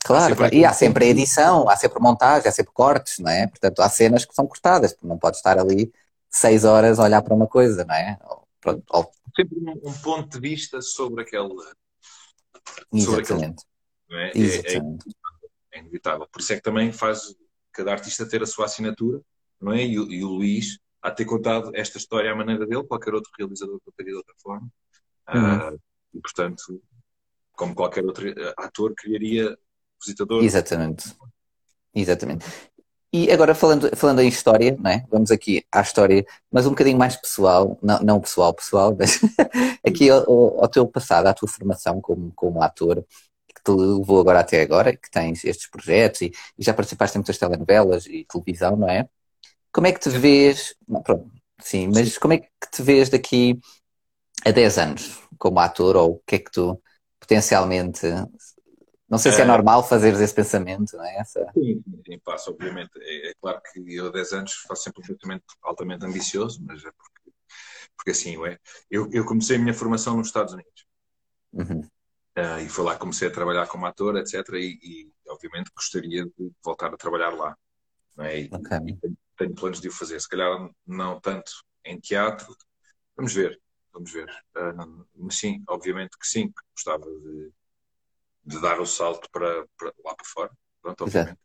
Claro, 0.05 0.35
claro. 0.37 0.55
e 0.55 0.65
há 0.65 0.73
sempre 0.73 1.07
a 1.07 1.09
edição, 1.09 1.69
há 1.69 1.77
sempre 1.77 2.01
montagem, 2.01 2.49
há 2.49 2.53
sempre 2.53 2.73
cortes, 2.73 3.19
não 3.19 3.31
é? 3.31 3.49
Portanto, 3.49 3.81
há 3.81 3.89
cenas 3.91 4.25
que 4.25 4.35
são 4.35 4.47
cortadas, 4.47 4.97
não 5.03 5.19
pode 5.19 5.37
estar 5.37 5.59
ali 5.59 5.93
seis 6.31 6.65
horas 6.65 6.99
a 6.99 7.05
olhar 7.05 7.23
para 7.23 7.35
uma 7.35 7.47
coisa, 7.47 7.85
não 7.85 7.95
é? 7.95 8.19
Ou, 8.25 8.83
ou... 8.91 9.11
Sempre 9.35 9.59
um, 9.59 9.93
ponto 10.03 10.29
de 10.29 10.49
vista 10.49 10.81
sobre 10.83 11.23
aquele. 11.23 11.49
Sobre 12.95 13.23
Exatamente. 13.23 13.65
Aquele, 14.09 14.23
é? 14.23 14.33
Exatamente. 14.35 15.07
É, 15.73 15.79
é, 15.79 15.81
inevitável. 15.81 16.27
Por 16.31 16.41
isso 16.41 16.53
é 16.53 16.57
que 16.57 16.63
também 16.63 16.93
faz 16.93 17.35
cada 17.73 17.93
artista 17.93 18.29
ter 18.29 18.43
a 18.43 18.47
sua 18.47 18.65
assinatura, 18.65 19.21
não 19.61 19.73
é? 19.73 19.85
E, 19.85 19.93
e 19.93 20.25
o 20.25 20.29
Luís 20.29 20.79
de 21.05 21.15
ter 21.15 21.25
contado 21.25 21.71
esta 21.75 21.97
história 21.97 22.31
à 22.33 22.35
maneira 22.35 22.67
dele, 22.67 22.85
qualquer 22.85 23.15
outro 23.15 23.31
realizador 23.39 23.81
contaria 23.85 24.13
de 24.13 24.19
outra 24.19 24.35
forma. 24.39 24.69
Uhum. 25.33 25.75
Uh, 25.75 25.81
e, 26.15 26.21
portanto, 26.21 26.83
como 27.53 27.75
qualquer 27.75 28.05
outro 28.05 28.27
ator, 28.57 28.95
criaria 28.95 29.57
visitadores. 30.01 30.45
Exatamente. 30.45 31.15
Exatamente. 31.95 32.47
E 33.13 33.31
agora 33.33 33.55
falando, 33.55 33.95
falando 33.97 34.21
em 34.21 34.29
história, 34.29 34.77
não 34.79 34.91
é? 34.91 35.05
vamos 35.11 35.31
aqui 35.31 35.65
à 35.73 35.81
história, 35.81 36.27
mas 36.53 36.67
um 36.67 36.71
bocadinho 36.71 36.99
mais 36.99 37.17
pessoal, 37.17 37.79
não, 37.83 37.99
não 38.01 38.21
pessoal, 38.21 38.53
pessoal, 38.53 38.95
mas 38.99 39.19
aqui 39.87 40.11
ao, 40.11 40.61
ao, 40.61 40.69
teu 40.69 40.87
passado, 40.87 41.27
à 41.27 41.33
tua 41.33 41.49
formação 41.49 42.03
como, 42.03 42.31
como 42.35 42.63
ator, 42.63 43.03
que 43.49 43.63
te 43.65 43.71
levou 43.71 44.21
agora 44.21 44.41
até 44.41 44.61
agora, 44.61 44.95
que 44.95 45.11
tens 45.11 45.43
estes 45.45 45.71
projetos 45.71 46.21
e, 46.21 46.33
e 46.59 46.63
já 46.63 46.75
participaste 46.75 47.17
em 47.17 47.21
muitas 47.21 47.39
telenovelas 47.39 48.05
e 48.07 48.27
televisão, 48.27 48.77
não 48.77 48.89
é? 48.89 49.09
Como 49.73 49.87
é 49.87 49.93
que 49.93 50.01
te 50.01 50.11
vês, 50.11 50.75
não, 50.87 51.03
pronto, 51.03 51.31
sim, 51.63 51.89
mas 51.89 52.19
como 52.19 52.35
é 52.35 52.39
que 52.39 52.49
te 52.71 52.83
vês 52.83 53.09
daqui 53.09 53.59
a 54.45 54.51
10 54.51 54.79
anos 54.79 55.19
como 55.39 55.61
ator 55.61 55.97
ou 55.97 56.13
o 56.13 56.23
que 56.27 56.37
é 56.37 56.39
que 56.41 56.51
tu 56.51 56.81
potencialmente 57.21 58.07
não 59.09 59.17
sei 59.17 59.33
se 59.33 59.41
é, 59.41 59.45
é 59.45 59.47
normal 59.47 59.83
fazer 59.83 60.13
esse 60.13 60.35
pensamento, 60.35 60.95
não 60.95 61.05
é? 61.05 61.17
Essa... 61.17 61.51
Sim, 61.55 61.83
sim, 62.05 62.19
passo, 62.19 62.51
obviamente. 62.51 62.91
É, 62.97 63.31
é, 63.31 63.33
claro 63.41 63.61
que 63.63 63.95
eu 63.95 64.07
há 64.07 64.11
10 64.11 64.33
anos 64.33 64.53
faço 64.69 64.83
sempre 64.83 65.03
um 65.03 65.07
pensamento 65.07 65.45
altamente 65.63 66.05
ambicioso, 66.05 66.63
mas 66.63 66.85
é 66.85 66.91
porque, 66.93 67.33
porque 67.97 68.11
assim 68.11 68.47
é. 68.47 68.59
Eu, 68.91 69.09
eu 69.11 69.25
comecei 69.25 69.57
a 69.57 69.59
minha 69.59 69.73
formação 69.73 70.17
nos 70.19 70.27
Estados 70.27 70.53
Unidos. 70.53 70.87
Uhum. 71.53 71.81
Uh, 72.39 72.61
e 72.65 72.69
foi 72.69 72.85
lá 72.85 72.95
que 72.95 73.01
comecei 73.01 73.29
a 73.29 73.33
trabalhar 73.33 73.67
como 73.67 73.87
ator, 73.87 74.17
etc. 74.17 74.47
E, 74.55 74.79
e, 74.83 75.13
obviamente 75.29 75.73
gostaria 75.75 76.25
de 76.27 76.53
voltar 76.63 76.93
a 76.93 76.97
trabalhar 76.97 77.31
lá. 77.31 77.57
É? 78.19 78.43
E, 78.43 78.51
okay. 78.53 78.79
e 78.89 78.97
tenho, 78.97 79.19
tenho, 79.39 79.55
planos 79.55 79.81
de 79.81 79.89
o 79.89 79.93
fazer. 79.93 80.21
Se 80.21 80.29
calhar 80.29 80.71
não 80.87 81.19
tanto 81.19 81.51
em 81.85 81.99
teatro. 81.99 82.55
Vamos 83.17 83.33
ver, 83.33 83.59
vamos 83.91 84.13
ver. 84.13 84.29
Uh, 84.55 85.07
mas 85.17 85.39
sim, 85.39 85.65
obviamente 85.67 86.19
que 86.19 86.27
sim, 86.29 86.53
gostava 86.77 87.07
de 87.07 87.53
de 88.49 88.61
dar 88.61 88.81
o 88.81 88.87
salto 88.87 89.29
para, 89.31 89.65
para 89.77 89.93
lá 90.05 90.15
para 90.15 90.27
fora. 90.27 90.51
Pronto, 90.81 91.05
obviamente. 91.05 91.39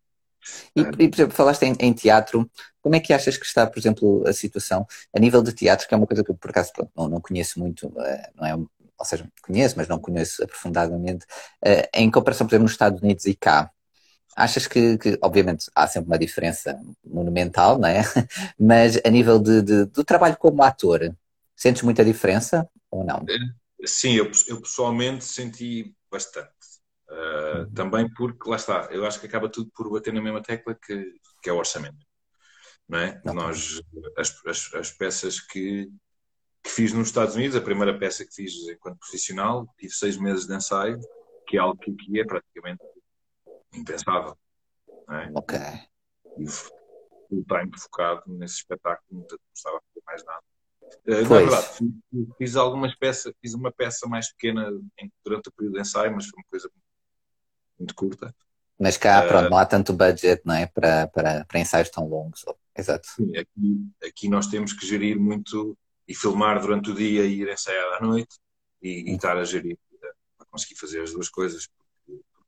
E, 0.75 0.81
e, 0.81 1.09
por 1.09 1.15
exemplo, 1.15 1.35
falaste 1.35 1.63
em, 1.63 1.75
em, 1.79 1.93
teatro, 1.93 2.49
como 2.81 2.95
é 2.95 2.99
que 2.99 3.13
achas 3.13 3.37
que 3.37 3.45
está, 3.45 3.65
por 3.65 3.79
exemplo, 3.79 4.23
a 4.27 4.33
situação 4.33 4.85
a 5.15 5.19
nível 5.19 5.41
de 5.41 5.53
teatro, 5.53 5.87
que 5.87 5.93
é 5.93 5.97
uma 5.97 6.07
coisa 6.07 6.23
que 6.23 6.31
eu, 6.31 6.35
por 6.35 6.49
acaso, 6.49 6.71
pronto, 6.73 6.91
não, 6.95 7.07
não 7.07 7.21
conheço 7.21 7.59
muito, 7.59 7.91
eh, 7.99 8.31
não 8.35 8.45
é, 8.45 8.55
ou 8.55 9.05
seja, 9.05 9.27
conheço, 9.41 9.75
mas 9.77 9.87
não 9.87 9.99
conheço 9.99 10.43
aprofundadamente, 10.43 11.25
uh, 11.65 11.87
em 11.93 12.09
comparação, 12.11 12.45
por 12.45 12.53
exemplo, 12.53 12.63
nos 12.63 12.71
Estados 12.73 13.01
Unidos 13.01 13.25
e 13.25 13.35
cá. 13.35 13.71
Achas 14.35 14.65
que, 14.67 14.97
que, 14.97 15.17
obviamente, 15.21 15.69
há 15.75 15.87
sempre 15.87 16.07
uma 16.07 16.17
diferença 16.17 16.79
monumental, 17.05 17.77
não 17.77 17.87
é? 17.87 18.01
Mas 18.59 18.99
a 19.05 19.09
nível 19.09 19.37
de, 19.39 19.61
de, 19.61 19.85
do 19.85 20.03
trabalho 20.03 20.35
como 20.37 20.63
ator, 20.63 21.15
sentes 21.55 21.83
muita 21.83 22.03
diferença 22.03 22.67
ou 22.89 23.03
não? 23.03 23.23
Eh, 23.29 23.85
sim, 23.85 24.13
eu, 24.15 24.31
eu 24.47 24.59
pessoalmente 24.61 25.23
senti 25.23 25.93
bastante. 26.09 26.62
Uh, 27.13 27.71
também 27.75 28.11
porque, 28.11 28.49
lá 28.49 28.55
está, 28.55 28.87
eu 28.89 29.05
acho 29.05 29.19
que 29.19 29.27
acaba 29.27 29.47
tudo 29.47 29.69
por 29.75 29.87
bater 29.91 30.11
na 30.11 30.21
mesma 30.21 30.41
tecla 30.41 30.73
que, 30.73 31.13
que 31.43 31.49
é 31.49 31.53
o 31.53 31.57
orçamento. 31.57 32.03
Não 32.89 32.99
é? 32.99 33.21
Não. 33.23 33.35
Nós, 33.35 33.81
as, 34.17 34.41
as, 34.47 34.73
as, 34.73 34.91
peças 34.91 35.39
que, 35.39 35.91
que 36.63 36.69
fiz 36.69 36.91
nos 36.91 37.09
Estados 37.09 37.35
Unidos, 37.35 37.55
a 37.55 37.61
primeira 37.61 37.97
peça 37.97 38.25
que 38.25 38.33
fiz 38.33 38.53
enquanto 38.67 38.97
profissional, 38.97 39.67
tive 39.77 39.93
seis 39.93 40.17
meses 40.17 40.47
de 40.47 40.55
ensaio, 40.55 40.99
que 41.47 41.55
é 41.55 41.59
algo 41.59 41.79
que 41.79 41.91
aqui 41.91 42.19
é 42.19 42.25
praticamente 42.25 42.83
impensável. 43.73 44.35
É? 45.09 45.31
Ok. 45.35 45.59
E 46.39 46.47
full 46.47 47.45
time 47.47 47.71
focado 47.79 48.23
nesse 48.25 48.55
espetáculo, 48.55 49.05
não 49.11 49.27
estava 49.53 49.77
a 49.77 49.81
fazer 49.81 50.03
mais 50.05 50.25
nada. 50.25 50.43
Uh, 51.07 51.29
na 51.29 51.39
verdade, 51.39 51.67
fiz, 51.77 52.27
fiz, 52.37 52.55
algumas 52.55 52.95
peças, 52.95 53.33
fiz 53.39 53.53
uma 53.53 53.71
peça 53.71 54.07
mais 54.07 54.31
pequena 54.33 54.71
durante 55.23 55.49
o 55.49 55.51
período 55.51 55.75
de 55.75 55.81
ensaio, 55.81 56.13
mas 56.13 56.25
foi 56.25 56.39
uma 56.39 56.49
coisa 56.49 56.69
muito 56.73 56.82
curta. 57.93 58.33
Mas 58.79 58.97
cá, 58.97 59.23
uh, 59.23 59.27
pronto, 59.27 59.49
não 59.49 59.57
há 59.57 59.65
tanto 59.65 59.93
budget, 59.93 60.41
não 60.45 60.55
é? 60.55 60.67
Para, 60.67 61.07
para, 61.07 61.45
para 61.45 61.59
ensaios 61.59 61.89
tão 61.89 62.07
longos. 62.07 62.45
Exato. 62.77 63.07
Sim, 63.15 63.35
aqui, 63.37 63.87
aqui 64.03 64.29
nós 64.29 64.47
temos 64.47 64.73
que 64.73 64.85
gerir 64.85 65.19
muito 65.19 65.77
e 66.07 66.15
filmar 66.15 66.59
durante 66.59 66.91
o 66.91 66.95
dia 66.95 67.23
e 67.23 67.41
ir 67.41 67.49
ensaiar 67.49 67.97
à 67.97 68.05
noite 68.05 68.37
e, 68.81 69.11
e 69.11 69.15
estar 69.15 69.37
a 69.37 69.43
gerir 69.43 69.77
para 70.37 70.47
conseguir 70.47 70.75
fazer 70.75 71.01
as 71.01 71.11
duas 71.11 71.29
coisas. 71.29 71.67
Porque, 71.67 71.83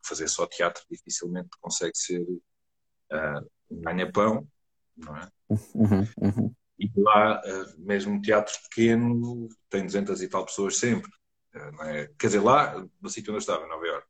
fazer 0.05 0.27
só 0.27 0.45
teatro 0.45 0.83
dificilmente 0.89 1.49
consegue 1.59 1.97
ser 1.97 2.21
uh, 2.21 3.49
um 3.69 3.81
ganha-pão, 3.81 4.47
não 4.95 5.17
é? 5.17 5.29
Uhum, 5.49 6.07
uhum. 6.21 6.55
E 6.79 6.91
lá, 6.97 7.41
uh, 7.41 7.81
mesmo 7.81 8.21
teatro 8.21 8.53
pequeno, 8.69 9.49
tem 9.69 9.85
200 9.85 10.21
e 10.21 10.27
tal 10.27 10.45
pessoas 10.45 10.77
sempre. 10.77 11.09
Uh, 11.55 11.83
é? 11.83 12.11
Quer 12.19 12.27
dizer, 12.27 12.41
lá, 12.41 12.85
no 13.01 13.09
sítio 13.09 13.31
onde 13.31 13.37
eu 13.37 13.39
estava, 13.39 13.65
em 13.65 13.69
Nova 13.69 13.85
Iorque, 13.85 14.07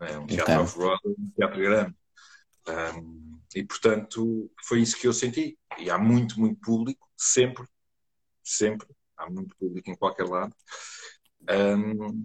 é 0.00 0.18
um 0.18 0.26
teatro 0.26 0.52
okay. 0.52 0.56
off-road, 0.56 1.00
um 1.06 1.30
teatro 1.36 1.60
grande. 1.60 1.96
Um, 2.68 3.40
e, 3.54 3.64
portanto, 3.64 4.50
foi 4.64 4.80
isso 4.80 4.98
que 4.98 5.06
eu 5.06 5.12
senti. 5.12 5.58
E 5.78 5.90
há 5.90 5.98
muito, 5.98 6.38
muito 6.38 6.60
público, 6.60 7.08
sempre, 7.16 7.66
sempre. 8.42 8.86
Há 9.16 9.28
muito 9.28 9.56
público 9.56 9.90
em 9.90 9.96
qualquer 9.96 10.26
lado. 10.26 10.54
Um, 11.50 12.24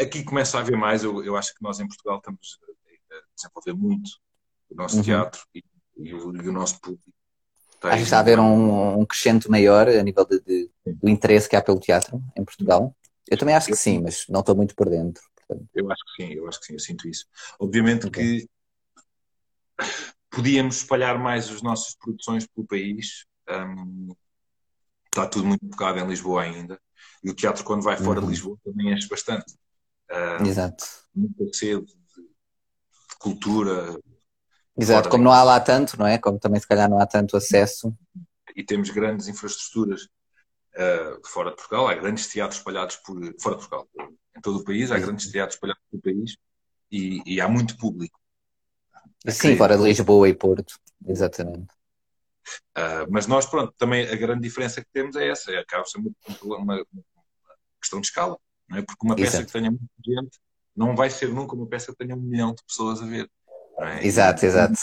aqui 0.00 0.22
começa 0.24 0.56
a 0.56 0.60
haver 0.60 0.76
mais. 0.76 1.02
Eu, 1.02 1.22
eu, 1.24 1.36
acho 1.36 1.52
que 1.54 1.62
nós 1.62 1.80
em 1.80 1.88
Portugal 1.88 2.18
estamos 2.18 2.58
a 3.10 3.16
desenvolver 3.34 3.74
muito 3.74 4.10
o 4.70 4.74
nosso 4.74 4.96
uhum. 4.96 5.02
teatro 5.02 5.42
e, 5.54 5.64
e, 5.96 6.14
o, 6.14 6.36
e, 6.36 6.48
o, 6.48 6.52
nosso 6.52 6.80
público. 6.80 7.12
Está 7.74 7.88
Acho 7.88 7.98
que 7.98 8.02
está 8.04 8.16
a 8.18 8.20
haver 8.20 8.38
um, 8.38 9.00
um 9.00 9.06
crescente 9.06 9.48
maior 9.50 9.88
a 9.88 10.02
nível 10.02 10.24
de, 10.24 10.40
de, 10.40 10.70
do 10.86 11.08
interesse 11.08 11.48
que 11.48 11.56
há 11.56 11.62
pelo 11.62 11.80
teatro 11.80 12.22
em 12.36 12.44
Portugal. 12.44 12.94
Eu 13.28 13.36
também 13.36 13.54
acho 13.54 13.68
que 13.68 13.76
sim, 13.76 14.00
mas 14.00 14.24
não 14.28 14.40
estou 14.40 14.56
muito 14.56 14.74
por 14.74 14.88
dentro. 14.88 15.22
Eu 15.74 15.90
acho 15.90 16.02
que 16.04 16.22
sim, 16.22 16.32
eu 16.32 16.48
acho 16.48 16.60
que 16.60 16.66
sim, 16.66 16.72
eu 16.74 16.78
sinto 16.78 17.08
isso. 17.08 17.26
Obviamente 17.58 18.06
okay. 18.06 18.40
que 18.40 18.48
podíamos 20.30 20.76
espalhar 20.76 21.18
mais 21.18 21.48
as 21.48 21.62
nossas 21.62 21.94
produções 21.96 22.46
pelo 22.46 22.66
país. 22.66 23.24
Um, 23.48 24.14
está 25.06 25.26
tudo 25.26 25.46
muito 25.46 25.66
focado 25.70 25.98
em 25.98 26.06
Lisboa 26.06 26.42
ainda. 26.42 26.80
E 27.22 27.30
o 27.30 27.34
teatro, 27.34 27.64
quando 27.64 27.82
vai 27.82 27.96
fora 27.96 28.20
uhum. 28.20 28.26
de 28.26 28.30
Lisboa, 28.32 28.58
também 28.64 28.92
enche 28.92 29.08
bastante. 29.08 29.54
Um, 30.10 30.46
Exato. 30.46 30.84
Muita 31.14 31.44
sede 31.52 31.86
de, 31.86 31.94
de 31.94 33.16
cultura. 33.18 33.98
Exato, 34.76 35.08
como 35.08 35.24
não 35.24 35.32
há 35.32 35.42
lá 35.42 35.60
tanto, 35.60 35.98
não 35.98 36.06
é? 36.06 36.18
Como 36.18 36.38
também 36.38 36.60
se 36.60 36.68
calhar 36.68 36.88
não 36.88 37.00
há 37.00 37.06
tanto 37.06 37.36
acesso. 37.36 37.92
E 38.54 38.62
temos 38.62 38.90
grandes 38.90 39.28
infraestruturas 39.28 40.08
uh, 40.78 41.28
fora 41.28 41.50
de 41.50 41.56
Portugal, 41.56 41.88
há 41.88 41.94
grandes 41.94 42.28
teatros 42.28 42.58
espalhados 42.58 42.96
por 42.96 43.16
fora 43.40 43.56
de 43.56 43.68
Portugal, 43.68 43.88
em 44.36 44.40
todo 44.40 44.58
o 44.58 44.64
país, 44.64 44.90
há 44.90 44.98
grandes 44.98 45.30
teatros 45.30 45.56
espalhados 45.56 45.82
pelo 45.90 46.02
país 46.02 46.36
e, 46.90 47.20
e 47.26 47.40
há 47.40 47.48
muito 47.48 47.76
público. 47.76 48.18
Sim, 49.28 49.56
fora 49.56 49.76
de 49.76 49.82
Lisboa 49.82 50.28
e 50.28 50.34
Porto, 50.34 50.78
exatamente. 51.06 51.72
Uh, 52.76 53.04
mas 53.10 53.26
nós, 53.26 53.44
pronto, 53.44 53.74
também 53.76 54.08
a 54.08 54.16
grande 54.16 54.42
diferença 54.42 54.80
que 54.80 54.88
temos 54.92 55.16
é 55.16 55.28
essa, 55.28 55.52
é, 55.52 55.58
acaba 55.58 55.84
ser 55.84 55.98
uma, 55.98 56.56
uma, 56.56 56.86
questão 57.80 58.00
de 58.00 58.06
escala, 58.06 58.38
não 58.68 58.78
é? 58.78 58.82
porque 58.82 59.04
uma 59.04 59.16
peça 59.16 59.36
Exato. 59.36 59.46
que 59.46 59.52
tenha 59.52 59.70
muita 59.70 59.86
gente 60.02 60.38
não 60.78 60.94
vai 60.94 61.10
ser 61.10 61.28
nunca 61.28 61.56
uma 61.56 61.66
peça 61.66 61.90
que 61.90 61.98
tenha 61.98 62.14
um 62.14 62.20
milhão 62.20 62.54
de 62.54 62.62
pessoas 62.64 63.02
a 63.02 63.04
ver. 63.04 63.28
É? 63.80 64.06
Exato, 64.06 64.44
e, 64.44 64.46
exato. 64.46 64.74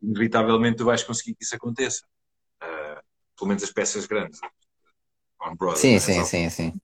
Inevitavelmente 0.00 0.76
tu 0.76 0.84
vais 0.84 1.02
conseguir 1.02 1.34
que 1.34 1.42
isso 1.42 1.56
aconteça. 1.56 2.06
Uh, 2.62 3.02
pelo 3.36 3.48
menos 3.48 3.64
as 3.64 3.72
peças 3.72 4.06
grandes. 4.06 4.38
On 5.40 5.54
Broadway, 5.54 5.80
sim, 5.80 5.94
é? 5.94 6.00
sim, 6.00 6.24
sim, 6.24 6.50
sim 6.50 6.80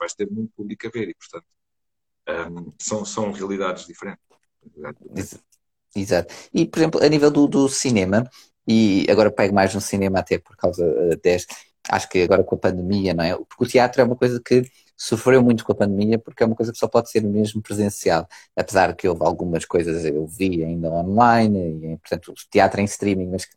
vais 0.00 0.14
ter 0.14 0.28
muito 0.30 0.52
público 0.56 0.86
a 0.86 0.90
ver 0.90 1.10
e, 1.10 1.14
portanto, 1.14 1.46
um, 2.50 2.72
são, 2.78 3.04
são 3.04 3.30
realidades 3.30 3.86
diferentes. 3.86 4.24
Exato. 5.94 6.34
E, 6.54 6.66
por 6.66 6.78
exemplo, 6.78 7.02
a 7.02 7.08
nível 7.08 7.30
do, 7.30 7.46
do 7.46 7.68
cinema, 7.68 8.28
e 8.66 9.06
agora 9.10 9.30
pego 9.30 9.54
mais 9.54 9.74
no 9.74 9.80
cinema 9.80 10.20
até 10.20 10.38
por 10.38 10.56
causa 10.56 10.84
uh, 10.84 11.16
deste, 11.22 11.54
acho 11.90 12.08
que 12.08 12.22
agora 12.22 12.42
com 12.42 12.54
a 12.54 12.58
pandemia, 12.58 13.12
não 13.12 13.24
é? 13.24 13.36
Porque 13.36 13.64
o 13.64 13.66
teatro 13.66 14.00
é 14.00 14.04
uma 14.04 14.16
coisa 14.16 14.40
que 14.42 14.64
sofreu 15.02 15.42
muito 15.42 15.64
com 15.64 15.72
a 15.72 15.74
pandemia 15.74 16.18
porque 16.18 16.42
é 16.42 16.46
uma 16.46 16.54
coisa 16.54 16.70
que 16.70 16.76
só 16.78 16.86
pode 16.86 17.10
ser 17.10 17.22
mesmo 17.22 17.62
presencial. 17.62 18.28
Apesar 18.54 18.94
que 18.94 19.08
houve 19.08 19.24
algumas 19.24 19.64
coisas 19.64 20.04
eu 20.04 20.26
vi 20.26 20.62
ainda 20.62 20.90
online, 20.90 21.94
e, 21.94 21.96
portanto, 21.96 22.34
teatro 22.50 22.82
em 22.82 22.84
streaming, 22.84 23.28
mas 23.28 23.48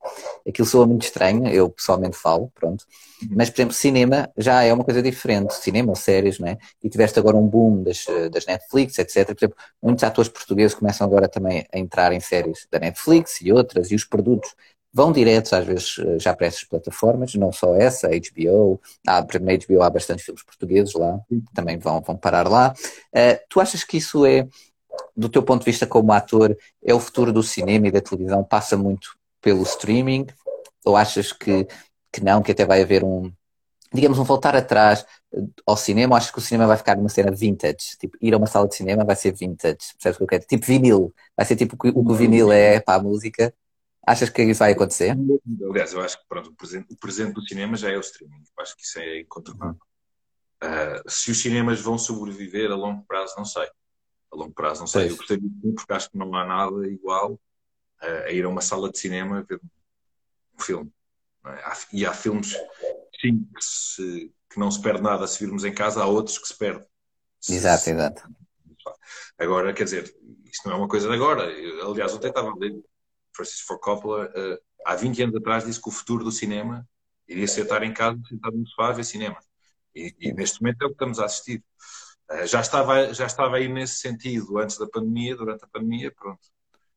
aquilo 0.47 0.65
soa 0.65 0.87
muito 0.87 1.03
estranho, 1.03 1.45
eu 1.49 1.69
pessoalmente 1.69 2.15
falo, 2.15 2.49
pronto. 2.55 2.85
Mas, 3.29 3.49
por 3.49 3.57
exemplo, 3.57 3.73
cinema 3.73 4.31
já 4.37 4.63
é 4.63 4.71
uma 4.71 4.85
coisa 4.85 5.01
diferente, 5.01 5.53
cinema 5.55 5.89
ou 5.89 5.95
séries, 5.97 6.39
não 6.39 6.47
é? 6.47 6.57
E 6.81 6.89
tiveste 6.89 7.19
agora 7.19 7.35
um 7.35 7.45
boom 7.45 7.83
das, 7.83 8.05
das 8.31 8.45
Netflix, 8.45 8.97
etc. 8.97 9.25
Por 9.25 9.37
exemplo, 9.37 9.57
muitos 9.81 10.03
atores 10.05 10.29
portugueses 10.29 10.73
começam 10.73 11.05
agora 11.05 11.27
também 11.27 11.65
a 11.73 11.77
entrar 11.77 12.13
em 12.13 12.21
séries 12.21 12.65
da 12.71 12.79
Netflix 12.79 13.41
e 13.41 13.51
outras, 13.51 13.91
e 13.91 13.95
os 13.95 14.05
produtos 14.05 14.55
vão 14.93 15.11
diretos 15.11 15.51
às 15.53 15.65
vezes 15.65 15.95
eh, 15.99 16.19
já 16.19 16.35
para 16.35 16.47
essas 16.47 16.63
plataformas, 16.63 17.33
não 17.35 17.51
só 17.51 17.75
essa, 17.75 18.07
a 18.07 18.11
HBO, 18.11 18.79
há, 19.07 19.21
na 19.21 19.57
HBO 19.57 19.81
há 19.81 19.89
bastantes 19.89 20.25
filmes 20.25 20.43
portugueses 20.43 20.93
lá, 20.93 21.19
também 21.53 21.77
vão, 21.77 22.01
vão 22.01 22.15
parar 22.15 22.47
lá. 22.47 22.73
Uh, 23.13 23.39
tu 23.49 23.59
achas 23.59 23.83
que 23.83 23.97
isso 23.97 24.25
é, 24.25 24.47
do 25.15 25.29
teu 25.29 25.41
ponto 25.41 25.61
de 25.61 25.71
vista 25.71 25.87
como 25.87 26.13
ator, 26.13 26.55
é 26.83 26.93
o 26.93 26.99
futuro 26.99 27.33
do 27.33 27.41
cinema 27.41 27.87
e 27.87 27.91
da 27.91 28.01
televisão, 28.01 28.43
passa 28.43 28.77
muito 28.77 29.17
pelo 29.41 29.63
streaming? 29.63 30.27
Ou 30.85 30.95
achas 30.95 31.31
que 31.31 31.67
que 32.13 32.23
não, 32.23 32.43
que 32.43 32.51
até 32.51 32.63
vai 32.63 32.83
haver 32.83 33.03
um, 33.03 33.33
digamos, 33.91 34.19
um 34.19 34.23
voltar 34.23 34.55
atrás 34.55 35.03
ao 35.65 35.75
cinema. 35.75 36.15
Acho 36.15 36.31
que 36.31 36.37
o 36.37 36.41
cinema 36.41 36.67
vai 36.67 36.77
ficar 36.77 36.95
numa 36.95 37.09
cena 37.09 37.31
vintage. 37.31 37.97
Tipo, 37.99 38.15
ir 38.21 38.33
a 38.33 38.37
uma 38.37 38.45
sala 38.45 38.67
de 38.67 38.75
cinema 38.75 39.03
vai 39.03 39.15
ser 39.15 39.33
vintage. 39.33 39.93
Percebes 39.93 40.15
o 40.15 40.17
que 40.19 40.23
eu 40.23 40.27
quero? 40.27 40.45
Tipo 40.45 40.65
vinil. 40.65 41.13
Vai 41.35 41.45
ser 41.45 41.55
tipo 41.55 41.75
o 41.75 41.79
que 41.79 41.91
o 41.95 42.13
vinil 42.13 42.51
é 42.51 42.79
para 42.79 42.99
a 42.99 43.03
música. 43.03 43.53
Achas 44.05 44.29
que 44.29 44.43
isso 44.43 44.59
vai 44.59 44.73
acontecer? 44.73 45.15
Aliás, 45.69 45.93
eu 45.93 46.01
acho 46.01 46.19
que 46.19 46.25
pronto, 46.27 46.49
o, 46.49 46.55
presente, 46.55 46.93
o 46.93 46.97
presente 46.97 47.33
do 47.33 47.41
cinema 47.41 47.77
já 47.77 47.89
é 47.89 47.97
o 47.97 48.01
streaming. 48.01 48.43
Eu 48.55 48.63
acho 48.63 48.75
que 48.75 48.83
isso 48.83 48.99
é 48.99 49.21
incontornável. 49.21 49.79
Uh, 50.61 51.09
se 51.09 51.31
os 51.31 51.41
cinemas 51.41 51.79
vão 51.79 51.97
sobreviver 51.97 52.69
a 52.69 52.75
longo 52.75 53.03
prazo, 53.05 53.33
não 53.37 53.45
sei. 53.45 53.67
A 54.31 54.35
longo 54.35 54.53
prazo, 54.53 54.81
não 54.81 54.87
sei. 54.87 55.03
Pois. 55.03 55.11
Eu 55.11 55.17
gostei 55.17 55.37
muito 55.37 55.75
porque 55.75 55.93
acho 55.93 56.11
que 56.11 56.17
não 56.17 56.35
há 56.35 56.45
nada 56.45 56.87
igual 56.87 57.33
uh, 57.33 58.23
a 58.25 58.31
ir 58.31 58.43
a 58.43 58.49
uma 58.49 58.61
sala 58.61 58.91
de 58.91 58.99
cinema 58.99 59.45
ver 59.47 59.61
um 60.53 60.61
filme. 60.61 60.91
É? 61.45 61.71
E 61.93 62.05
há 62.05 62.13
filmes, 62.13 62.57
sim, 63.21 63.47
que, 63.55 63.63
se, 63.63 64.33
que, 64.49 64.59
não 64.59 64.69
se 64.69 64.81
perde 64.81 65.01
nada 65.01 65.27
se 65.27 65.43
virmos 65.43 65.63
em 65.63 65.73
casa, 65.73 66.01
há 66.01 66.05
outros 66.05 66.37
que 66.37 66.47
se 66.47 66.57
perdem. 66.57 66.87
Exato, 67.49 67.89
exato. 67.89 68.29
Agora, 69.37 69.73
quer 69.73 69.85
dizer, 69.85 70.15
isto 70.45 70.67
não 70.67 70.75
é 70.75 70.77
uma 70.77 70.87
coisa 70.87 71.07
de 71.07 71.15
agora. 71.15 71.43
Eu, 71.51 71.89
aliás, 71.91 72.13
ontem 72.13 72.29
estava 72.29 72.49
a 72.49 72.55
ler 72.55 72.81
Francis 73.33 73.61
Ford 73.61 73.79
Coppola, 73.79 74.25
uh, 74.27 74.57
há 74.85 74.95
20 74.95 75.23
anos 75.23 75.35
atrás, 75.35 75.65
disse 75.65 75.81
que 75.81 75.89
o 75.89 75.91
futuro 75.91 76.23
do 76.23 76.31
cinema 76.31 76.87
iria 77.27 77.47
ser 77.47 77.61
estar 77.61 77.83
em 77.83 77.93
casa, 77.93 78.19
sentado 78.27 78.57
no 78.57 78.67
sofá 78.67 78.89
a 78.89 78.91
ver 78.93 79.03
cinema. 79.03 79.37
E, 79.95 80.13
e, 80.19 80.33
neste 80.33 80.61
momento 80.61 80.81
é 80.81 80.85
o 80.85 80.89
que 80.89 80.95
estamos 80.95 81.19
a 81.19 81.25
assistir. 81.25 81.63
Uh, 82.31 82.45
já, 82.45 82.61
estava, 82.61 83.13
já 83.13 83.25
estava 83.25 83.57
aí 83.57 83.67
nesse 83.67 83.95
sentido 83.95 84.57
antes 84.57 84.77
da 84.77 84.87
pandemia, 84.87 85.35
durante 85.35 85.63
a 85.63 85.67
pandemia, 85.67 86.11
pronto. 86.11 86.41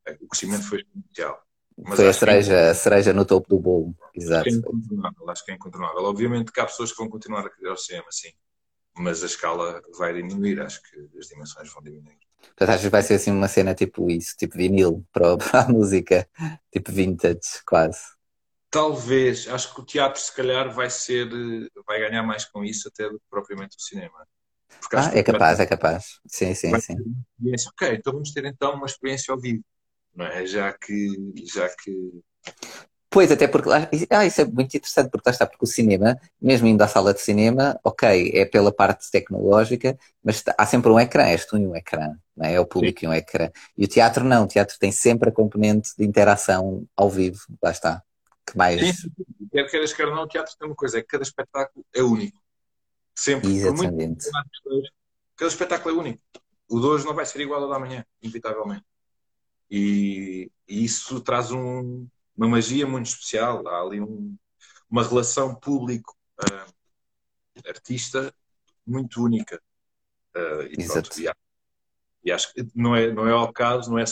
Uh, 0.09 0.25
o 0.25 0.29
crescimento 0.29 0.69
foi 0.69 0.81
exponencial. 0.81 1.43
Mas 1.79 1.97
foi 1.97 2.09
a 2.09 2.13
cereja, 2.13 2.55
que, 2.55 2.71
a 2.71 2.75
cereja 2.75 3.13
no 3.13 3.27
topo 3.27 3.49
do 3.51 3.59
bolo, 3.59 3.95
exato. 4.15 4.49
Acho 4.49 4.61
que 4.61 4.67
é 4.67 4.71
incontornável, 4.71 5.31
acho 5.31 5.45
que 5.45 5.51
é 5.51 5.55
incontornável. 5.55 6.05
Obviamente 6.05 6.53
que 6.53 6.61
há 6.61 6.65
pessoas 6.65 6.91
que 6.91 6.97
vão 6.97 7.09
continuar 7.09 7.45
a 7.45 7.51
querer 7.51 7.71
o 7.71 7.77
cinema, 7.77 8.07
sim. 8.11 8.33
Mas 8.97 9.23
a 9.23 9.27
escala 9.27 9.83
vai 9.99 10.15
diminuir, 10.15 10.59
acho 10.61 10.81
que 10.83 11.19
as 11.19 11.27
dimensões 11.27 11.71
vão 11.71 11.83
diminuir. 11.83 12.26
Portanto, 12.49 12.71
acho 12.71 12.83
que 12.85 12.89
vai 12.89 13.03
ser 13.03 13.15
assim 13.15 13.31
uma 13.31 13.49
cena 13.49 13.75
tipo 13.75 14.11
isso, 14.11 14.35
tipo 14.37 14.57
vinil 14.57 15.05
para, 15.13 15.37
para 15.39 15.63
a 15.63 15.69
música, 15.69 16.29
tipo 16.73 16.93
vintage, 16.93 17.41
quase. 17.67 18.01
Talvez, 18.71 19.49
acho 19.49 19.75
que 19.75 19.81
o 19.81 19.85
teatro 19.85 20.21
se 20.21 20.35
calhar 20.35 20.73
vai 20.73 20.91
ser, 20.91 21.29
vai 21.87 22.01
ganhar 22.01 22.23
mais 22.23 22.45
com 22.45 22.65
isso 22.65 22.89
até 22.89 23.09
do 23.09 23.19
que 23.19 23.25
propriamente 23.31 23.77
o 23.77 23.81
cinema. 23.81 24.27
ah, 24.93 25.11
é 25.15 25.23
capaz, 25.23 25.61
é 25.61 25.67
capaz. 25.67 26.21
Sim, 26.27 26.55
sim, 26.55 26.79
sim. 26.81 26.97
Ok, 27.69 27.95
então 27.95 28.13
vamos 28.13 28.33
ter 28.33 28.45
então 28.45 28.75
uma 28.75 28.87
experiência 28.87 29.33
ao 29.33 29.41
vivo, 29.41 29.65
não 30.15 30.27
é? 30.27 30.45
Já 30.47 30.73
que, 30.73 31.33
já 31.47 31.69
que 31.69 31.93
Pois, 33.17 33.33
até 33.33 33.49
porque 33.49 33.71
ah, 34.11 34.27
isso 34.27 34.43
é 34.43 34.45
muito 34.45 34.77
interessante, 34.77 35.09
porque 35.09 35.27
lá 35.27 35.33
está, 35.33 35.47
porque 35.47 35.65
o 35.65 35.67
cinema, 35.67 36.21
mesmo 36.39 36.67
indo 36.67 36.83
à 36.83 36.87
sala 36.87 37.15
de 37.15 37.21
cinema, 37.23 37.81
ok, 37.83 38.31
é 38.35 38.45
pela 38.45 38.71
parte 38.71 39.11
tecnológica, 39.11 39.99
mas 40.23 40.45
há 40.59 40.67
sempre 40.67 40.91
um 40.91 41.01
ecrã, 41.01 41.23
és 41.23 41.47
tu 41.47 41.57
e 41.57 41.67
um 41.67 41.75
ecrã, 41.75 42.15
não 42.37 42.45
é? 42.45 42.53
é 42.53 42.61
o 42.61 42.67
público 42.67 43.01
Sim. 43.01 43.07
e 43.07 43.09
um 43.09 43.15
ecrã. 43.15 43.51
E 43.75 43.87
o 43.87 43.89
teatro 43.89 44.23
não, 44.23 44.45
o 44.45 44.47
teatro 44.47 44.77
tem 44.79 44.93
sempre 44.93 45.31
a 45.31 45.33
componente 45.33 45.93
de 45.97 46.05
interação 46.05 46.87
ao 46.95 47.09
vivo, 47.09 47.41
lá 47.63 47.71
está. 47.71 48.03
Que 48.47 48.55
mais... 48.55 48.99
Sim, 48.99 49.11
quer 49.51 49.71
queiras, 49.71 49.95
quer 49.95 50.09
não, 50.09 50.25
o 50.25 50.29
teatro 50.29 50.55
tem 50.59 50.69
uma 50.69 50.77
coisa, 50.77 50.99
é 50.99 51.01
que 51.01 51.09
cada 51.09 51.23
espetáculo 51.23 51.87
é 51.95 52.03
único. 52.03 52.39
Sempre. 53.15 53.51
Exatamente. 53.51 54.29
Muito, 54.67 54.93
cada 55.37 55.51
espetáculo 55.51 55.97
é 55.97 55.99
único. 55.99 56.23
O 56.69 56.79
de 56.79 56.85
hoje 56.85 57.07
não 57.07 57.15
vai 57.15 57.25
ser 57.25 57.41
igual 57.41 57.63
ao 57.63 57.71
da 57.71 57.79
manhã, 57.79 58.05
inevitavelmente. 58.21 58.85
E, 59.71 60.51
e 60.69 60.85
isso 60.85 61.19
traz 61.23 61.51
um, 61.51 62.07
uma 62.37 62.49
magia 62.49 62.87
muito 62.87 63.07
especial. 63.07 63.67
Há 63.67 63.81
ali 63.81 64.01
um, 64.01 64.37
uma 64.91 65.03
relação 65.03 65.55
público-artista 65.55 68.29
uh, 68.29 68.33
muito 68.87 69.23
única. 69.23 69.61
Uh, 70.35 70.63
e, 70.63 70.83
Exato. 70.83 71.21
e, 71.21 71.31
e, 72.25 72.33
acho 72.33 72.53
que 72.53 72.67
não 72.75 72.95
é, 72.95 73.13
não 73.13 73.27
é 73.27 73.33
ao 73.33 73.53
caso, 73.53 73.91
não 73.91 73.99
é 73.99 74.05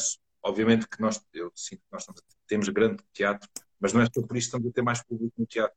obviamente 0.43 0.89
que 0.89 1.01
nós, 1.01 1.21
eu 1.33 1.53
sinto 1.55 1.81
que 1.81 1.93
nós 1.93 2.07
temos 2.47 2.69
grande 2.69 3.03
teatro, 3.13 3.49
mas 3.81 3.93
não 3.93 4.01
é 4.01 4.07
só 4.07 4.23
por 4.23 4.37
isso 4.37 4.51
que 4.51 4.57
estamos 4.57 4.69
a 4.69 4.73
ter 4.73 4.83
mais 4.83 5.03
público 5.03 5.35
no 5.39 5.47
teatro. 5.47 5.77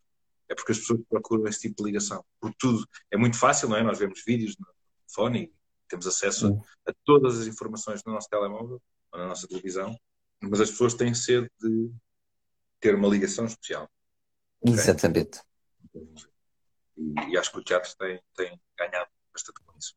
É 0.49 0.55
porque 0.55 0.71
as 0.71 0.79
pessoas 0.79 1.01
procuram 1.09 1.45
esse 1.47 1.59
tipo 1.59 1.75
de 1.77 1.83
ligação. 1.83 2.23
Por 2.39 2.53
tudo. 2.53 2.87
É 3.11 3.17
muito 3.17 3.37
fácil, 3.37 3.67
não 3.67 3.75
é? 3.75 3.83
Nós 3.83 3.99
vemos 3.99 4.23
vídeos 4.25 4.55
no 4.57 4.65
telefone 5.05 5.43
e 5.43 5.53
temos 5.89 6.07
acesso 6.07 6.61
a, 6.85 6.91
a, 6.91 6.93
todas 7.03 7.39
as 7.39 7.47
informações 7.47 8.01
no 8.05 8.13
nosso 8.13 8.29
telemóvel 8.29 8.81
ou 9.11 9.19
na 9.19 9.27
nossa 9.27 9.47
televisão, 9.47 9.97
mas 10.41 10.61
as 10.61 10.69
pessoas 10.69 10.93
têm 10.93 11.13
sede 11.13 11.49
de 11.59 11.91
ter 12.79 12.95
uma 12.95 13.07
ligação 13.07 13.45
especial. 13.45 13.89
Exatamente. 14.65 15.41
E, 16.97 17.31
e, 17.31 17.37
acho 17.37 17.51
que 17.51 17.59
o 17.59 17.63
teatro 17.63 17.95
tem, 17.97 18.19
tem 18.35 18.59
ganhado 18.77 19.09
bastante 19.33 19.61
com 19.65 19.77
isso. 19.77 19.95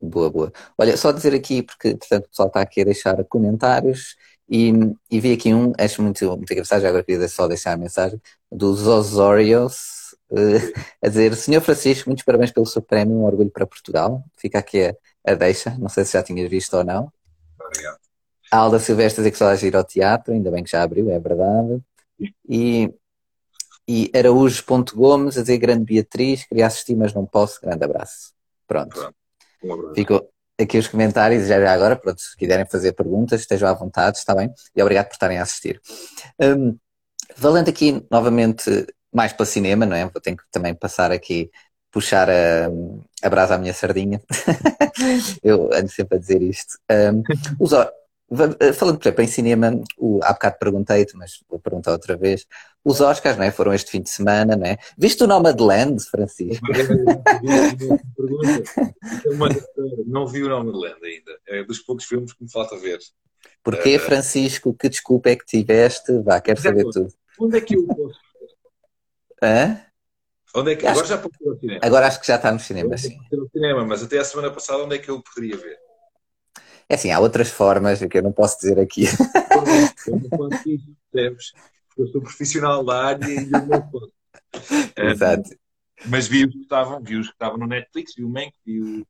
Boa, 0.00 0.30
boa. 0.30 0.52
Olha, 0.76 0.96
só 0.96 1.12
dizer 1.12 1.34
aqui, 1.34 1.62
porque 1.62 1.96
portanto, 1.96 2.26
o 2.26 2.28
pessoal 2.28 2.48
está 2.48 2.60
aqui 2.60 2.82
a 2.82 2.84
deixar 2.84 3.24
comentários 3.24 4.16
e, 4.48 4.72
e 5.10 5.20
vi 5.20 5.32
aqui 5.32 5.54
um, 5.54 5.72
acho 5.78 6.02
muito, 6.02 6.26
muito 6.36 6.52
engraçado, 6.52 6.84
agora 6.84 7.02
queria 7.02 7.28
só 7.28 7.48
deixar 7.48 7.72
a 7.72 7.76
mensagem, 7.76 8.20
dos 8.52 8.86
Osorios, 8.86 10.14
uh, 10.30 10.82
a 11.02 11.08
dizer, 11.08 11.34
Senhor 11.36 11.60
Francisco, 11.60 12.08
muitos 12.08 12.24
parabéns 12.24 12.50
pelo 12.50 12.66
seu 12.66 12.82
prémio, 12.82 13.16
um 13.16 13.24
orgulho 13.24 13.50
para 13.50 13.66
Portugal. 13.66 14.22
Fica 14.36 14.58
aqui 14.58 14.84
a, 14.84 14.94
a 15.26 15.34
deixa, 15.34 15.70
não 15.78 15.88
sei 15.88 16.04
se 16.04 16.12
já 16.12 16.22
tinhas 16.22 16.48
visto 16.50 16.74
ou 16.74 16.84
não. 16.84 17.10
Obrigado. 17.58 17.98
A 18.50 18.58
Alda 18.58 18.78
Silvestre 18.78 19.20
dizer 19.20 19.30
que 19.32 19.38
só 19.38 19.48
a 19.48 19.54
ir 19.54 19.74
ao 19.74 19.82
teatro, 19.82 20.32
ainda 20.32 20.50
bem 20.50 20.62
que 20.62 20.70
já 20.70 20.82
abriu, 20.82 21.10
é 21.10 21.18
verdade. 21.18 21.82
E, 22.48 22.92
e 23.86 24.10
Araújo.gomes 24.14 25.36
a 25.36 25.42
dizer 25.42 25.58
grande 25.58 25.84
Beatriz, 25.84 26.44
queria 26.44 26.66
assistir, 26.66 26.96
mas 26.96 27.12
não 27.12 27.26
posso. 27.26 27.60
Grande 27.60 27.84
abraço. 27.84 28.32
Pronto. 28.66 29.14
Um 29.62 29.72
abraço. 29.72 29.94
Ficou 29.94 30.30
aqui 30.58 30.78
os 30.78 30.88
comentários, 30.88 31.48
já 31.48 31.72
agora, 31.72 31.96
pronto, 31.96 32.20
se 32.20 32.36
quiserem 32.36 32.66
fazer 32.66 32.92
perguntas, 32.92 33.40
estejam 33.40 33.68
à 33.68 33.72
vontade, 33.72 34.18
está 34.18 34.34
bem? 34.34 34.52
E 34.74 34.82
obrigado 34.82 35.06
por 35.06 35.14
estarem 35.14 35.38
a 35.38 35.42
assistir. 35.42 35.80
Um, 36.38 36.78
valendo 37.36 37.68
aqui 37.68 38.04
novamente 38.10 38.86
mais 39.12 39.32
para 39.32 39.46
cinema, 39.46 39.86
não 39.86 39.96
é? 39.96 40.04
Vou 40.06 40.20
ter 40.20 40.36
que 40.36 40.42
também 40.50 40.74
passar 40.74 41.12
aqui, 41.12 41.50
puxar 41.90 42.28
a, 42.28 42.68
a 43.22 43.30
brasa 43.30 43.54
à 43.54 43.58
minha 43.58 43.72
sardinha. 43.72 44.20
Eu 45.42 45.72
ando 45.72 45.88
sempre 45.88 46.16
a 46.16 46.20
dizer 46.20 46.42
isto. 46.42 46.78
Um, 46.90 47.22
os, 47.58 47.72
falando, 48.74 48.98
por 48.98 49.06
exemplo, 49.06 49.24
em 49.24 49.28
cinema, 49.28 49.80
o, 49.98 50.20
há 50.22 50.32
bocado 50.32 50.56
perguntei-te, 50.58 51.16
mas 51.16 51.40
vou 51.48 51.58
perguntar 51.58 51.92
outra 51.92 52.16
vez. 52.16 52.46
Os 52.84 53.00
Oscars, 53.00 53.36
não 53.36 53.44
é? 53.44 53.50
Foram 53.50 53.72
este 53.72 53.90
fim 53.90 54.02
de 54.02 54.10
semana, 54.10 54.56
não 54.56 54.66
é? 54.66 54.78
Viste 54.96 55.22
o 55.24 55.26
Nomadland, 55.26 56.02
Francisco? 56.04 56.66
Não 60.06 60.26
vi 60.26 60.42
o 60.42 60.48
Nomadland 60.48 61.04
ainda. 61.04 61.38
É 61.46 61.62
dos 61.64 61.78
poucos 61.80 62.04
filmes 62.04 62.32
que 62.32 62.42
me 62.42 62.50
falta 62.50 62.76
ver. 62.76 62.98
Porquê, 63.62 63.96
uh, 63.96 64.00
Francisco? 64.00 64.74
Que 64.74 64.88
desculpa 64.88 65.30
é 65.30 65.36
que 65.36 65.44
tiveste? 65.44 66.18
Vá, 66.22 66.40
quero 66.40 66.60
saber 66.60 66.84
tudo. 66.84 67.08
Onde 67.38 67.58
é 67.58 67.60
que 67.60 67.76
eu 67.76 67.86
posso 67.86 68.20
ver? 69.40 69.48
Hã? 69.48 69.80
Onde 70.56 70.72
é 70.72 70.76
que... 70.76 70.86
Agora 70.86 71.06
já 71.06 71.18
posso 71.18 71.34
ver 71.40 71.50
no 71.50 71.58
cinema. 71.58 71.80
Agora 71.82 72.06
acho 72.06 72.20
que 72.20 72.26
já 72.26 72.36
está 72.36 72.52
no 72.52 72.60
cinema, 72.60 72.96
sim. 72.96 73.18
No 73.32 73.48
cinema, 73.50 73.84
mas 73.84 74.02
até 74.02 74.18
a 74.18 74.24
semana 74.24 74.50
passada 74.50 74.84
onde 74.84 74.96
é 74.96 74.98
que 74.98 75.10
eu 75.10 75.20
poderia 75.22 75.56
ver? 75.56 75.83
É 76.88 76.94
assim, 76.94 77.10
há 77.10 77.18
outras 77.18 77.48
formas 77.48 77.98
que 78.00 78.18
eu 78.18 78.22
não 78.22 78.32
posso 78.32 78.58
dizer 78.58 78.78
aqui. 78.78 79.04
Eu 80.06 80.20
não 80.20 80.48
percebes? 81.10 81.52
Eu 81.96 82.06
sou 82.08 82.20
profissional 82.20 82.84
da 82.84 83.04
área 83.04 83.26
e 83.26 83.50
eu 83.50 83.66
não 83.66 83.90
posso. 83.90 84.12
Exato. 84.96 85.50
mas 86.06 86.26
vi 86.26 86.44
os 86.44 86.52
que 86.52 86.60
estavam, 86.60 87.02
vi 87.02 87.16
os 87.16 87.28
que 87.28 87.32
estavam 87.32 87.58
no 87.58 87.66
Netflix, 87.66 88.14
vi 88.14 88.24
o 88.24 88.28
Mank, 88.28 88.52
vi 88.64 88.80
o, 88.80 89.06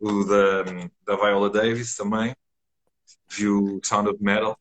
o 0.00 0.24
da, 0.24 0.62
da 1.06 1.16
Viola 1.16 1.50
Davis 1.50 1.96
também, 1.96 2.34
vi 3.28 3.48
o 3.48 3.80
Sound 3.82 4.10
of 4.10 4.22
Metal. 4.22 4.58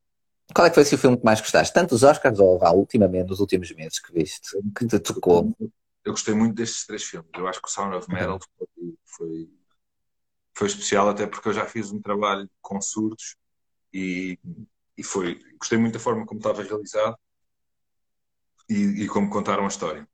Qual 0.53 0.65
é 0.65 0.69
que 0.69 0.75
foi 0.75 0.83
assim, 0.83 0.95
o 0.95 0.99
filme 0.99 1.17
que 1.17 1.25
mais 1.25 1.41
gostaste? 1.41 1.73
Tanto 1.73 1.93
os 1.93 2.03
Oscars 2.03 2.39
ou 2.39 2.63
ah, 2.63 2.71
ultimamente, 2.71 3.27
nos 3.27 3.39
últimos 3.39 3.69
meses 3.73 3.99
que 3.99 4.13
viste, 4.13 4.57
que 4.75 4.87
te 4.87 4.99
tocou? 4.99 5.53
Eu 6.05 6.13
gostei 6.13 6.33
muito 6.33 6.55
destes 6.55 6.85
três 6.85 7.03
filmes. 7.03 7.29
Eu 7.35 7.47
acho 7.47 7.61
que 7.61 7.67
o 7.67 7.71
Sound 7.71 7.95
of 7.95 8.09
Metal 8.09 8.39
uhum. 8.39 8.39
foi, 8.57 8.95
foi 9.03 9.49
foi 10.57 10.65
especial 10.65 11.07
até 11.09 11.27
porque 11.27 11.49
eu 11.49 11.53
já 11.53 11.67
fiz 11.67 11.91
um 11.91 12.01
trabalho 12.01 12.49
com 12.63 12.81
surdos 12.81 13.35
e, 13.93 14.39
e 14.97 15.03
foi 15.03 15.39
gostei 15.59 15.77
muito 15.77 15.93
da 15.93 15.99
forma 15.99 16.25
como 16.25 16.39
estava 16.39 16.63
realizado 16.63 17.15
e, 18.67 19.03
e 19.03 19.07
como 19.07 19.29
contaram 19.29 19.65
a 19.65 19.67
história. 19.67 20.07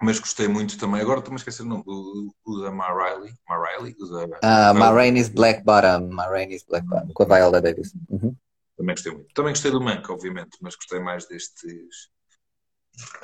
Mas 0.00 0.18
gostei 0.18 0.48
muito 0.48 0.78
também 0.78 1.02
agora 1.02 1.18
estou-me 1.18 1.36
a 1.36 1.40
esquecer 1.40 1.62
o 1.62 1.66
nome 1.66 1.84
o, 1.86 2.34
o 2.42 2.62
da 2.62 2.70
Ma 2.70 2.88
Riley, 2.88 3.34
Ma 3.46 3.68
Riley? 3.68 3.94
O 4.00 4.06
da, 4.06 4.24
uh, 4.24 4.74
Ma 4.74 4.90
Rainey's 4.90 5.28
Black 5.28 5.62
Bottom 5.62 6.08
Ma 6.08 6.26
Rainey's 6.26 6.64
Black 6.64 6.86
Bottom 6.86 7.12
com 7.12 7.22
a 7.22 7.26
Viola 7.26 7.60
Davis. 7.60 7.94
Uhum. 8.08 8.34
também 8.78 8.94
gostei 8.94 9.12
muito. 9.12 9.34
Também 9.34 9.52
gostei 9.52 9.70
do 9.70 9.80
Mank 9.80 10.10
obviamente 10.10 10.56
mas 10.62 10.74
gostei 10.74 11.00
mais 11.00 11.28
destes 11.28 12.08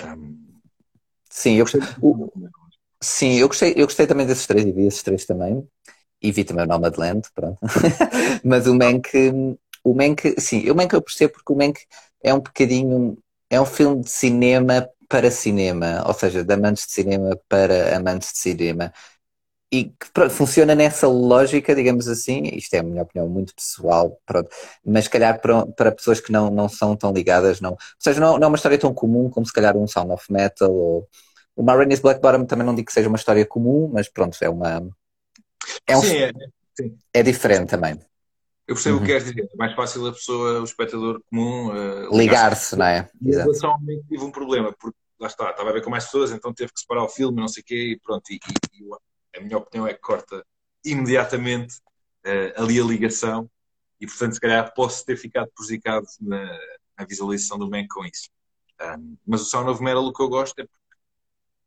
um... 0.05 0.61
sim 1.31 1.55
eu 1.55 1.65
gostei 1.65 1.81
o... 2.03 2.31
sim 3.01 3.39
eu 3.39 3.49
gostei 3.49 3.73
eu 3.75 3.87
gostei 3.87 4.07
também 4.07 4.27
desses 4.27 4.47
três 4.47 4.67
e 4.67 4.73
vi 4.73 4.87
esses 4.87 5.03
três 5.03 5.25
também 5.25 5.67
e 6.23 6.33
vi 6.33 6.45
também 6.45 6.65
o 6.65 6.69
Nomadland, 6.69 7.29
pronto. 7.35 7.59
Mas 8.45 8.67
o 8.67 8.75
Mank, 8.75 9.11
o 9.85 9.95
Mank, 9.95 10.41
sim, 10.41 10.69
o 10.71 10.75
Mank 10.75 10.93
eu 10.95 11.03
percebo 11.03 11.35
porque 11.35 11.53
o 11.53 11.57
Mank 11.57 11.81
é 12.23 12.35
um 12.35 12.41
bocadinho, 12.41 13.19
é 13.49 13.61
um 13.61 13.67
filme 13.67 14.03
de 14.03 14.11
cinema 14.11 14.89
para 15.09 15.31
cinema, 15.31 16.05
ou 16.07 16.15
seja, 16.15 16.45
de 16.45 16.55
amantes 16.55 16.87
de 16.87 16.93
cinema 16.93 17.39
para 17.49 17.97
amantes 17.97 18.33
de 18.33 18.39
cinema, 18.39 18.93
e 19.73 19.85
que 19.85 20.29
funciona 20.31 20.75
nessa 20.75 21.07
lógica, 21.09 21.75
digamos 21.75 22.09
assim, 22.09 22.43
isto 22.55 22.75
é 22.75 22.79
a 22.81 22.83
minha 22.83 23.03
opinião 23.03 23.29
muito 23.29 23.55
pessoal, 23.55 24.19
pronto, 24.27 24.49
mas 24.85 25.05
se 25.05 25.11
calhar 25.11 25.41
para, 25.41 25.67
para 25.67 25.93
pessoas 25.93 26.21
que 26.21 26.33
não, 26.33 26.51
não 26.51 26.69
são 26.69 26.97
tão 26.97 27.13
ligadas, 27.13 27.61
não, 27.61 27.73
ou 27.73 27.79
seja, 27.99 28.21
não, 28.21 28.39
não 28.39 28.45
é 28.47 28.49
uma 28.49 28.57
história 28.57 28.79
tão 28.79 28.93
comum 28.95 29.31
como 29.31 29.47
se 29.47 29.53
calhar 29.53 29.77
um 29.77 29.87
Sound 29.87 30.13
of 30.13 30.33
Metal 30.33 30.73
ou 30.73 31.09
o 31.57 31.63
Marines 31.63 32.01
Black 32.01 32.21
Bottom 32.21 32.47
também 32.47 32.67
não 32.67 32.75
digo 32.75 32.87
que 32.87 32.93
seja 32.93 33.09
uma 33.09 33.17
história 33.19 33.45
comum, 33.47 33.91
mas 33.93 34.09
pronto, 34.09 34.37
é 34.41 34.49
uma 34.49 34.83
é, 35.87 35.97
um, 35.97 36.03
sim, 36.03 36.17
é, 36.17 36.33
sim. 36.77 36.99
é 37.13 37.23
diferente 37.23 37.71
também. 37.71 38.01
Eu 38.67 38.75
percebo 38.75 38.97
uhum. 38.97 39.03
o 39.03 39.07
que 39.07 39.13
queres 39.13 39.25
dizer. 39.25 39.49
É 39.53 39.57
mais 39.57 39.75
fácil 39.75 40.07
a 40.07 40.13
pessoa, 40.13 40.61
o 40.61 40.65
espectador 40.65 41.21
comum, 41.29 41.71
uh, 41.71 42.17
ligar-se, 42.17 42.77
não 42.77 42.87
é? 42.87 43.11
Exato. 43.21 43.51
tive 44.09 44.23
um 44.23 44.31
problema, 44.31 44.73
porque 44.79 44.97
lá 45.19 45.27
está, 45.27 45.51
estava 45.51 45.71
a 45.71 45.73
ver 45.73 45.83
com 45.83 45.91
mais 45.91 46.05
pessoas, 46.05 46.31
então 46.31 46.55
teve 46.55 46.73
que 46.73 46.81
separar 46.81 47.03
o 47.03 47.09
filme, 47.09 47.41
não 47.41 47.49
sei 47.49 47.63
o 47.63 47.67
quê, 47.67 47.93
e 47.93 47.99
pronto. 47.99 48.31
E, 48.31 48.37
e, 48.73 48.85
e 48.85 49.39
a 49.39 49.43
minha 49.43 49.59
opinião 49.59 49.87
é 49.87 49.95
que 49.95 50.01
corta 50.01 50.45
imediatamente 50.85 51.79
uh, 52.25 52.63
ali 52.63 52.81
a 52.81 52.85
ligação, 52.85 53.51
e 54.01 54.07
portanto, 54.07 54.35
se 54.35 54.41
calhar 54.41 54.73
posso 54.73 55.05
ter 55.05 55.17
ficado 55.17 55.51
prejudicado 55.55 56.07
na, 56.21 56.59
na 56.99 57.05
visualização 57.05 57.59
do 57.59 57.69
Man 57.69 57.87
com 57.89 58.05
isso. 58.05 58.31
Um, 58.81 59.17
mas 59.27 59.43
o 59.43 59.45
Sound 59.45 59.71
of 59.71 59.83
Metal, 59.83 60.05
o 60.05 60.13
que 60.13 60.23
eu 60.23 60.29
gosto 60.29 60.59
é, 60.61 60.67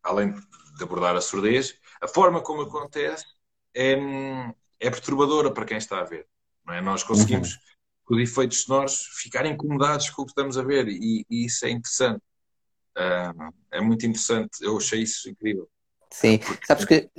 além 0.01 0.33
de 0.33 0.83
abordar 0.83 1.15
a 1.15 1.21
surdez, 1.21 1.75
a 2.01 2.07
forma 2.07 2.41
como 2.41 2.61
acontece 2.61 3.25
é, 3.75 3.93
é 4.79 4.89
perturbadora 4.89 5.51
para 5.51 5.65
quem 5.65 5.77
está 5.77 5.99
a 5.99 6.03
ver. 6.03 6.27
Não 6.65 6.73
é? 6.73 6.81
Nós 6.81 7.03
conseguimos, 7.03 7.53
uhum. 7.53 7.59
com 8.05 8.15
os 8.15 8.21
efeitos 8.21 8.61
sonoros, 8.63 9.01
ficar 9.21 9.45
incomodados 9.45 10.09
com 10.09 10.21
o 10.21 10.25
que 10.25 10.31
estamos 10.31 10.57
a 10.57 10.63
ver 10.63 10.87
e, 10.87 11.25
e 11.29 11.45
isso 11.45 11.65
é 11.65 11.69
interessante. 11.69 12.21
Uh, 12.95 13.53
é 13.71 13.81
muito 13.81 14.05
interessante, 14.05 14.61
eu 14.61 14.77
achei 14.77 15.01
isso 15.01 15.27
incrível. 15.29 15.67
Sim, 16.11 16.37
Porque... 16.37 16.65
sabes 16.67 16.85
que, 16.85 17.09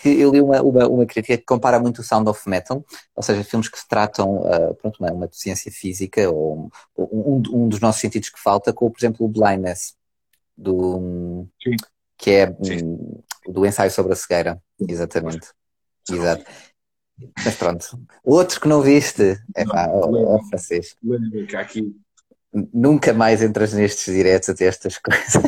que 0.00 0.08
eu 0.08 0.32
li 0.32 0.40
uma, 0.40 0.62
uma, 0.62 0.88
uma, 0.88 1.06
crítica 1.06 1.36
que 1.36 1.44
compara 1.44 1.78
muito 1.78 2.00
o 2.00 2.04
Sound 2.04 2.30
of 2.30 2.48
Metal, 2.48 2.82
ou 3.14 3.22
seja, 3.22 3.44
filmes 3.44 3.68
que 3.68 3.78
tratam 3.86 4.38
uh, 4.38 4.74
pronto, 4.76 4.98
uma, 5.00 5.12
uma 5.12 5.26
deficiência 5.26 5.70
física 5.70 6.30
ou 6.30 6.70
um, 6.96 7.42
um, 7.52 7.68
dos 7.68 7.78
nossos 7.78 8.00
sentidos 8.00 8.30
que 8.30 8.40
falta, 8.40 8.72
com, 8.72 8.90
por 8.90 8.98
exemplo, 8.98 9.26
o 9.26 9.28
Blindness, 9.28 9.94
do, 10.56 11.46
Sim. 11.62 11.76
que 12.16 12.30
é 12.30 12.48
um, 12.48 13.22
do 13.46 13.66
ensaio 13.66 13.90
sobre 13.90 14.14
a 14.14 14.16
cegueira, 14.16 14.62
exatamente. 14.80 15.48
Exato. 16.10 16.44
Mas 17.44 17.56
pronto. 17.56 18.00
Outro 18.24 18.60
que 18.60 18.68
não 18.68 18.80
viste. 18.80 19.38
É 19.54 19.64
pá, 19.64 19.88
ó 19.90 20.38
Francisco. 20.48 21.00
Aqui. 21.56 21.94
Nunca 22.72 23.12
mais 23.12 23.42
entras 23.42 23.72
nestes 23.72 24.14
diretos 24.14 24.48
até 24.48 24.64
estas 24.66 24.98
coisas. 24.98 25.42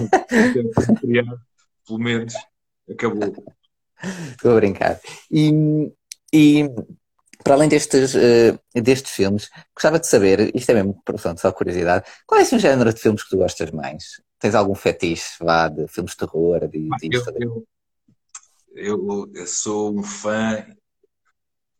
Pelo 1.86 1.98
menos 1.98 2.34
acabou. 2.90 3.34
Estou 4.30 4.52
a 4.52 4.54
brincar. 4.56 5.00
E, 5.30 5.92
e 6.32 6.68
para 7.42 7.54
além 7.54 7.68
destes, 7.68 8.14
uh, 8.14 8.58
destes 8.74 9.12
filmes, 9.12 9.48
gostava 9.74 9.98
de 9.98 10.06
saber, 10.06 10.54
isto 10.54 10.70
é 10.70 10.74
mesmo, 10.74 11.00
pronto, 11.04 11.40
só 11.40 11.52
curiosidade, 11.52 12.04
qual 12.26 12.38
é 12.38 12.42
esse 12.42 12.54
um 12.54 12.58
género 12.58 12.92
de 12.92 13.00
filmes 13.00 13.22
que 13.22 13.30
tu 13.30 13.38
gostas 13.38 13.70
mais? 13.70 14.20
Tens 14.38 14.54
algum 14.54 14.74
fetiche, 14.74 15.36
vá, 15.40 15.68
de 15.68 15.86
filmes 15.88 16.12
de 16.12 16.18
terror? 16.18 16.68
De, 16.68 16.88
de 16.88 17.16
eu, 17.16 17.22
eu, 17.40 17.66
eu, 18.74 19.30
eu, 19.34 19.46
sou 19.46 19.98
um 19.98 20.02
fã 20.02 20.66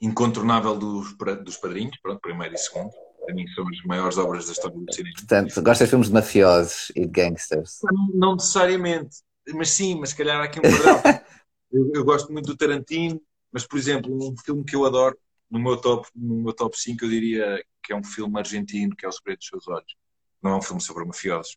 incontornável 0.00 0.76
dos, 0.76 1.14
dos 1.44 1.56
padrinhos, 1.56 1.98
pronto, 2.02 2.20
primeiro 2.20 2.54
e 2.54 2.58
segundo. 2.58 2.90
Para 3.24 3.34
mim 3.34 3.46
são 3.48 3.68
as 3.68 3.82
maiores 3.84 4.18
obras 4.18 4.46
da 4.46 4.52
história 4.52 4.76
do 4.76 4.92
cinema. 4.92 5.14
Portanto, 5.16 5.62
gostas 5.62 5.86
de 5.86 5.90
filmes 5.90 6.08
de 6.08 6.14
mafiosos 6.14 6.90
e 6.96 7.00
de 7.00 7.06
gangsters? 7.06 7.80
Não, 8.14 8.34
necessariamente, 8.34 9.16
mas 9.54 9.70
sim, 9.70 9.98
mas 9.98 10.10
se 10.10 10.16
calhar 10.16 10.40
há 10.40 10.44
aqui 10.44 10.58
um 10.58 10.62
padrão. 10.62 11.02
eu, 11.70 11.90
eu, 11.94 12.04
gosto 12.04 12.32
muito 12.32 12.46
do 12.46 12.56
Tarantino, 12.56 13.20
mas 13.52 13.66
por 13.66 13.78
exemplo, 13.78 14.12
um 14.12 14.34
filme 14.44 14.64
que 14.64 14.74
eu 14.74 14.84
adoro, 14.84 15.16
no 15.50 15.58
meu 15.58 15.76
top, 15.76 16.08
no 16.14 16.42
meu 16.42 16.52
top 16.52 16.78
5 16.78 17.04
eu 17.04 17.08
diria 17.10 17.62
que 17.82 17.92
é 17.92 17.96
um 17.96 18.04
filme 18.04 18.38
argentino, 18.38 18.96
que 18.96 19.04
é 19.04 19.08
O 19.08 19.12
Segredo 19.12 19.38
dos 19.38 19.48
Seus 19.48 19.68
Olhos. 19.68 19.96
Não 20.42 20.52
é 20.52 20.56
um 20.56 20.62
filme 20.62 20.80
sobre 20.80 21.04
mafiosos. 21.04 21.56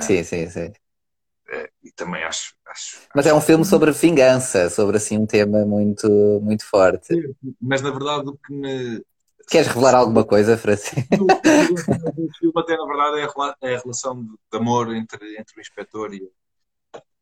Sim, 0.00 0.24
sim, 0.24 0.48
sim. 0.48 0.72
E 1.82 1.90
também 1.92 2.22
acho, 2.22 2.54
acho 2.66 3.00
Mas 3.14 3.26
é 3.26 3.34
um 3.34 3.40
filme 3.40 3.64
sobre 3.64 3.90
vingança, 3.90 4.70
sobre 4.70 4.98
assim 4.98 5.18
um 5.18 5.26
tema 5.26 5.64
muito, 5.64 6.08
muito 6.40 6.64
forte. 6.64 7.12
Mas 7.60 7.82
na 7.82 7.90
verdade 7.90 8.28
o 8.28 8.36
que 8.36 8.52
me. 8.52 9.04
Queres 9.48 9.66
revelar 9.66 9.96
alguma 9.96 10.24
coisa, 10.24 10.56
Francisco? 10.56 11.00
O 11.70 12.32
filme 12.38 12.52
até 12.56 12.76
na 12.76 12.86
verdade 12.86 13.20
é 13.20 13.24
a, 13.24 13.56
é 13.62 13.76
relação 13.76 14.22
de, 14.22 14.58
amor 14.58 14.94
entre, 14.94 15.36
entre 15.38 15.56
o 15.56 15.60
inspetor 15.60 16.14
e, 16.14 16.22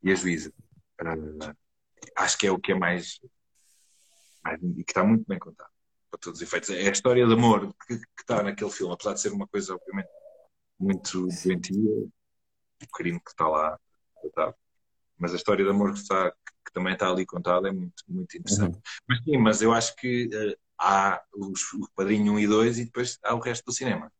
e 0.03 0.13
a 0.13 0.15
juíza. 0.15 0.53
Acho 2.17 2.39
que 2.39 2.47
é 2.47 2.51
o 2.51 2.59
que 2.59 2.73
é 2.73 2.75
mais, 2.75 3.21
mais 4.45 4.61
e 4.63 4.85
que 4.85 4.91
está 4.91 5.05
muito 5.05 5.25
bem 5.27 5.39
contado 5.39 5.71
para 6.11 6.21
todos 6.21 6.41
os 6.41 6.47
efeitos. 6.47 6.71
É 6.71 6.89
a 6.89 6.93
história 6.93 7.27
de 7.27 7.33
amor 7.33 7.75
que, 7.87 7.97
que 7.99 8.21
está 8.21 8.43
naquele 8.43 8.71
filme, 8.71 8.93
apesar 8.93 9.15
de 9.15 9.21
ser 9.21 9.33
uma 9.33 9.47
coisa 9.47 9.75
obviamente 9.75 10.09
muito 10.79 11.27
doentia, 11.43 12.09
o 12.83 12.89
crime 12.93 13.21
que 13.21 13.31
está 13.31 13.49
lá 13.49 13.79
mas 15.19 15.33
a 15.33 15.37
história 15.37 15.65
de 15.65 15.71
amor 15.71 15.93
que, 15.93 16.01
está, 16.01 16.31
que 16.31 16.73
também 16.73 16.93
está 16.93 17.09
ali 17.09 17.27
contada 17.27 17.69
é 17.69 17.73
muito, 17.73 18.05
muito 18.09 18.37
interessante. 18.37 18.75
Uhum. 18.75 18.83
Mas 19.09 19.25
sim, 19.25 19.39
mas 19.39 19.63
eu 19.63 19.73
acho 19.73 19.97
que 19.97 20.29
uh, 20.29 20.57
há 20.79 21.21
os, 21.35 21.73
o 21.73 21.89
Padrinho 21.95 22.35
1 22.35 22.39
e 22.39 22.47
2 22.47 22.79
e 22.79 22.85
depois 22.85 23.19
há 23.25 23.35
o 23.35 23.41
resto 23.41 23.65
do 23.65 23.73
cinema. 23.73 24.13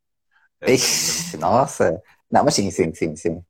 Ixi, 0.67 1.37
nossa! 1.37 2.03
Não, 2.31 2.45
mas 2.45 2.55
sim, 2.55 2.71
sim, 2.71 2.93
sim, 2.93 3.15
sim. 3.15 3.43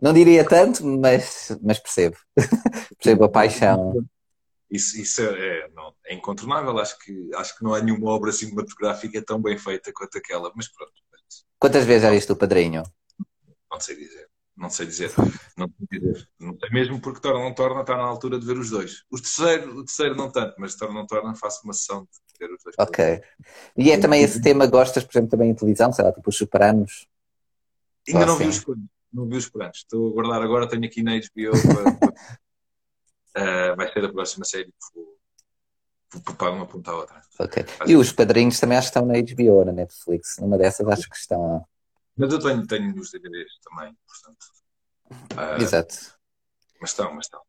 Não 0.00 0.12
diria 0.12 0.46
tanto, 0.46 0.84
mas, 0.86 1.56
mas 1.62 1.78
percebo. 1.78 2.16
percebo 2.98 3.24
a 3.24 3.28
paixão. 3.28 4.04
Isso, 4.70 4.98
isso 5.00 5.20
é, 5.22 5.24
é, 5.64 5.68
não, 5.70 5.94
é, 6.06 6.14
incontornável. 6.14 6.78
Acho 6.78 6.98
que, 6.98 7.30
acho 7.34 7.56
que 7.56 7.64
não 7.64 7.74
há 7.74 7.80
nenhuma 7.80 8.10
obra 8.10 8.32
cinematográfica 8.32 9.22
tão 9.22 9.40
bem 9.40 9.58
feita 9.58 9.92
quanto 9.92 10.18
aquela, 10.18 10.52
mas 10.54 10.68
pronto. 10.68 10.92
Quantas 11.58 11.84
vezes 11.84 12.02
já 12.02 12.10
viste 12.10 12.32
o 12.32 12.36
Padrinho? 12.36 12.82
Não 13.70 13.80
sei 13.80 13.96
dizer. 13.96 14.28
Não 14.56 14.68
sei 14.68 14.86
dizer. 14.86 15.12
Não 15.56 15.68
sei 15.68 16.00
dizer. 16.00 16.28
Não 16.38 16.56
sei 16.58 16.70
mesmo 16.70 17.00
porque 17.00 17.20
torna 17.20 17.40
não 17.40 17.54
torna 17.54 17.80
está 17.80 17.96
na 17.96 18.02
altura 18.02 18.38
de 18.38 18.46
ver 18.46 18.58
os 18.58 18.70
dois. 18.70 19.04
O 19.10 19.16
terceiro, 19.16 19.78
o 19.78 19.84
terceiro 19.84 20.14
não 20.14 20.30
tanto, 20.30 20.54
mas 20.58 20.74
torna 20.74 20.94
não 20.94 21.06
torna 21.06 21.34
faço 21.34 21.62
uma 21.64 21.72
sessão 21.72 22.02
de 22.02 22.38
ver 22.38 22.52
os 22.54 22.62
dois. 22.62 22.76
Ok. 22.78 23.22
E 23.76 23.90
é 23.90 23.98
também 23.98 24.22
esse 24.22 24.40
tema, 24.40 24.66
gostas, 24.66 25.04
por 25.04 25.12
exemplo, 25.12 25.30
também 25.30 25.50
em 25.50 25.54
televisão, 25.54 25.92
sei 25.92 26.04
lá, 26.04 26.12
tipo 26.12 26.28
os 26.28 26.36
Superanos? 26.36 27.08
Ainda 28.08 28.26
não 28.26 28.34
assim. 28.34 28.44
vi 28.44 28.50
os. 28.50 28.64
Não 29.12 29.28
vi 29.28 29.36
os 29.36 29.48
planos. 29.48 29.78
Estou 29.78 30.08
a 30.08 30.12
guardar 30.12 30.42
agora, 30.42 30.68
tenho 30.68 30.84
aqui 30.84 31.02
na 31.02 31.12
HBO 31.12 31.52
para, 33.34 33.72
uh, 33.72 33.76
vai 33.76 33.92
ser 33.92 34.04
a 34.04 34.12
próxima 34.12 34.44
série 34.44 34.72
vou, 34.94 35.18
vou 36.12 36.22
preparar 36.22 36.54
uma 36.54 36.66
ponta 36.66 36.90
à 36.90 36.96
outra. 36.96 37.22
Ok. 37.38 37.64
E 37.86 37.94
os 37.94 38.10
padrinhos 38.10 38.58
também 38.58 38.78
acho 38.78 38.90
que 38.90 38.98
estão 38.98 39.06
na 39.06 39.20
HBO, 39.20 39.66
na 39.66 39.72
Netflix. 39.72 40.38
Numa 40.38 40.56
dessas 40.56 40.86
acho 40.88 41.08
que 41.10 41.16
estão 41.16 41.66
mas 42.16 42.32
eu 42.32 42.38
tenho, 42.38 42.66
tenho 42.66 42.94
os 42.98 43.10
DVDs 43.10 43.52
também, 43.62 43.96
portanto. 44.06 44.46
Uh, 45.10 45.62
Exato. 45.62 45.94
Mas 46.80 46.90
estão, 46.90 47.14
mas 47.14 47.26
estão. 47.26 47.40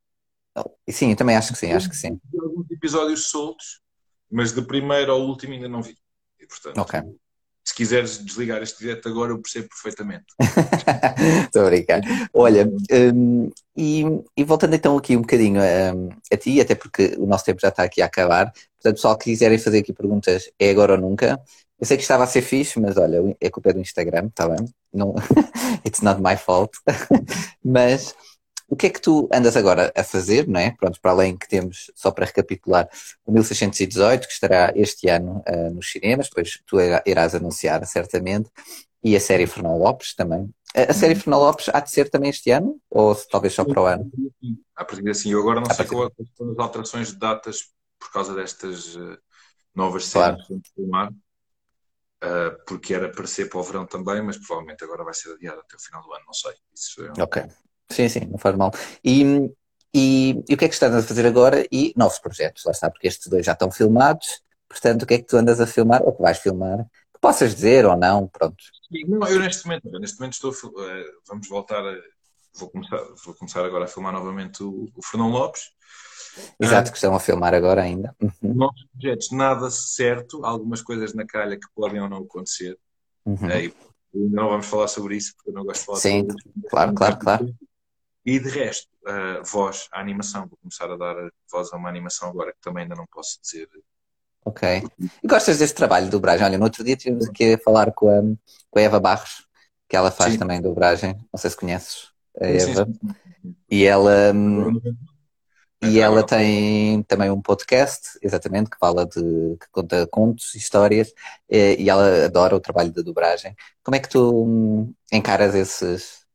Sim, 0.90 1.12
eu 1.12 1.16
também 1.16 1.36
acho 1.36 1.54
que 1.54 1.60
sim, 1.60 1.72
acho 1.72 1.90
que 1.90 1.96
sim. 1.96 2.20
Alguns 2.40 2.70
episódios 2.70 3.28
soltos, 3.28 3.82
mas 4.30 4.54
de 4.54 4.62
primeiro 4.62 5.12
ao 5.12 5.22
último 5.22 5.54
ainda 5.54 5.68
não 5.68 5.82
vi. 5.82 5.98
E, 6.40 6.46
portanto, 6.46 6.78
ok. 6.78 7.02
Se 7.66 7.74
quiseres 7.74 8.24
desligar 8.24 8.62
este 8.62 8.80
direto 8.80 9.08
agora, 9.08 9.32
eu 9.32 9.42
percebo 9.42 9.70
perfeitamente. 9.70 10.26
Estou 11.46 11.62
a 11.62 11.70
brincar. 11.70 12.02
Olha, 12.34 12.70
um, 12.92 13.50
e, 13.76 14.04
e, 14.36 14.44
voltando 14.44 14.76
então 14.76 14.98
aqui 14.98 15.16
um 15.16 15.22
bocadinho 15.22 15.62
um, 15.62 16.10
a 16.32 16.38
ti, 16.38 16.60
até 16.60 16.76
porque 16.76 17.16
o 17.18 17.26
nosso 17.26 17.46
tempo 17.46 17.62
já 17.62 17.70
está 17.70 17.84
aqui 17.84 18.02
a 18.02 18.06
acabar. 18.06 18.52
Portanto, 18.52 18.96
pessoal 18.96 19.18
que 19.18 19.32
quiserem 19.32 19.58
fazer 19.58 19.80
aqui 19.80 19.94
perguntas, 19.94 20.52
é 20.60 20.70
agora 20.72 20.92
ou 20.96 21.00
nunca. 21.00 21.40
Eu 21.84 21.86
sei 21.86 21.98
que 21.98 22.04
estava 22.04 22.24
a 22.24 22.28
ser 22.28 22.42
fixe, 22.42 22.80
mas 22.80 22.96
olha, 22.96 23.36
é 23.42 23.50
culpa 23.50 23.72
é 23.72 23.74
do 23.74 23.82
Instagram, 23.82 24.28
está 24.28 24.48
bem? 24.48 24.74
Não, 24.94 25.14
it's 25.86 26.00
not 26.00 26.22
my 26.22 26.38
fault. 26.38 26.72
mas 27.62 28.16
o 28.70 28.76
que 28.78 28.86
é 28.86 28.90
que 28.90 29.02
tu 29.02 29.28
andas 29.34 29.58
agora 29.58 29.92
a 29.94 30.02
fazer, 30.02 30.48
não 30.48 30.62
é? 30.62 30.72
Pronto, 30.72 30.98
para 31.02 31.12
além 31.12 31.36
que 31.36 31.46
temos, 31.46 31.92
só 31.94 32.10
para 32.10 32.26
recapitular, 32.26 32.88
o 33.26 33.34
1618, 33.34 34.28
que 34.28 34.32
estará 34.32 34.72
este 34.78 35.10
ano 35.10 35.44
uh, 35.46 35.74
nos 35.74 35.92
cinemas, 35.92 36.30
depois 36.30 36.58
tu 36.66 36.78
irás 37.06 37.36
anunciar, 37.36 37.86
certamente, 37.86 38.50
e 39.04 39.14
a 39.14 39.20
série 39.20 39.46
Fernão 39.46 39.78
Lopes 39.78 40.16
também. 40.16 40.50
A, 40.74 40.90
a 40.90 40.94
série 40.94 41.16
Fernão 41.16 41.40
Lopes 41.42 41.68
há 41.68 41.82
de 41.82 41.92
ser 41.92 42.10
também 42.10 42.30
este 42.30 42.50
ano? 42.50 42.80
Ou 42.90 43.14
talvez 43.14 43.56
só 43.56 43.66
para 43.66 43.82
o 43.82 43.86
ano? 43.86 44.10
A 44.74 44.86
partir 44.86 45.10
assim, 45.10 45.34
eu 45.34 45.40
agora 45.42 45.60
não 45.60 45.70
sei 45.70 45.86
qual 45.86 46.10
são 46.38 46.50
as 46.50 46.60
alterações 46.60 47.08
de 47.10 47.18
datas 47.18 47.64
por 48.00 48.10
causa 48.14 48.34
destas 48.34 48.96
uh, 48.96 49.18
novas 49.76 50.10
claro. 50.10 50.38
séries 50.38 50.62
que 50.64 50.74
filmar 50.76 51.10
uh, 51.10 51.23
porque 52.66 52.94
era 52.94 53.10
para 53.10 53.28
ser 53.28 53.50
para 53.50 53.60
o 53.60 53.64
verão 53.64 53.86
também, 53.86 54.22
mas 54.22 54.38
provavelmente 54.38 54.84
agora 54.84 55.04
vai 55.04 55.14
ser 55.14 55.34
adiado 55.34 55.60
até 55.60 55.76
o 55.76 55.80
final 55.80 56.02
do 56.02 56.14
ano, 56.14 56.24
não 56.26 56.34
sei. 56.34 56.54
Isso 56.74 57.06
é... 57.06 57.22
Ok. 57.22 57.44
Sim, 57.90 58.10
sim, 58.10 58.26
não 58.26 58.38
faz 58.38 58.56
mal. 58.56 58.72
E, 59.04 59.24
e, 59.94 60.44
e, 60.50 60.54
o 60.54 60.58
que 60.58 60.66
é 60.66 60.68
que 60.68 60.74
estás 60.74 60.94
a 60.96 61.04
fazer 61.04 61.26
agora? 61.26 61.66
E 61.72 61.94
novos 61.96 62.20
projetos, 62.20 62.64
lá 62.66 62.72
está, 62.72 62.90
porque 62.90 63.08
estes 63.08 63.28
dois 63.28 63.46
já 63.46 63.54
estão 63.54 63.70
filmados, 63.70 64.42
portanto, 64.68 65.04
o 65.04 65.06
que 65.06 65.16
é 65.16 65.18
que 65.20 65.26
tu 65.26 65.38
andas 65.38 65.60
a 65.62 65.68
filmar, 65.68 66.02
ou 66.04 66.14
que 66.14 66.22
vais 66.22 66.40
filmar, 66.40 66.86
que 67.14 67.20
possas 67.22 67.54
dizer 67.54 67.86
ou 67.86 67.96
não, 67.96 68.28
pronto. 68.28 68.64
Sim, 68.92 69.04
não, 69.08 69.28
eu 69.28 69.40
neste 69.40 69.66
momento, 69.66 70.00
neste 70.00 70.20
momento 70.20 70.34
estou, 70.34 70.52
uh, 70.52 71.06
vamos 71.28 71.48
voltar 71.48 71.86
a, 71.86 71.96
vou 72.56 72.70
começar, 72.70 73.04
vou 73.26 73.36
começar 73.36 73.66
agora 73.66 73.86
a 73.86 73.88
filmar 73.88 74.14
novamente 74.14 74.64
o, 74.64 74.90
o 74.96 75.06
Fernão 75.06 75.30
Lopes. 75.30 75.73
Exato, 76.60 76.92
que 76.92 76.98
estão 76.98 77.16
a 77.16 77.20
filmar 77.20 77.54
agora 77.54 77.82
ainda. 77.82 78.16
Uhum. 78.22 78.54
Novos 78.54 78.86
projetos, 78.92 79.32
nada 79.32 79.70
certo, 79.70 80.46
algumas 80.46 80.82
coisas 80.82 81.14
na 81.14 81.26
calha 81.26 81.58
que 81.58 81.68
podem 81.76 82.02
ou 82.02 82.10
não 82.10 82.20
acontecer. 82.20 82.78
Uhum. 83.26 83.50
É, 83.50 83.72
não 84.14 84.50
vamos 84.50 84.66
falar 84.66 84.88
sobre 84.88 85.16
isso, 85.18 85.36
porque 85.36 85.50
eu 85.50 85.54
não 85.54 85.64
gosto 85.64 85.80
de 85.82 85.86
falar 85.86 86.00
Sim, 86.00 86.20
sobre 86.22 86.36
isso. 86.36 86.50
Sim, 86.54 86.62
claro, 86.70 86.94
claro, 86.94 87.18
claro. 87.18 87.56
E 88.26 88.40
de 88.40 88.50
resto, 88.50 88.88
uh, 89.06 89.44
voz, 89.44 89.88
a 89.92 90.00
animação, 90.00 90.48
vou 90.48 90.58
começar 90.58 90.90
a 90.90 90.96
dar 90.96 91.16
voz 91.52 91.74
a 91.74 91.78
uma 91.78 91.90
animação 91.90 92.30
agora 92.30 92.54
que 92.54 92.62
também 92.62 92.84
ainda 92.84 92.96
não 92.96 93.06
posso 93.12 93.40
dizer. 93.42 93.68
Ok. 94.46 94.84
E 95.24 95.28
gostas 95.28 95.60
deste 95.60 95.76
trabalho 95.76 96.06
de 96.06 96.12
dobragem? 96.12 96.46
Olha, 96.46 96.58
no 96.58 96.64
outro 96.64 96.84
dia 96.84 96.96
tivemos 96.96 97.28
aqui 97.28 97.54
a 97.54 97.58
falar 97.58 97.92
com 97.92 98.10
a, 98.10 98.22
com 98.70 98.80
a 98.80 98.82
Eva 98.82 99.00
Barros, 99.00 99.46
que 99.88 99.96
ela 99.96 100.12
faz 100.12 100.34
sim. 100.34 100.40
também 100.40 100.62
dobragem, 100.62 101.16
não 101.32 101.40
sei 101.40 101.50
se 101.50 101.58
conheces 101.58 102.10
a 102.40 102.46
Eva. 102.46 102.86
Sim, 102.86 103.56
e 103.70 103.84
ela. 103.84 104.32
Hum, 104.34 104.80
e 105.84 106.00
ela 106.00 106.26
tem 106.26 107.04
também 107.04 107.30
um 107.30 107.42
podcast, 107.42 108.18
exatamente, 108.22 108.70
que 108.70 108.78
fala 108.78 109.06
de. 109.06 109.58
que 109.60 109.68
conta 109.72 110.08
contos, 110.08 110.56
histórias, 110.56 111.14
e 111.50 111.90
ela 111.90 112.26
adora 112.26 112.56
o 112.56 112.60
trabalho 112.60 112.92
de 112.92 113.04
dobragem. 113.04 113.56
Como 113.84 113.96
é 113.96 114.00
que 114.00 114.10
tu 114.10 114.46
hum, 114.46 114.94
encaras 115.12 115.54
esses. 115.54 116.26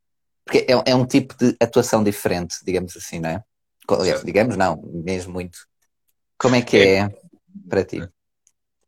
Porque 0.44 0.66
é, 0.68 0.90
é 0.90 0.94
um 0.94 1.06
tipo 1.06 1.34
de 1.36 1.56
atuação 1.60 2.02
diferente, 2.02 2.56
digamos 2.64 2.96
assim, 2.96 3.20
não 3.20 3.30
é? 3.30 3.44
Aliás, 3.88 4.22
digamos 4.22 4.56
não, 4.56 4.82
mesmo 4.82 5.32
muito. 5.32 5.58
Como 6.38 6.54
é 6.54 6.62
que 6.62 6.76
é, 6.76 6.98
é 6.98 7.08
para 7.68 7.84
ti? 7.84 8.06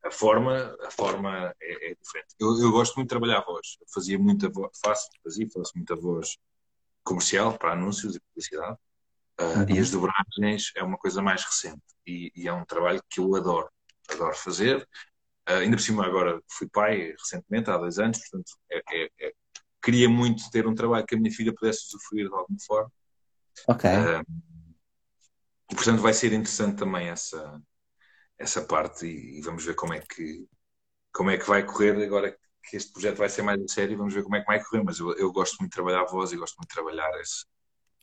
A 0.05 0.11
forma, 0.11 0.77
a 0.83 0.91
forma 0.91 1.55
é, 1.61 1.91
é 1.91 1.95
diferente. 1.95 2.35
Eu, 2.39 2.59
eu, 2.61 2.71
gosto 2.71 2.97
muito 2.97 3.09
de 3.09 3.11
trabalhar 3.11 3.39
a 3.39 3.45
voz. 3.45 3.77
Eu 3.81 3.87
fazia 3.93 4.19
muita 4.19 4.49
voz, 4.49 4.71
faço, 4.83 5.09
fazia, 5.23 5.49
faço 5.51 5.73
muita 5.75 5.97
voz 5.97 6.37
comercial 7.03 7.57
para 7.59 7.73
anúncios 7.73 8.15
e 8.15 8.21
publicidade 8.21 8.79
Uh, 9.41 9.73
E 9.73 9.79
as 9.79 9.91
dobragens 9.91 10.71
é 10.77 10.83
uma 10.83 10.99
coisa 10.99 11.23
mais 11.23 11.43
recente 11.43 11.83
e, 12.07 12.31
e, 12.37 12.47
é 12.47 12.53
um 12.53 12.65
trabalho 12.65 13.03
que 13.09 13.21
eu 13.21 13.35
adoro, 13.35 13.71
adoro 14.11 14.37
fazer. 14.37 14.87
Uh, 15.49 15.53
ainda 15.63 15.77
por 15.77 15.83
cima, 15.83 16.05
agora 16.05 16.41
fui 16.49 16.69
pai 16.69 17.15
recentemente, 17.19 17.71
há 17.71 17.79
dois 17.79 17.99
anos, 17.99 18.19
portanto, 18.19 18.53
é, 18.71 18.83
é, 18.91 19.11
é, 19.21 19.33
queria 19.83 20.09
muito 20.09 20.51
ter 20.51 20.67
um 20.67 20.75
trabalho 20.75 21.07
que 21.07 21.15
a 21.15 21.19
minha 21.19 21.33
filha 21.33 21.55
pudesse 21.55 21.87
usufruir 21.87 22.29
de 22.29 22.35
alguma 22.35 22.59
forma. 22.61 22.93
Ok. 23.67 23.91
Uh, 23.91 24.43
e, 25.71 25.75
portanto, 25.75 26.03
vai 26.03 26.13
ser 26.13 26.33
interessante 26.33 26.77
também 26.77 27.09
essa, 27.09 27.63
essa 28.39 28.61
parte 28.63 29.07
e, 29.07 29.39
e, 29.39 29.41
vamos 29.41 29.65
ver 29.65 29.75
como 29.75 29.95
é, 29.95 30.01
que, 30.01 30.47
como 31.13 31.31
é 31.31 31.39
que 31.39 31.47
vai 31.47 31.65
correr 31.65 32.03
agora 32.05 32.37
que 32.63 32.77
este 32.77 32.93
projeto 32.93 33.17
vai 33.17 33.29
ser 33.31 33.41
mais 33.41 33.59
sério, 33.73 33.97
vamos 33.97 34.13
ver 34.13 34.23
como 34.23 34.37
é 34.37 34.41
que 34.41 34.47
vai 34.47 34.63
correr, 34.63 34.85
mas 34.85 34.99
eu, 34.99 35.17
eu 35.17 35.33
gosto 35.33 35.57
muito 35.61 35.71
de 35.71 35.77
trabalhar 35.77 36.03
a 36.03 36.07
voz 36.07 36.31
e 36.31 36.37
gosto 36.37 36.57
muito 36.57 36.69
de 36.69 36.75
trabalhar 36.75 37.11
esse, 37.21 37.47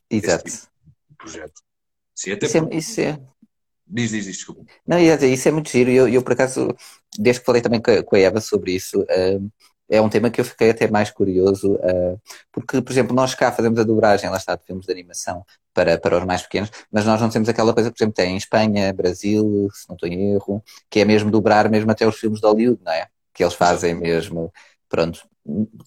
Exato. 0.09 0.47
Esse 0.47 0.61
tipo 0.61 0.96
projeto. 1.18 1.61
Sim, 2.15 2.32
até 2.32 2.45
isso, 2.45 2.57
é, 2.57 2.76
isso 2.76 3.01
é... 3.01 3.20
Diz, 3.89 4.11
diz, 4.11 4.26
diz, 4.26 4.36
desculpa. 4.38 4.63
Não, 4.86 4.99
isso 4.99 5.47
é 5.47 5.51
muito 5.51 5.70
giro. 5.70 5.89
Eu, 5.89 6.09
eu, 6.09 6.22
por 6.22 6.34
acaso, 6.34 6.76
desde 7.18 7.39
que 7.39 7.45
falei 7.45 7.61
também 7.61 7.82
com 7.82 8.15
a 8.15 8.20
Eva 8.20 8.41
sobre 8.41 8.74
isso, 8.74 9.01
uh, 9.01 9.51
é 9.89 10.01
um 10.01 10.09
tema 10.09 10.30
que 10.30 10.41
eu 10.41 10.45
fiquei 10.45 10.70
até 10.70 10.89
mais 10.89 11.09
curioso, 11.09 11.76
uh, 11.76 12.20
porque, 12.51 12.82
por 12.82 12.91
exemplo, 12.91 13.15
nós 13.15 13.34
cá 13.34 13.51
fazemos 13.51 13.80
a 13.80 13.84
dobragem, 13.84 14.30
lá 14.30 14.38
está, 14.38 14.55
de 14.55 14.65
filmes 14.65 14.86
de 14.86 14.91
animação 14.91 15.45
para, 15.74 15.97
para 15.97 16.18
os 16.18 16.26
mais 16.26 16.41
pequenos, 16.41 16.70
mas 16.91 17.05
nós 17.05 17.22
não 17.22 17.30
temos 17.30 17.47
aquela 17.47 17.74
coisa 17.74 17.89
por 17.89 17.97
exemplo, 17.97 18.13
tem 18.13 18.34
em 18.34 18.38
Espanha, 18.38 18.91
Brasil, 18.93 19.70
se 19.74 19.88
não 19.88 19.95
estou 19.95 20.09
em 20.09 20.34
erro, 20.34 20.61
que 20.89 20.99
é 20.99 21.05
mesmo 21.05 21.32
dobrar 21.32 21.70
mesmo 21.70 21.89
até 21.89 22.05
os 22.05 22.18
filmes 22.18 22.41
de 22.41 22.47
Hollywood, 22.47 22.82
não 22.84 22.91
é? 22.91 23.07
Que 23.34 23.43
eles 23.43 23.53
fazem 23.53 23.95
mesmo. 23.95 24.51
Pronto, 24.89 25.22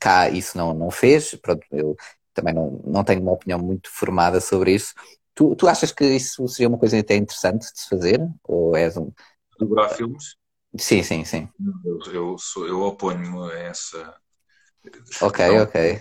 cá 0.00 0.30
isso 0.30 0.56
não, 0.56 0.72
não 0.72 0.90
fez, 0.90 1.34
pronto, 1.34 1.66
eu 1.70 1.96
também 2.32 2.54
não, 2.54 2.80
não 2.86 3.04
tenho 3.04 3.20
uma 3.20 3.32
opinião 3.32 3.58
muito 3.58 3.90
formada 3.90 4.40
sobre 4.40 4.72
isso, 4.74 4.94
Tu, 5.34 5.54
tu 5.56 5.68
achas 5.68 5.92
que 5.92 6.04
isso 6.04 6.46
seria 6.48 6.68
uma 6.68 6.78
coisa 6.78 6.98
até 6.98 7.16
interessante 7.16 7.62
de 7.72 7.80
se 7.80 7.88
fazer? 7.88 8.20
Ou 8.44 8.76
és 8.76 8.96
um. 8.96 9.10
Dobrar 9.58 9.90
filmes? 9.90 10.36
Sim, 10.76 11.02
sim, 11.02 11.24
sim. 11.24 11.48
Eu, 11.84 12.12
eu, 12.12 12.38
sou, 12.38 12.66
eu 12.66 12.80
oponho 12.80 13.44
a 13.44 13.54
essa. 13.54 14.14
Ok, 15.20 15.46
não, 15.46 15.62
ok. 15.64 16.00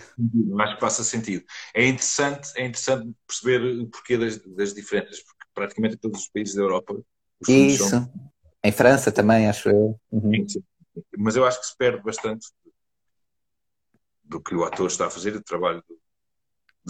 Acho 0.60 0.74
que 0.74 0.80
passa 0.80 1.04
sentido. 1.04 1.44
É 1.74 1.86
interessante, 1.86 2.50
é 2.56 2.64
interessante 2.64 3.14
perceber 3.26 3.82
o 3.82 3.86
porquê 3.88 4.16
das, 4.16 4.38
das 4.38 4.72
diferenças, 4.72 5.22
porque 5.22 5.46
praticamente 5.52 5.96
em 5.96 5.98
todos 5.98 6.20
os 6.20 6.28
países 6.28 6.54
da 6.54 6.62
Europa. 6.62 7.02
Isso. 7.48 7.88
São... 7.88 8.12
Em 8.62 8.72
França 8.72 9.10
também, 9.10 9.48
acho 9.48 9.68
eu. 9.68 10.00
Uhum. 10.10 10.46
Mas 11.18 11.36
eu 11.36 11.44
acho 11.44 11.60
que 11.60 11.66
se 11.66 11.76
perde 11.76 12.02
bastante 12.02 12.46
do 14.24 14.40
que 14.40 14.54
o 14.54 14.64
ator 14.64 14.86
está 14.86 15.06
a 15.06 15.10
fazer, 15.10 15.32
do 15.32 15.42
trabalho 15.42 15.82
do, 15.88 15.98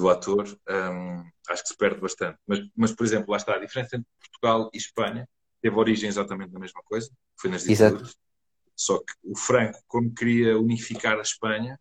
do 0.01 0.09
ator, 0.09 0.46
um, 0.68 1.24
acho 1.48 1.62
que 1.62 1.68
se 1.68 1.76
perde 1.76 2.01
bastante. 2.01 2.38
Mas, 2.46 2.61
mas, 2.74 2.92
por 2.92 3.05
exemplo, 3.05 3.30
lá 3.30 3.36
está, 3.36 3.55
a 3.55 3.59
diferença 3.59 3.96
entre 3.96 4.09
Portugal 4.18 4.70
e 4.72 4.78
Espanha 4.78 5.28
teve 5.61 5.76
origem 5.76 6.09
exatamente 6.09 6.51
da 6.51 6.59
mesma 6.59 6.82
coisa, 6.82 7.11
foi 7.38 7.51
nas 7.51 7.64
ditaduras. 7.64 8.16
Só 8.74 8.98
que 8.98 9.12
o 9.22 9.36
Franco, 9.36 9.78
como 9.86 10.14
queria 10.14 10.59
unificar 10.59 11.18
a 11.18 11.22
Espanha, 11.22 11.78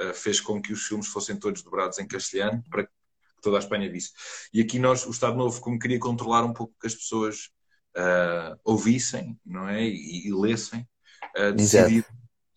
uh, 0.00 0.12
fez 0.12 0.40
com 0.40 0.60
que 0.60 0.72
os 0.72 0.82
filmes 0.86 1.06
fossem 1.06 1.36
todos 1.36 1.62
dobrados 1.62 1.98
em 1.98 2.06
castelhano 2.06 2.62
para 2.68 2.84
que 2.84 2.92
toda 3.40 3.58
a 3.58 3.60
Espanha 3.60 3.90
visse. 3.90 4.10
E 4.52 4.60
aqui 4.60 4.78
nós, 4.78 5.06
o 5.06 5.10
Estado 5.10 5.36
Novo, 5.36 5.60
como 5.60 5.78
queria 5.78 6.00
controlar 6.00 6.44
um 6.44 6.52
pouco 6.52 6.74
que 6.80 6.86
as 6.86 6.94
pessoas 6.94 7.50
uh, 7.96 8.58
ouvissem, 8.64 9.38
não 9.46 9.68
é? 9.68 9.84
E, 9.84 10.26
e 10.26 10.34
lessem, 10.34 10.88
uh, 11.38 11.52
decidiram, 11.52 12.08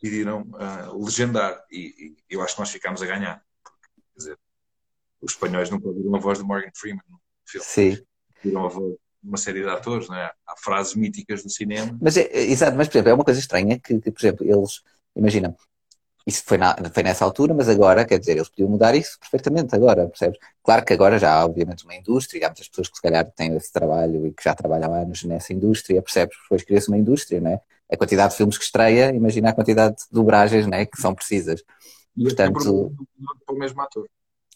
decidiram 0.01 0.51
legendar. 0.97 1.63
E, 1.71 1.77
e, 1.77 2.17
eu 2.27 2.41
acho 2.41 2.55
que 2.55 2.61
nós 2.61 2.71
ficámos 2.71 3.03
a 3.03 3.05
ganhar. 3.05 3.43
Porque, 3.63 3.87
quer 4.13 4.17
dizer, 4.17 4.39
os 5.25 5.33
espanhóis 5.33 5.69
nunca 5.69 5.87
ouviram 5.87 6.15
a 6.15 6.19
voz 6.19 6.37
de 6.37 6.43
Morgan 6.43 6.71
Freeman 6.75 7.03
no 7.09 7.19
filme. 7.45 7.65
Sim. 7.65 7.97
Ouviram 8.37 8.65
a 8.65 8.69
voz 8.69 8.93
de 8.93 9.29
uma 9.29 9.37
série 9.37 9.61
de 9.61 9.69
atores, 9.69 10.07
não 10.07 10.15
é? 10.15 10.31
Há 10.47 10.55
frases 10.57 10.95
míticas 10.95 11.43
do 11.43 11.49
cinema. 11.49 11.97
Mas, 11.99 12.15
é, 12.15 12.21
é, 12.21 12.43
exato, 12.43 12.77
mas 12.77 12.87
por 12.87 12.97
exemplo, 12.97 13.09
é 13.09 13.13
uma 13.13 13.23
coisa 13.23 13.39
estranha 13.39 13.79
que, 13.79 13.99
que 13.99 14.11
por 14.11 14.19
exemplo, 14.19 14.45
eles, 14.45 14.81
imagina, 15.15 15.55
isso 16.27 16.43
foi, 16.45 16.57
na, 16.57 16.75
foi 16.91 17.03
nessa 17.03 17.23
altura, 17.23 17.53
mas 17.53 17.69
agora, 17.69 18.05
quer 18.05 18.19
dizer, 18.19 18.33
eles 18.33 18.49
podiam 18.49 18.69
mudar 18.69 18.95
isso 18.95 19.19
perfeitamente 19.19 19.75
agora, 19.75 20.07
percebes? 20.07 20.39
Claro 20.63 20.83
que 20.83 20.93
agora 20.93 21.19
já 21.19 21.33
há, 21.33 21.45
obviamente, 21.45 21.83
uma 21.85 21.95
indústria, 21.95 22.45
há 22.45 22.49
muitas 22.49 22.67
pessoas 22.67 22.89
que 22.89 22.95
se 22.95 23.01
calhar 23.01 23.29
têm 23.31 23.55
esse 23.55 23.71
trabalho 23.71 24.25
e 24.27 24.33
que 24.33 24.43
já 24.43 24.55
trabalham 24.55 24.93
há 24.93 24.99
anos 24.99 25.23
nessa 25.23 25.53
indústria, 25.53 26.01
percebes? 26.01 26.35
Depois 26.43 26.63
cria-se 26.63 26.87
uma 26.87 26.97
indústria, 26.97 27.39
não 27.39 27.51
é? 27.51 27.61
A 27.91 27.97
quantidade 27.97 28.31
de 28.31 28.37
filmes 28.37 28.57
que 28.57 28.63
estreia, 28.63 29.13
imagina 29.13 29.49
a 29.49 29.53
quantidade 29.53 29.95
de 29.97 30.03
dobragens, 30.11 30.65
não 30.65 30.75
é? 30.75 30.85
Que 30.87 30.99
são 30.99 31.13
precisas. 31.13 31.63
E 32.17 32.23
Portanto, 32.23 32.95
para 33.45 33.55
o 33.55 33.59
mesmo 33.59 33.81
ator. 33.81 34.07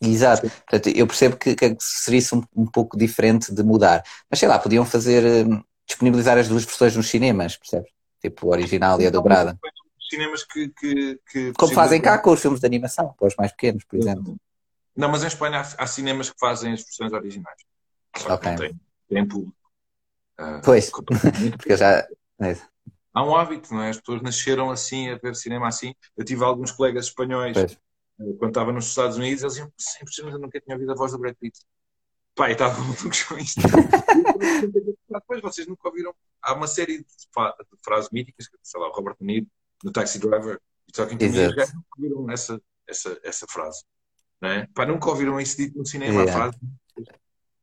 Exato. 0.01 0.49
Portanto, 0.49 0.87
eu 0.95 1.05
percebo 1.05 1.37
que, 1.37 1.55
que 1.55 1.75
seria 1.79 2.19
isso 2.19 2.37
um, 2.37 2.63
um, 2.63 2.65
pouco 2.65 2.97
diferente 2.97 3.53
de 3.53 3.63
mudar. 3.63 4.03
Mas 4.29 4.39
sei 4.39 4.47
lá, 4.47 4.57
podiam 4.57 4.85
fazer, 4.85 5.45
um, 5.45 5.61
disponibilizar 5.85 6.37
as 6.37 6.47
duas 6.47 6.63
versões 6.63 6.95
nos 6.95 7.09
cinemas, 7.09 7.57
percebes? 7.57 7.91
Tipo, 8.21 8.47
o 8.47 8.51
original 8.51 8.99
e 9.01 9.07
a 9.07 9.09
dobrada. 9.09 9.57
Cinemas 10.09 10.43
que, 10.43 10.69
que, 10.69 11.19
que 11.29 11.53
Como 11.53 11.73
fazem 11.73 12.01
cá 12.01 12.17
com 12.17 12.31
os 12.31 12.41
filmes 12.41 12.59
de 12.59 12.65
animação, 12.65 13.13
para 13.17 13.27
os 13.27 13.35
mais 13.35 13.51
pequenos, 13.51 13.83
por 13.83 13.99
exemplo. 13.99 14.37
Não, 14.95 15.09
mas 15.09 15.23
em 15.23 15.27
Espanha 15.27 15.59
há, 15.59 15.83
há 15.83 15.87
cinemas 15.87 16.29
que 16.29 16.39
fazem 16.39 16.73
as 16.73 16.81
versões 16.81 17.13
originais. 17.13 17.61
Só 18.17 18.33
ok. 18.33 18.55
Tem, 18.55 18.79
tem 19.07 19.27
público. 19.27 19.55
Uh, 20.39 20.61
pois, 20.63 20.89
porque 21.57 21.77
já. 21.77 22.07
É. 22.41 22.57
Há 23.13 23.23
um 23.23 23.35
hábito, 23.35 23.73
não 23.73 23.83
é? 23.83 23.89
As 23.89 23.97
pessoas 23.97 24.21
nasceram 24.21 24.71
assim, 24.71 25.09
a 25.09 25.17
ver 25.17 25.35
cinema 25.35 25.67
assim. 25.67 25.93
Eu 26.17 26.23
tive 26.23 26.43
alguns 26.43 26.71
colegas 26.71 27.05
espanhóis 27.05 27.53
pois 27.53 27.77
quando 28.37 28.49
estava 28.49 28.71
nos 28.73 28.87
Estados 28.87 29.17
Unidos, 29.17 29.43
eles 29.43 29.57
iam 29.57 29.71
sempre, 29.77 30.13
sempre 30.13 30.33
eu 30.33 30.39
nunca 30.39 30.59
tinha 30.59 30.75
ouvido 30.75 30.91
a 30.91 30.95
voz 30.95 31.11
do 31.11 31.19
Brad 31.19 31.35
Pitt. 31.39 31.59
Pai, 32.35 32.51
estava 32.51 32.79
muito 32.81 33.03
com 33.27 33.37
isto. 33.37 33.61
Depois 35.09 35.41
vocês 35.41 35.67
nunca 35.67 35.87
ouviram. 35.87 36.13
Há 36.41 36.53
uma 36.53 36.67
série 36.67 36.99
de, 36.99 37.03
de 37.03 37.83
frases 37.83 38.09
míticas, 38.11 38.49
sei 38.61 38.79
lá, 38.79 38.89
o 38.89 38.91
Robert 38.91 39.15
Niro, 39.19 39.47
no 39.83 39.91
Taxi 39.91 40.19
Driver, 40.19 40.59
e 40.87 40.91
Talking 40.91 41.17
to 41.17 41.25
Me, 41.25 41.47
nunca 41.47 41.67
ouviram 41.97 42.31
essa, 42.31 42.61
essa, 42.87 43.19
essa 43.23 43.45
frase. 43.49 43.83
Não 44.41 44.49
é? 44.49 44.67
Pá, 44.73 44.85
nunca 44.85 45.09
ouviram 45.09 45.39
isso 45.39 45.57
dito 45.57 45.77
no 45.77 45.85
cinema, 45.85 46.21
yeah. 46.21 46.31
a 46.31 46.35
frase. 46.35 46.57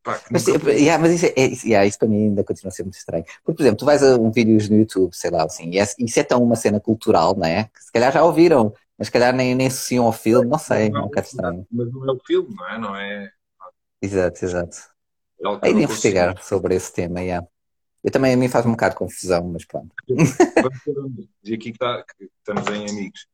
Pá, 0.02 0.20
mas, 0.30 0.46
nunca... 0.46 0.72
yeah, 0.72 1.02
mas 1.02 1.14
isso, 1.14 1.26
é, 1.26 1.68
yeah, 1.68 1.86
isso 1.86 1.98
para 1.98 2.09
mim 2.09 2.26
ainda 2.26 2.44
continua 2.44 2.68
a 2.68 2.74
ser 2.74 2.82
muito 2.82 2.98
estranho. 2.98 3.24
Porque, 3.44 3.57
por 3.57 3.62
exemplo, 3.62 3.78
tu 3.78 3.84
vais 3.84 4.02
a 4.02 4.16
um 4.16 4.30
vídeos 4.30 4.68
no 4.68 4.76
YouTube, 4.76 5.14
sei 5.14 5.30
lá, 5.30 5.44
assim, 5.44 5.70
e 5.70 5.78
é, 5.78 5.86
isso 5.98 6.20
é 6.20 6.22
tão 6.22 6.42
uma 6.42 6.54
cena 6.54 6.78
cultural, 6.78 7.34
não 7.36 7.46
é? 7.46 7.64
Que 7.64 7.82
se 7.82 7.90
calhar 7.90 8.12
já 8.12 8.22
ouviram. 8.22 8.74
Mas 8.99 9.09
se 9.09 9.12
calhar 9.12 9.34
nem, 9.34 9.55
nem 9.55 9.66
associam 9.66 10.07
ao 10.07 10.12
filme, 10.12 10.49
não 10.49 10.59
sei, 10.59 10.88
não, 10.88 11.01
é 11.01 11.03
um 11.03 11.07
bocado 11.07 11.26
estranho. 11.26 11.66
Mas 11.70 11.92
não 11.92 12.09
é 12.09 12.12
o 12.12 12.20
filme, 12.24 12.55
não 12.55 12.68
é? 12.68 12.78
Não 12.78 12.97
é... 12.97 13.30
Exato, 14.01 14.44
exato. 14.44 14.76
É 15.62 15.72
de 15.72 15.82
investigar 15.82 16.34
consigo. 16.34 16.49
sobre 16.49 16.74
esse 16.74 16.92
tema, 16.92 17.20
yeah. 17.20 17.47
Eu 18.03 18.11
também 18.11 18.32
a 18.32 18.36
mim 18.36 18.49
faz 18.49 18.64
um 18.64 18.70
bocado 18.70 18.94
de 18.94 18.99
confusão, 18.99 19.49
mas 19.49 19.64
pronto. 19.64 19.92
E 21.42 21.55
aqui 21.55 21.57
que, 21.57 21.70
está, 21.70 22.05
que 22.05 22.30
estamos 22.38 22.66
em 22.68 22.88
amigos. 22.88 23.26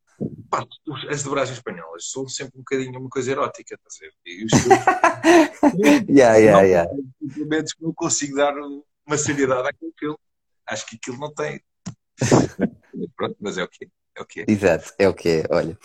Pá, 0.49 0.67
as 1.11 1.23
dobragens 1.23 1.59
espanholas 1.59 2.11
são 2.11 2.29
sempre 2.29 2.55
um 2.57 2.61
bocadinho 2.61 2.99
uma 2.99 3.09
coisa 3.09 3.33
erótica, 3.33 3.75
estás 3.75 3.97
a 3.97 4.01
ver? 4.01 4.13
E 4.25 4.45
os 4.45 4.53
filmes. 4.53 6.09
yeah, 6.09 6.37
yeah, 6.37 6.63
yeah. 6.63 6.91
Momentos 7.37 7.73
que 7.75 7.83
não 7.83 7.93
consigo 7.93 8.37
dar 8.37 8.55
uma 9.07 9.19
seriedade 9.19 9.69
àquele 9.69 9.93
filme. 9.99 10.19
Acho 10.67 10.87
que 10.87 10.97
aquilo 10.97 11.19
não 11.19 11.33
tem. 11.35 11.61
pronto, 13.17 13.37
mas 13.41 13.59
é 13.59 13.63
o 13.63 13.65
okay. 13.65 13.87
quê? 13.87 13.93
É 14.17 14.23
o 14.23 14.27
que 14.27 14.41
é. 14.41 14.45
Exato, 14.47 14.93
é 14.99 15.09
o 15.09 15.15
que 15.15 15.29
é. 15.29 15.45
Olha, 15.51 15.79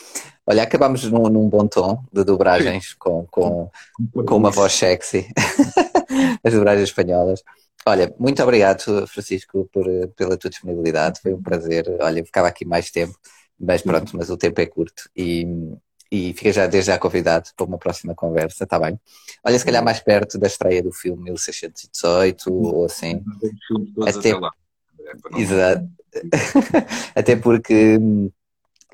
olha 0.45 0.63
acabamos 0.63 1.03
num, 1.05 1.29
num 1.29 1.47
bom 1.47 1.67
tom 1.67 2.03
de 2.11 2.23
dobragens 2.23 2.93
com, 2.93 3.25
com, 3.27 3.69
com 4.13 4.35
uma 4.35 4.51
voz 4.51 4.73
sexy. 4.73 5.27
As 6.43 6.53
dobragens 6.53 6.89
espanholas. 6.89 7.41
Olha, 7.85 8.13
muito 8.19 8.43
obrigado, 8.43 9.07
Francisco, 9.07 9.69
por, 9.71 9.85
pela 10.15 10.37
tua 10.37 10.49
disponibilidade. 10.49 11.21
Foi 11.21 11.33
um 11.33 11.41
prazer. 11.41 11.85
Olha, 12.01 12.23
ficava 12.25 12.49
aqui 12.49 12.65
mais 12.65 12.91
tempo, 12.91 13.17
mas 13.57 13.81
pronto, 13.81 14.15
mas 14.17 14.29
o 14.29 14.35
tempo 14.35 14.59
é 14.59 14.65
curto. 14.65 15.09
E, 15.15 15.47
e 16.11 16.33
fica 16.33 16.51
já 16.51 16.67
desde 16.67 16.91
já 16.91 16.97
convidado 16.97 17.49
para 17.55 17.65
uma 17.65 17.77
próxima 17.77 18.13
conversa, 18.13 18.65
está 18.65 18.77
bem? 18.77 18.99
Olha, 19.41 19.57
se 19.57 19.63
calhar 19.63 19.83
mais 19.83 20.01
perto 20.01 20.37
da 20.37 20.47
estreia 20.47 20.83
do 20.83 20.91
filme 20.91 21.23
1618 21.23 22.53
ou 22.53 22.85
assim. 22.85 23.23
Até... 24.05 24.31
É 25.07 25.41
Exato. 25.41 25.87
Até 27.15 27.35
porque 27.35 27.99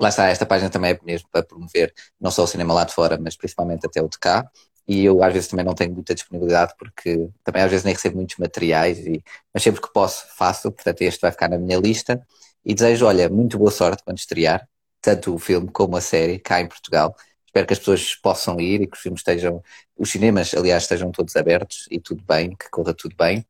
lá 0.00 0.08
está, 0.08 0.28
esta 0.28 0.46
página 0.46 0.70
também 0.70 0.92
é 0.92 1.00
mesmo 1.04 1.28
para 1.30 1.42
promover 1.44 1.92
não 2.20 2.30
só 2.30 2.44
o 2.44 2.46
cinema 2.46 2.74
lá 2.74 2.84
de 2.84 2.94
fora, 2.94 3.18
mas 3.20 3.36
principalmente 3.36 3.86
até 3.86 4.02
o 4.02 4.08
de 4.08 4.18
cá. 4.18 4.48
E 4.86 5.04
eu 5.04 5.22
às 5.22 5.32
vezes 5.32 5.48
também 5.48 5.64
não 5.64 5.74
tenho 5.74 5.92
muita 5.94 6.14
disponibilidade 6.14 6.74
porque 6.78 7.28
também 7.42 7.62
às 7.62 7.70
vezes 7.70 7.84
nem 7.84 7.94
recebo 7.94 8.16
muitos 8.16 8.36
materiais, 8.36 8.98
e, 8.98 9.22
mas 9.52 9.62
sempre 9.62 9.80
que 9.80 9.92
posso 9.92 10.26
faço, 10.36 10.70
portanto 10.70 11.00
este 11.02 11.20
vai 11.20 11.32
ficar 11.32 11.48
na 11.48 11.58
minha 11.58 11.78
lista. 11.78 12.20
E 12.64 12.74
desejo, 12.74 13.06
olha, 13.06 13.28
muito 13.28 13.58
boa 13.58 13.70
sorte 13.70 14.02
quando 14.04 14.18
estrear 14.18 14.66
tanto 15.00 15.34
o 15.34 15.38
filme 15.38 15.68
como 15.70 15.96
a 15.96 16.00
série 16.00 16.38
cá 16.38 16.60
em 16.60 16.66
Portugal. 16.68 17.14
Espero 17.46 17.66
que 17.66 17.72
as 17.74 17.78
pessoas 17.78 18.14
possam 18.16 18.60
ir 18.60 18.82
e 18.82 18.86
que 18.86 18.96
os 18.96 19.02
filmes 19.02 19.20
estejam, 19.20 19.62
os 19.96 20.10
cinemas, 20.10 20.52
aliás, 20.54 20.84
estejam 20.84 21.10
todos 21.12 21.36
abertos 21.36 21.86
e 21.90 22.00
tudo 22.00 22.24
bem, 22.24 22.50
que 22.56 22.68
corra 22.70 22.94
tudo 22.94 23.14
bem 23.16 23.44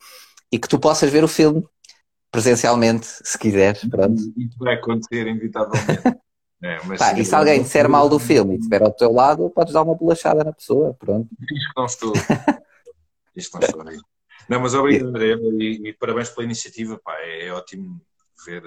e 0.53 0.59
que 0.59 0.69
tu 0.69 0.79
possas 0.79 1.11
ver 1.11 1.25
o 1.25 1.29
filme 1.29 1.65
presencialmente, 2.35 3.07
se 3.07 3.39
quiseres. 3.39 3.89
Pronto. 3.89 4.21
Isso 4.37 4.59
vai 4.59 4.75
acontecer, 4.75 5.27
inevitavelmente. 5.27 6.03
É, 6.63 6.79
Pá, 6.97 7.13
e 7.13 7.23
se 7.27 7.35
alguém 7.35 7.63
disser 7.63 7.87
mal 7.91 8.09
do 8.09 8.19
filme 8.19 8.55
e 8.55 8.57
estiver 8.57 8.81
ao 8.81 8.91
teu 8.91 9.13
lado, 9.13 9.51
podes 9.51 9.75
dar 9.75 9.83
uma 9.83 9.95
bolachada 9.95 10.43
na 10.43 10.51
pessoa. 10.51 10.95
Pronto. 10.95 11.29
Isto 11.43 11.73
não 11.77 11.85
estou. 11.85 12.13
Isto 13.37 13.59
não 13.59 13.69
estou. 13.69 13.85
Não, 14.49 14.61
mas 14.61 14.73
obrigado, 14.73 15.09
André, 15.09 15.35
e, 15.61 15.91
e, 15.91 15.93
parabéns 15.93 16.31
pela 16.31 16.47
iniciativa. 16.47 16.99
Pá, 17.05 17.15
é, 17.19 17.49
é 17.49 17.53
ótimo 17.53 18.01
ver, 18.47 18.63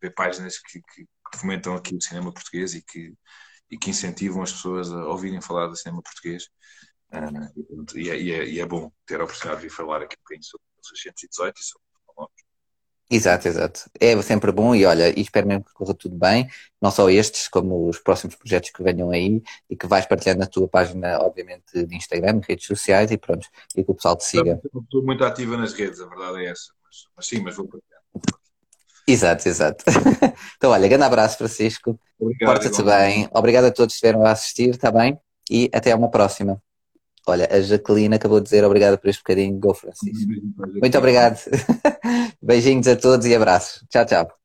ver 0.00 0.10
páginas 0.14 0.56
que, 0.56 0.80
que, 0.80 1.02
que 1.04 1.38
fomentam 1.38 1.74
aqui 1.74 1.96
o 1.96 2.00
cinema 2.00 2.32
português 2.32 2.74
e 2.74 2.82
que, 2.82 3.12
e 3.68 3.76
que 3.76 3.90
incentivam 3.90 4.40
as 4.40 4.52
pessoas 4.52 4.92
a 4.92 5.06
ouvirem 5.06 5.40
falar 5.40 5.66
do 5.66 5.74
cinema 5.74 6.00
português. 6.00 6.44
E, 7.96 8.08
é, 8.08 8.20
e, 8.20 8.30
é, 8.30 8.44
e, 8.46 8.60
é, 8.60 8.66
bom 8.66 8.92
ter 9.04 9.20
a 9.20 9.24
oportunidade 9.24 9.62
de 9.62 9.68
vir 9.68 9.74
falar 9.74 10.00
aqui 10.00 10.14
um 10.14 10.22
bocadinho 10.22 10.44
sobre 10.44 10.64
o 10.78 10.86
618 10.96 11.58
e 11.58 11.64
sobre 11.64 11.82
o 12.16 12.22
Exato, 13.12 13.46
exato. 13.46 13.90
É 14.00 14.20
sempre 14.22 14.50
bom 14.50 14.74
e 14.74 14.86
olha, 14.86 15.10
e 15.10 15.20
espero 15.20 15.46
mesmo 15.46 15.64
que 15.64 15.74
corra 15.74 15.92
tudo 15.92 16.16
bem, 16.16 16.48
não 16.80 16.90
só 16.90 17.10
estes, 17.10 17.46
como 17.46 17.86
os 17.86 17.98
próximos 17.98 18.34
projetos 18.36 18.70
que 18.70 18.82
venham 18.82 19.10
aí 19.10 19.42
e 19.68 19.76
que 19.76 19.86
vais 19.86 20.06
partilhando 20.06 20.40
na 20.40 20.46
tua 20.46 20.66
página, 20.66 21.18
obviamente, 21.20 21.84
de 21.84 21.94
Instagram, 21.94 22.40
redes 22.48 22.64
sociais 22.64 23.10
e 23.10 23.18
pronto, 23.18 23.46
e 23.76 23.84
que 23.84 23.90
o 23.90 23.94
pessoal 23.94 24.16
te 24.16 24.24
siga. 24.24 24.58
Estou 24.64 25.04
muito 25.04 25.22
ativa 25.26 25.58
nas 25.58 25.74
redes, 25.74 26.00
a 26.00 26.06
verdade 26.06 26.46
é 26.46 26.50
essa, 26.52 26.72
mas, 26.82 26.96
mas 27.14 27.26
sim, 27.26 27.42
mas 27.42 27.54
vou 27.54 27.68
partilhar. 27.68 28.00
Exato, 29.06 29.46
exato. 29.46 29.84
Então, 30.56 30.70
olha, 30.70 30.88
grande 30.88 31.04
abraço, 31.04 31.36
Francisco. 31.36 31.98
Porta-te 32.38 32.82
bem. 32.82 33.28
Obrigado 33.34 33.64
a 33.64 33.70
todos 33.72 33.92
que 33.92 33.96
estiveram 33.96 34.24
a 34.24 34.30
assistir, 34.30 34.70
está 34.70 34.90
bem? 34.90 35.18
E 35.50 35.68
até 35.74 35.94
uma 35.94 36.08
próxima. 36.08 36.62
Olha, 37.26 37.48
a 37.50 37.60
Jaqueline 37.60 38.16
acabou 38.16 38.40
de 38.40 38.44
dizer 38.44 38.64
obrigado 38.64 38.98
por 38.98 39.08
este 39.08 39.20
bocadinho. 39.20 39.58
Go, 39.58 39.74
Francisco. 39.74 40.32
Muito 40.80 40.98
obrigado. 40.98 41.38
Beijinhos 42.42 42.88
a 42.88 42.96
todos 42.96 43.26
e 43.26 43.34
abraços. 43.34 43.84
Tchau, 43.88 44.04
tchau. 44.04 44.41